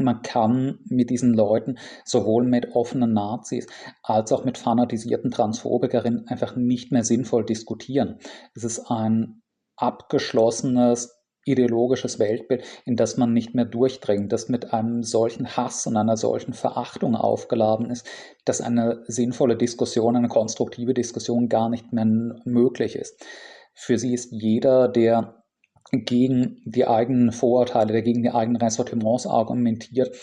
man 0.00 0.22
kann 0.22 0.78
mit 0.84 1.10
diesen 1.10 1.34
Leuten, 1.34 1.78
sowohl 2.04 2.44
mit 2.44 2.72
offenen 2.72 3.12
Nazis 3.12 3.66
als 4.02 4.32
auch 4.32 4.44
mit 4.44 4.58
fanatisierten 4.58 5.30
Transphobikerinnen, 5.30 6.26
einfach 6.28 6.56
nicht 6.56 6.92
mehr 6.92 7.04
sinnvoll 7.04 7.44
diskutieren. 7.44 8.18
Es 8.54 8.64
ist 8.64 8.90
ein 8.90 9.42
abgeschlossenes 9.76 11.18
ideologisches 11.48 12.18
Weltbild, 12.18 12.62
in 12.84 12.96
das 12.96 13.16
man 13.16 13.32
nicht 13.32 13.54
mehr 13.54 13.64
durchdringt, 13.64 14.32
das 14.32 14.48
mit 14.48 14.72
einem 14.72 15.02
solchen 15.02 15.56
Hass 15.56 15.86
und 15.86 15.96
einer 15.96 16.16
solchen 16.16 16.52
Verachtung 16.52 17.16
aufgeladen 17.16 17.90
ist, 17.90 18.06
dass 18.44 18.60
eine 18.60 19.02
sinnvolle 19.06 19.56
Diskussion, 19.56 20.16
eine 20.16 20.28
konstruktive 20.28 20.94
Diskussion 20.94 21.48
gar 21.48 21.70
nicht 21.70 21.92
mehr 21.92 22.04
möglich 22.44 22.96
ist. 22.96 23.24
Für 23.72 23.98
sie 23.98 24.12
ist 24.12 24.30
jeder, 24.32 24.88
der 24.88 25.37
gegen 25.92 26.60
die 26.64 26.86
eigenen 26.86 27.32
Vorurteile, 27.32 27.92
der 27.92 28.02
gegen 28.02 28.22
die 28.22 28.30
eigenen 28.30 28.60
Ressortiments 28.60 29.26
argumentiert, 29.26 30.14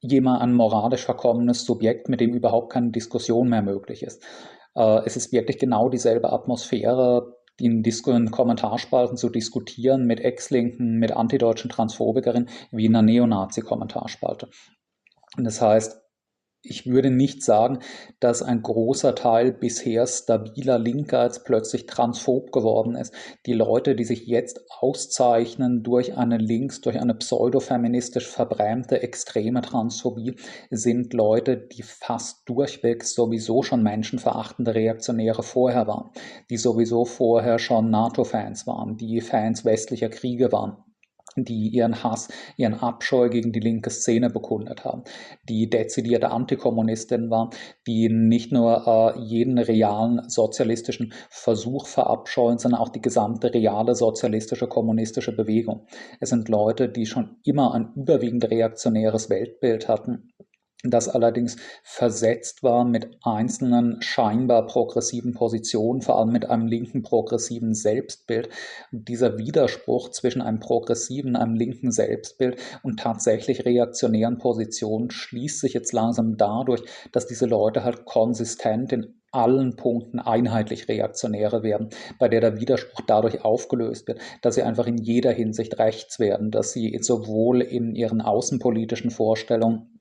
jemand 0.00 0.42
ein 0.42 0.54
moralisch 0.54 1.04
verkommenes 1.04 1.64
Subjekt, 1.64 2.08
mit 2.08 2.20
dem 2.20 2.34
überhaupt 2.34 2.72
keine 2.72 2.90
Diskussion 2.90 3.48
mehr 3.48 3.62
möglich 3.62 4.02
ist. 4.02 4.22
Äh, 4.74 5.00
es 5.04 5.16
ist 5.16 5.32
wirklich 5.32 5.58
genau 5.58 5.88
dieselbe 5.88 6.32
Atmosphäre, 6.32 7.34
in, 7.56 7.82
Disku 7.82 8.10
in 8.10 8.30
Kommentarspalten 8.30 9.16
zu 9.16 9.28
diskutieren 9.28 10.06
mit 10.06 10.20
Ex-Linken, 10.20 10.98
mit 10.98 11.12
antideutschen 11.12 11.70
Transphobikerinnen, 11.70 12.48
wie 12.72 12.86
in 12.86 12.96
einer 12.96 13.06
Neonazi-Kommentarspalte. 13.06 14.48
Das 15.36 15.60
heißt, 15.60 16.03
ich 16.64 16.86
würde 16.86 17.10
nicht 17.10 17.42
sagen, 17.42 17.80
dass 18.20 18.42
ein 18.42 18.62
großer 18.62 19.14
Teil 19.14 19.52
bisher 19.52 20.06
stabiler 20.06 20.78
Linker 20.78 21.24
jetzt 21.24 21.44
plötzlich 21.44 21.86
transphob 21.86 22.52
geworden 22.52 22.96
ist. 22.96 23.12
Die 23.46 23.52
Leute, 23.52 23.94
die 23.94 24.04
sich 24.04 24.26
jetzt 24.26 24.60
auszeichnen 24.80 25.82
durch 25.82 26.16
eine 26.16 26.38
links, 26.38 26.80
durch 26.80 26.98
eine 26.98 27.14
pseudofeministisch 27.14 28.26
verbrämte 28.26 29.02
extreme 29.02 29.60
Transphobie, 29.60 30.36
sind 30.70 31.12
Leute, 31.12 31.56
die 31.56 31.82
fast 31.82 32.48
durchweg 32.48 33.04
sowieso 33.04 33.62
schon 33.62 33.82
menschenverachtende 33.82 34.74
Reaktionäre 34.74 35.42
vorher 35.42 35.86
waren, 35.86 36.10
die 36.50 36.56
sowieso 36.56 37.04
vorher 37.04 37.58
schon 37.58 37.90
NATO-Fans 37.90 38.66
waren, 38.66 38.96
die 38.96 39.20
Fans 39.20 39.64
westlicher 39.64 40.08
Kriege 40.08 40.50
waren 40.50 40.78
die 41.36 41.68
ihren 41.68 42.02
Hass, 42.02 42.28
ihren 42.56 42.74
Abscheu 42.74 43.28
gegen 43.28 43.52
die 43.52 43.60
linke 43.60 43.90
Szene 43.90 44.30
bekundet 44.30 44.84
haben, 44.84 45.04
die 45.48 45.68
dezidierte 45.68 46.30
Antikommunistinnen 46.30 47.30
waren, 47.30 47.50
die 47.86 48.08
nicht 48.08 48.52
nur 48.52 49.14
äh, 49.16 49.20
jeden 49.20 49.58
realen 49.58 50.28
sozialistischen 50.28 51.12
Versuch 51.30 51.86
verabscheuen, 51.86 52.58
sondern 52.58 52.80
auch 52.80 52.88
die 52.88 53.02
gesamte 53.02 53.52
reale 53.52 53.94
sozialistische 53.94 54.66
kommunistische 54.68 55.32
Bewegung. 55.32 55.86
Es 56.20 56.30
sind 56.30 56.48
Leute, 56.48 56.88
die 56.88 57.06
schon 57.06 57.36
immer 57.44 57.74
ein 57.74 57.92
überwiegend 57.94 58.50
reaktionäres 58.50 59.30
Weltbild 59.30 59.88
hatten 59.88 60.30
das 60.90 61.08
allerdings 61.08 61.56
versetzt 61.82 62.62
war 62.62 62.84
mit 62.84 63.18
einzelnen 63.22 64.02
scheinbar 64.02 64.66
progressiven 64.66 65.32
Positionen, 65.32 66.02
vor 66.02 66.18
allem 66.18 66.32
mit 66.32 66.50
einem 66.50 66.66
linken 66.66 67.02
progressiven 67.02 67.74
Selbstbild. 67.74 68.48
Und 68.92 69.08
dieser 69.08 69.38
Widerspruch 69.38 70.10
zwischen 70.10 70.42
einem 70.42 70.60
progressiven, 70.60 71.36
einem 71.36 71.54
linken 71.54 71.90
Selbstbild 71.90 72.58
und 72.82 73.00
tatsächlich 73.00 73.64
reaktionären 73.64 74.38
Positionen 74.38 75.10
schließt 75.10 75.60
sich 75.60 75.72
jetzt 75.72 75.92
langsam 75.92 76.36
dadurch, 76.36 76.82
dass 77.12 77.26
diese 77.26 77.46
Leute 77.46 77.84
halt 77.84 78.04
konsistent 78.04 78.92
in 78.92 79.14
allen 79.34 79.76
Punkten 79.76 80.20
einheitlich 80.20 80.88
Reaktionäre 80.88 81.62
werden, 81.62 81.90
bei 82.18 82.28
der 82.28 82.40
der 82.40 82.60
Widerspruch 82.60 83.00
dadurch 83.06 83.44
aufgelöst 83.44 84.06
wird, 84.06 84.20
dass 84.42 84.54
sie 84.54 84.62
einfach 84.62 84.86
in 84.86 84.96
jeder 84.96 85.32
Hinsicht 85.32 85.78
rechts 85.78 86.20
werden, 86.20 86.50
dass 86.50 86.72
sie 86.72 86.96
sowohl 87.02 87.60
in 87.60 87.94
ihren 87.96 88.20
außenpolitischen 88.20 89.10
Vorstellungen 89.10 89.93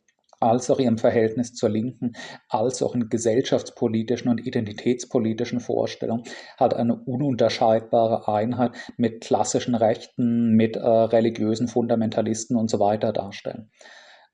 als 0.43 0.69
auch 0.69 0.79
ihrem 0.79 0.97
Verhältnis 0.97 1.53
zur 1.53 1.69
Linken, 1.69 2.13
als 2.49 2.83
auch 2.83 2.93
in 2.95 3.07
gesellschaftspolitischen 3.07 4.29
und 4.29 4.45
identitätspolitischen 4.45 5.61
Vorstellungen 5.61 6.23
halt 6.59 6.73
eine 6.73 6.95
ununterscheidbare 6.95 8.27
Einheit 8.27 8.73
mit 8.97 9.21
klassischen 9.21 9.73
Rechten, 9.73 10.51
mit 10.51 10.75
äh, 10.75 10.85
religiösen 10.85 11.69
Fundamentalisten 11.69 12.57
und 12.57 12.69
so 12.69 12.79
weiter 12.79 13.13
darstellen. 13.13 13.71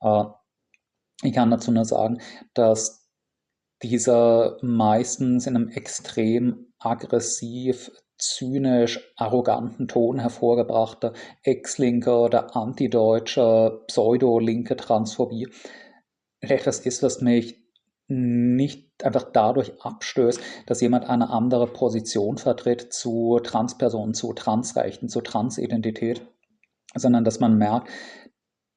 Äh, 0.01 0.23
ich 1.21 1.33
kann 1.33 1.51
dazu 1.51 1.71
nur 1.71 1.85
sagen, 1.85 2.19
dass 2.55 3.07
dieser 3.83 4.57
meistens 4.61 5.45
in 5.45 5.55
einem 5.55 5.69
extrem 5.69 6.73
aggressiv 6.79 7.91
zynisch 8.17 9.13
arroganten 9.15 9.87
Ton 9.87 10.19
hervorgebrachte 10.19 11.13
ex-linke 11.43 12.11
oder 12.11 12.55
antideutsche 12.55 13.83
pseudo-linke 13.87 14.75
Transphobie 14.75 15.47
etwas 16.41 16.79
ist, 16.79 17.03
was 17.03 17.21
mich 17.21 17.57
nicht 18.07 18.89
einfach 19.03 19.31
dadurch 19.31 19.73
abstößt, 19.81 20.41
dass 20.65 20.81
jemand 20.81 21.07
eine 21.07 21.29
andere 21.29 21.67
Position 21.67 22.37
vertritt 22.37 22.91
zu 22.91 23.39
Transpersonen, 23.43 24.13
zu 24.13 24.33
Transrechten, 24.33 25.09
zu 25.09 25.21
Transidentität, 25.21 26.25
sondern 26.95 27.23
dass 27.23 27.39
man 27.39 27.57
merkt, 27.57 27.89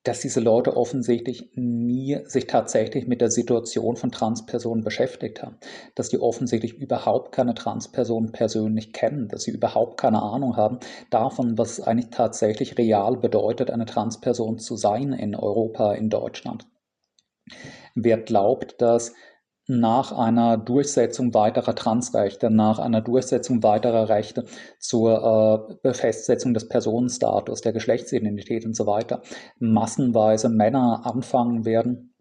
dass 0.04 0.20
diese 0.20 0.40
Leute 0.40 0.76
offensichtlich 0.76 1.52
nie 1.54 2.18
sich 2.24 2.48
tatsächlich 2.48 3.06
mit 3.06 3.20
der 3.20 3.30
Situation 3.30 3.96
von 3.96 4.10
Transpersonen 4.10 4.82
beschäftigt 4.82 5.42
haben, 5.42 5.58
dass 5.94 6.08
die 6.08 6.18
offensichtlich 6.18 6.74
überhaupt 6.74 7.32
keine 7.32 7.54
Transpersonen 7.54 8.32
persönlich 8.32 8.92
kennen, 8.92 9.28
dass 9.28 9.44
sie 9.44 9.52
überhaupt 9.52 10.00
keine 10.00 10.20
Ahnung 10.20 10.56
haben 10.56 10.80
davon, 11.10 11.56
was 11.56 11.78
es 11.78 11.80
eigentlich 11.80 12.10
tatsächlich 12.10 12.78
real 12.78 13.16
bedeutet, 13.16 13.70
eine 13.70 13.86
Transperson 13.86 14.58
zu 14.58 14.76
sein 14.76 15.12
in 15.12 15.36
Europa, 15.36 15.94
in 15.94 16.10
Deutschland. 16.10 16.66
Wer 17.94 18.18
glaubt, 18.18 18.80
dass 18.80 19.12
nach 19.68 20.12
einer 20.12 20.58
Durchsetzung 20.58 21.34
weiterer 21.34 21.74
Transrechte, 21.74 22.50
nach 22.50 22.78
einer 22.78 23.00
Durchsetzung 23.00 23.62
weiterer 23.62 24.08
Rechte 24.08 24.44
zur 24.80 25.78
äh, 25.84 25.94
Festsetzung 25.94 26.52
des 26.52 26.68
Personenstatus, 26.68 27.60
der 27.60 27.72
Geschlechtsidentität 27.72 28.66
und 28.66 28.74
so 28.74 28.86
weiter, 28.86 29.22
massenweise 29.58 30.48
Männer 30.48 31.02
anfangen 31.04 31.64
werden, 31.64 32.14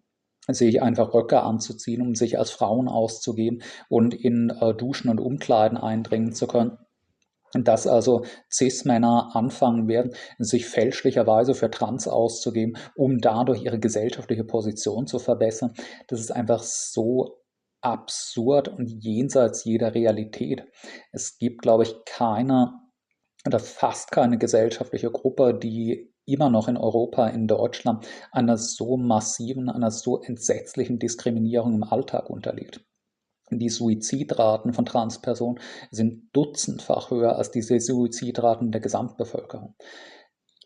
sich 0.48 0.82
einfach 0.82 1.14
Röcke 1.14 1.42
anzuziehen, 1.42 2.02
um 2.02 2.16
sich 2.16 2.38
als 2.38 2.52
Frauen 2.52 2.88
auszugeben 2.88 3.64
und 3.90 4.14
in 4.14 4.50
äh, 4.50 4.74
Duschen 4.76 5.10
und 5.10 5.20
Umkleiden 5.20 5.78
eindringen 5.78 6.34
zu 6.34 6.48
können 6.48 6.78
dass 7.54 7.88
also 7.88 8.24
Cis-Männer 8.52 9.32
anfangen 9.34 9.88
werden, 9.88 10.14
sich 10.40 10.66
fälschlicherweise 10.66 11.54
für 11.54 11.70
Trans 11.70 12.08
auszugeben, 12.08 12.78
um 12.96 13.20
dadurch 13.20 13.64
ihre 13.64 13.80
gesellschaftliche 13.80 14.44
Position 14.44 15.08
zu 15.08 15.20
verbessern. 15.20 15.74
Das 16.08 16.20
ist 16.20 16.32
einfach 16.32 16.64
so 16.64 17.42
absurd 17.82 18.68
und 18.68 18.88
jenseits 18.88 19.66
jeder 19.66 19.96
Realität. 19.96 20.64
Es 21.12 21.38
gibt, 21.38 21.62
glaube 21.62 21.84
ich, 21.84 21.96
keine 22.06 22.74
oder 23.46 23.60
fast 23.60 24.12
keine 24.12 24.38
gesellschaftliche 24.38 25.10
Gruppe, 25.10 25.58
die 25.58 26.14
immer 26.26 26.50
noch 26.50 26.68
in 26.68 26.78
Europa, 26.78 27.28
in 27.28 27.48
Deutschland 27.48 28.06
einer 28.32 28.58
so 28.58 28.98
massiven, 28.98 29.70
einer 29.70 29.90
so 29.90 30.22
entsetzlichen 30.22 31.00
Diskriminierung 31.00 31.74
im 31.74 31.84
Alltag 31.84 32.30
unterliegt. 32.30 32.86
Die 33.54 33.70
Suizidraten 33.70 34.74
von 34.74 34.86
Transpersonen 34.86 35.60
sind 35.92 36.30
dutzendfach 36.34 37.12
höher 37.12 37.36
als 37.36 37.52
diese 37.52 37.80
Suizidraten 37.80 38.72
der 38.72 38.80
Gesamtbevölkerung. 38.80 39.76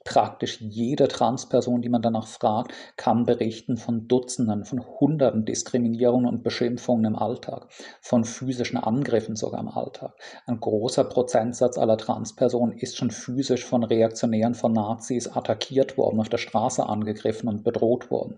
Praktisch 0.05 0.61
jede 0.61 1.07
Transperson, 1.07 1.81
die 1.81 1.89
man 1.89 2.03
danach 2.03 2.27
fragt, 2.27 2.73
kann 2.95 3.25
berichten 3.25 3.75
von 3.75 4.07
Dutzenden, 4.07 4.63
von 4.63 4.85
Hunderten 4.85 5.45
Diskriminierungen 5.45 6.27
und 6.27 6.43
Beschimpfungen 6.43 7.05
im 7.05 7.15
Alltag, 7.15 7.69
von 8.01 8.23
physischen 8.23 8.77
Angriffen 8.77 9.35
sogar 9.35 9.59
im 9.59 9.67
Alltag. 9.67 10.13
Ein 10.45 10.59
großer 10.59 11.05
Prozentsatz 11.05 11.79
aller 11.79 11.97
Transpersonen 11.97 12.77
ist 12.77 12.97
schon 12.97 13.09
physisch 13.09 13.65
von 13.65 13.83
Reaktionären, 13.83 14.53
von 14.53 14.73
Nazis 14.73 15.27
attackiert 15.27 15.97
worden, 15.97 16.19
auf 16.19 16.29
der 16.29 16.37
Straße 16.37 16.85
angegriffen 16.85 17.49
und 17.49 17.63
bedroht 17.63 18.11
worden. 18.11 18.37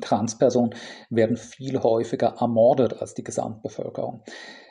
Transpersonen 0.00 0.74
werden 1.10 1.36
viel 1.36 1.80
häufiger 1.82 2.36
ermordet 2.40 3.00
als 3.00 3.14
die 3.14 3.24
Gesamtbevölkerung. 3.24 4.22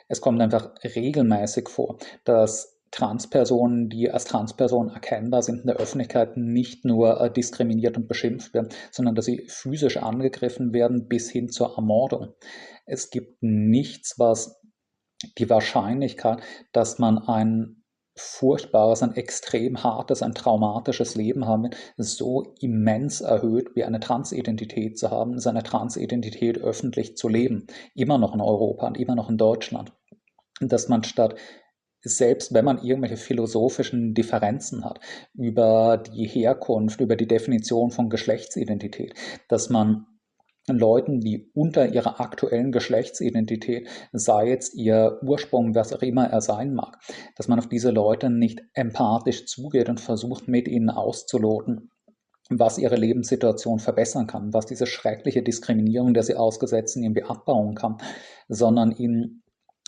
Es 0.08 0.20
kommt 0.20 0.40
einfach 0.40 0.70
regelmäßig 0.84 1.68
vor, 1.68 1.98
dass 2.24 2.76
Transpersonen, 2.92 3.88
die 3.88 4.10
als 4.10 4.24
Transpersonen 4.24 4.94
erkennbar 4.94 5.42
sind 5.42 5.60
in 5.60 5.66
der 5.66 5.76
Öffentlichkeit, 5.76 6.36
nicht 6.36 6.84
nur 6.84 7.20
äh, 7.20 7.30
diskriminiert 7.30 7.96
und 7.96 8.08
beschimpft 8.08 8.54
werden, 8.54 8.68
sondern 8.90 9.14
dass 9.14 9.26
sie 9.26 9.44
physisch 9.48 9.96
angegriffen 9.98 10.72
werden 10.72 11.08
bis 11.08 11.30
hin 11.30 11.48
zur 11.48 11.74
Ermordung. 11.76 12.34
Es 12.86 13.10
gibt 13.10 13.42
nichts, 13.42 14.18
was 14.18 14.62
die 15.38 15.50
Wahrscheinlichkeit, 15.50 16.40
dass 16.72 16.98
man 16.98 17.18
ein 17.18 17.84
furchtbares, 18.16 19.02
ein 19.02 19.14
extrem 19.14 19.82
hartes, 19.82 20.22
ein 20.22 20.34
traumatisches 20.34 21.14
Leben 21.14 21.46
haben, 21.46 21.70
so 21.96 22.54
immens 22.60 23.20
erhöht, 23.20 23.76
wie 23.76 23.84
eine 23.84 24.00
Transidentität 24.00 24.98
zu 24.98 25.10
haben, 25.10 25.38
seine 25.38 25.62
Transidentität 25.62 26.58
öffentlich 26.58 27.16
zu 27.16 27.28
leben, 27.28 27.66
immer 27.94 28.18
noch 28.18 28.34
in 28.34 28.40
Europa 28.40 28.86
und 28.86 28.98
immer 28.98 29.14
noch 29.14 29.28
in 29.28 29.36
Deutschland. 29.36 29.92
Dass 30.60 30.88
man 30.88 31.04
statt 31.04 31.34
selbst 32.08 32.54
wenn 32.54 32.64
man 32.64 32.82
irgendwelche 32.82 33.16
philosophischen 33.16 34.14
Differenzen 34.14 34.84
hat 34.84 35.00
über 35.34 35.96
die 35.96 36.26
Herkunft, 36.26 37.00
über 37.00 37.16
die 37.16 37.26
Definition 37.26 37.90
von 37.90 38.10
Geschlechtsidentität, 38.10 39.14
dass 39.48 39.70
man 39.70 40.06
Leuten, 40.68 41.20
die 41.20 41.50
unter 41.54 41.92
ihrer 41.92 42.20
aktuellen 42.20 42.72
Geschlechtsidentität, 42.72 43.88
sei 44.12 44.48
jetzt 44.48 44.74
ihr 44.74 45.18
Ursprung, 45.22 45.74
was 45.74 45.92
auch 45.92 46.02
immer 46.02 46.28
er 46.28 46.40
sein 46.40 46.74
mag, 46.74 46.98
dass 47.36 47.48
man 47.48 47.58
auf 47.58 47.68
diese 47.68 47.90
Leute 47.90 48.30
nicht 48.30 48.62
empathisch 48.74 49.46
zugeht 49.46 49.88
und 49.88 50.00
versucht, 50.00 50.48
mit 50.48 50.66
ihnen 50.66 50.90
auszuloten, 50.90 51.90
was 52.48 52.78
ihre 52.78 52.96
Lebenssituation 52.96 53.78
verbessern 53.78 54.26
kann, 54.26 54.52
was 54.52 54.66
diese 54.66 54.86
schreckliche 54.86 55.42
Diskriminierung, 55.42 56.14
der 56.14 56.22
sie 56.22 56.36
ausgesetzt 56.36 56.94
sind, 56.94 57.04
irgendwie 57.04 57.24
abbauen 57.24 57.74
kann, 57.74 57.98
sondern 58.48 58.92
ihnen 58.92 59.42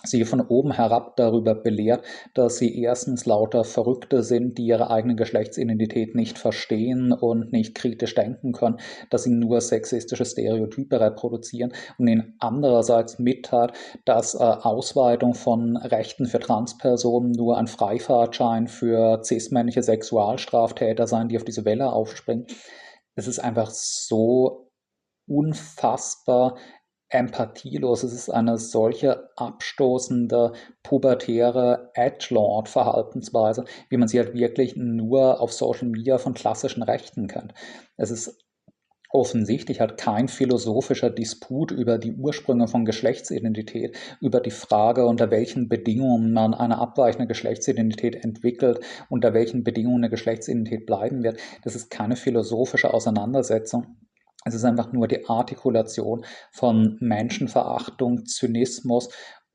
sie 0.04 0.24
von 0.24 0.40
oben 0.40 0.72
herab 0.72 1.16
darüber 1.16 1.54
belehrt, 1.54 2.04
dass 2.34 2.56
sie 2.58 2.80
erstens 2.80 3.26
lauter 3.26 3.64
Verrückte 3.64 4.22
sind, 4.22 4.56
die 4.58 4.66
ihre 4.66 4.90
eigene 4.90 5.16
Geschlechtsidentität 5.16 6.14
nicht 6.14 6.38
verstehen 6.38 7.12
und 7.12 7.52
nicht 7.52 7.74
kritisch 7.74 8.14
denken 8.14 8.52
können, 8.52 8.78
dass 9.10 9.24
sie 9.24 9.30
nur 9.30 9.60
sexistische 9.60 10.24
Stereotype 10.24 11.00
reproduzieren 11.00 11.72
und 11.98 12.06
ihnen 12.06 12.36
andererseits 12.38 13.18
mitteilt, 13.18 13.72
dass 14.04 14.34
äh, 14.34 14.38
Ausweitung 14.38 15.34
von 15.34 15.76
Rechten 15.76 16.26
für 16.26 16.38
Transpersonen 16.38 17.32
nur 17.32 17.58
ein 17.58 17.66
Freifahrtschein 17.66 18.68
für 18.68 19.20
cis-männliche 19.24 19.82
Sexualstraftäter 19.82 21.06
sein, 21.06 21.28
die 21.28 21.36
auf 21.36 21.44
diese 21.44 21.64
Welle 21.64 21.92
aufspringen. 21.92 22.46
Es 23.16 23.26
ist 23.26 23.40
einfach 23.40 23.70
so 23.70 24.70
unfassbar 25.26 26.56
empathielos. 27.10 28.02
Es 28.02 28.12
ist 28.12 28.30
eine 28.30 28.58
solche 28.58 29.30
abstoßende, 29.36 30.52
pubertäre 30.82 31.90
Edgelord-Verhaltensweise, 31.94 33.64
wie 33.88 33.96
man 33.96 34.08
sie 34.08 34.18
halt 34.18 34.34
wirklich 34.34 34.76
nur 34.76 35.40
auf 35.40 35.52
Social 35.52 35.88
Media 35.88 36.18
von 36.18 36.34
klassischen 36.34 36.82
Rechten 36.82 37.28
kennt. 37.28 37.54
Es 37.96 38.10
ist 38.10 38.44
offensichtlich 39.10 39.80
halt 39.80 39.96
kein 39.96 40.28
philosophischer 40.28 41.10
Disput 41.10 41.70
über 41.70 41.98
die 41.98 42.12
Ursprünge 42.12 42.68
von 42.68 42.84
Geschlechtsidentität, 42.84 43.96
über 44.20 44.40
die 44.40 44.50
Frage, 44.50 45.06
unter 45.06 45.30
welchen 45.30 45.68
Bedingungen 45.68 46.32
man 46.32 46.52
eine 46.52 46.78
abweichende 46.78 47.26
Geschlechtsidentität 47.26 48.22
entwickelt, 48.22 48.80
unter 49.08 49.32
welchen 49.32 49.64
Bedingungen 49.64 50.04
eine 50.04 50.10
Geschlechtsidentität 50.10 50.84
bleiben 50.84 51.22
wird. 51.22 51.40
Das 51.64 51.74
ist 51.74 51.90
keine 51.90 52.16
philosophische 52.16 52.92
Auseinandersetzung 52.92 53.96
es 54.48 54.54
ist 54.54 54.64
einfach 54.64 54.92
nur 54.92 55.08
die 55.08 55.28
Artikulation 55.28 56.24
von 56.50 56.96
Menschenverachtung, 57.00 58.26
Zynismus 58.26 59.08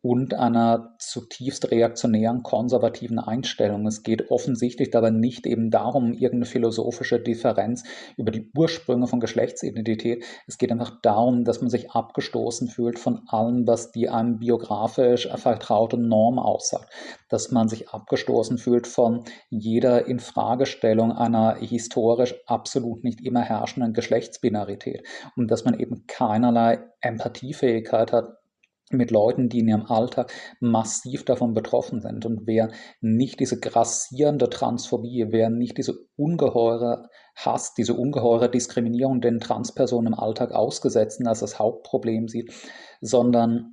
und 0.03 0.33
einer 0.33 0.95
zutiefst 0.99 1.71
reaktionären, 1.71 2.43
konservativen 2.43 3.19
Einstellung. 3.19 3.87
Es 3.87 4.03
geht 4.03 4.29
offensichtlich 4.31 4.91
dabei 4.91 5.11
nicht 5.11 5.47
eben 5.47 5.71
darum, 5.71 6.11
irgendeine 6.11 6.45
philosophische 6.45 7.21
Differenz 7.21 7.83
über 8.17 8.29
die 8.29 8.51
Ursprünge 8.53 9.07
von 9.07 9.21
Geschlechtsidentität. 9.21 10.25
Es 10.45 10.57
geht 10.57 10.73
einfach 10.73 10.99
darum, 11.01 11.45
dass 11.45 11.61
man 11.61 11.69
sich 11.69 11.91
abgestoßen 11.91 12.67
fühlt 12.67 12.99
von 12.99 13.21
allem, 13.27 13.65
was 13.65 13.93
die 13.93 14.09
einem 14.09 14.39
biografisch 14.39 15.29
vertraute 15.35 15.97
Norm 15.97 16.37
aussagt. 16.37 16.91
Dass 17.29 17.51
man 17.51 17.69
sich 17.69 17.87
abgestoßen 17.87 18.57
fühlt 18.57 18.87
von 18.87 19.23
jeder 19.49 20.05
Infragestellung 20.05 21.13
einer 21.13 21.55
historisch 21.55 22.35
absolut 22.45 23.05
nicht 23.05 23.21
immer 23.21 23.41
herrschenden 23.41 23.93
Geschlechtsbinarität. 23.93 25.07
Und 25.37 25.49
dass 25.49 25.63
man 25.63 25.79
eben 25.79 26.07
keinerlei 26.07 26.79
Empathiefähigkeit 26.99 28.11
hat, 28.11 28.42
mit 28.91 29.11
Leuten, 29.11 29.49
die 29.49 29.59
in 29.59 29.67
ihrem 29.67 29.85
Alltag 29.85 30.31
massiv 30.59 31.25
davon 31.25 31.53
betroffen 31.53 32.01
sind. 32.01 32.25
Und 32.25 32.45
wer 32.45 32.71
nicht 33.01 33.39
diese 33.39 33.59
grassierende 33.59 34.49
Transphobie, 34.49 35.27
wer 35.29 35.49
nicht 35.49 35.77
diese 35.77 35.95
ungeheure 36.15 37.09
Hass, 37.35 37.73
diese 37.73 37.93
ungeheure 37.93 38.49
Diskriminierung 38.49 39.21
den 39.21 39.39
Transpersonen 39.39 40.13
im 40.13 40.19
Alltag 40.19 40.51
ausgesetzt 40.51 41.25
als 41.25 41.39
das 41.39 41.59
Hauptproblem 41.59 42.27
sieht, 42.27 42.53
sondern 43.01 43.72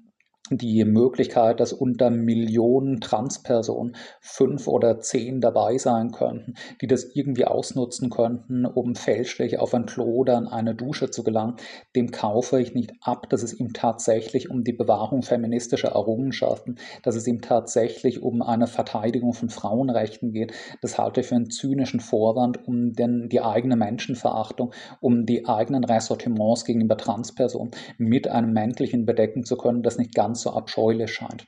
die 0.50 0.84
Möglichkeit, 0.84 1.60
dass 1.60 1.72
unter 1.72 2.10
Millionen 2.10 3.00
Transpersonen 3.00 3.94
fünf 4.20 4.66
oder 4.66 4.98
zehn 4.98 5.40
dabei 5.40 5.78
sein 5.78 6.10
könnten, 6.10 6.54
die 6.80 6.88
das 6.88 7.04
irgendwie 7.14 7.44
ausnutzen 7.44 8.10
könnten, 8.10 8.66
um 8.66 8.96
fälschlich 8.96 9.60
auf 9.60 9.74
ein 9.74 9.86
Klo 9.86 10.04
oder 10.04 10.36
an 10.36 10.48
eine 10.48 10.74
Dusche 10.74 11.10
zu 11.10 11.22
gelangen, 11.22 11.56
dem 11.94 12.10
kaufe 12.10 12.60
ich 12.60 12.74
nicht 12.74 12.92
ab, 13.00 13.30
dass 13.30 13.44
es 13.44 13.58
ihm 13.58 13.72
tatsächlich 13.72 14.50
um 14.50 14.64
die 14.64 14.72
Bewahrung 14.72 15.22
feministischer 15.22 15.90
Errungenschaften, 15.90 16.78
dass 17.04 17.14
es 17.14 17.28
ihm 17.28 17.40
tatsächlich 17.42 18.20
um 18.20 18.42
eine 18.42 18.66
Verteidigung 18.66 19.34
von 19.34 19.50
Frauenrechten 19.50 20.32
geht. 20.32 20.52
Das 20.82 20.98
halte 20.98 21.20
ich 21.20 21.28
für 21.28 21.36
einen 21.36 21.50
zynischen 21.50 22.00
Vorwand, 22.00 22.66
um 22.66 22.92
den, 22.92 23.28
die 23.28 23.40
eigene 23.40 23.76
Menschenverachtung, 23.76 24.72
um 25.00 25.26
die 25.26 25.46
eigenen 25.46 25.84
Ressortiments 25.84 26.64
gegenüber 26.64 26.96
Transpersonen 26.96 27.70
mit 27.98 28.26
einem 28.26 28.52
männlichen 28.52 29.06
bedecken 29.06 29.44
zu 29.44 29.56
können, 29.56 29.82
das 29.82 29.96
nicht 29.96 30.14
ganz 30.14 30.39
so 30.40 30.50
abscheulich 30.50 31.12
scheint. 31.12 31.46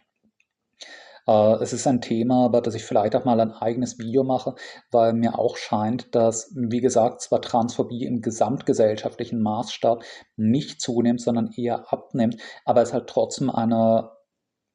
Äh, 1.26 1.55
es 1.62 1.72
ist 1.72 1.86
ein 1.86 2.01
Thema, 2.01 2.47
über 2.47 2.61
das 2.61 2.74
ich 2.74 2.84
vielleicht 2.84 3.14
auch 3.16 3.24
mal 3.24 3.40
ein 3.40 3.53
eigenes 3.53 3.99
Video 3.99 4.24
mache, 4.24 4.55
weil 4.90 5.12
mir 5.12 5.38
auch 5.38 5.57
scheint, 5.57 6.14
dass, 6.14 6.53
wie 6.55 6.80
gesagt, 6.80 7.22
zwar 7.22 7.43
Transphobie 7.43 8.05
im 8.05 8.20
gesamtgesellschaftlichen 8.20 9.40
Maßstab 9.40 10.03
nicht 10.36 10.80
zunimmt, 10.80 11.20
sondern 11.20 11.53
eher 11.57 11.93
abnimmt, 11.93 12.36
aber 12.64 12.82
es 12.82 12.93
halt 12.93 13.09
trotzdem 13.09 13.51
eine 13.51 14.11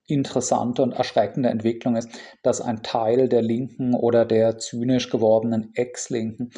interessante 0.07 0.83
und 0.83 0.93
erschreckende 0.93 1.49
Entwicklung 1.49 1.97
ist, 1.97 2.09
dass 2.41 2.61
ein 2.61 2.81
Teil 2.81 3.27
der 3.27 3.41
Linken 3.41 3.93
oder 3.93 4.25
der 4.25 4.57
zynisch 4.57 5.09
gewordenen 5.09 5.71
Ex-Linken 5.75 6.51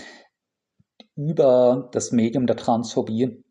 über 1.15 1.89
das 1.91 2.11
Medium 2.11 2.45
der 2.45 2.57
Transphobie 2.57 3.43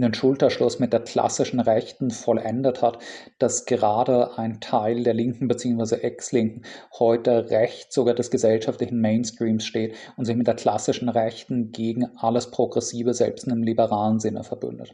den 0.00 0.14
Schulterschluss 0.14 0.78
mit 0.78 0.92
der 0.92 1.00
klassischen 1.00 1.60
Rechten 1.60 2.10
vollendet 2.10 2.82
hat, 2.82 2.98
dass 3.38 3.64
gerade 3.64 4.38
ein 4.38 4.60
Teil 4.60 5.02
der 5.02 5.14
Linken 5.14 5.48
bzw. 5.48 5.96
Ex-Linken 5.96 6.62
heute 6.98 7.50
rechts 7.50 7.94
sogar 7.94 8.14
des 8.14 8.30
gesellschaftlichen 8.30 9.00
Mainstreams 9.00 9.64
steht 9.64 9.94
und 10.16 10.24
sich 10.24 10.36
mit 10.36 10.46
der 10.46 10.54
klassischen 10.54 11.08
Rechten 11.08 11.72
gegen 11.72 12.06
alles 12.16 12.50
Progressive, 12.50 13.14
selbst 13.14 13.46
in 13.46 13.52
einem 13.52 13.62
liberalen 13.62 14.20
Sinne 14.20 14.44
verbündet. 14.44 14.92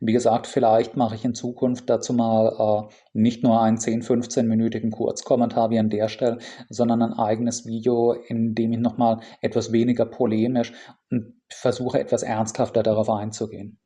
Wie 0.00 0.12
gesagt, 0.12 0.46
vielleicht 0.46 0.96
mache 0.96 1.14
ich 1.14 1.24
in 1.24 1.34
Zukunft 1.34 1.88
dazu 1.88 2.12
mal 2.12 2.88
äh, 2.90 2.94
nicht 3.14 3.42
nur 3.42 3.62
einen 3.62 3.78
10-, 3.78 4.04
15-minütigen 4.04 4.90
Kurzkommentar 4.90 5.70
wie 5.70 5.78
an 5.78 5.88
der 5.88 6.08
Stelle, 6.08 6.38
sondern 6.68 7.00
ein 7.00 7.12
eigenes 7.14 7.64
Video, 7.64 8.12
in 8.12 8.54
dem 8.54 8.72
ich 8.72 8.80
nochmal 8.80 9.20
etwas 9.40 9.72
weniger 9.72 10.04
polemisch 10.04 10.72
und 11.10 11.40
versuche 11.48 12.00
etwas 12.00 12.22
ernsthafter 12.22 12.82
darauf 12.82 13.08
einzugehen. 13.08 13.78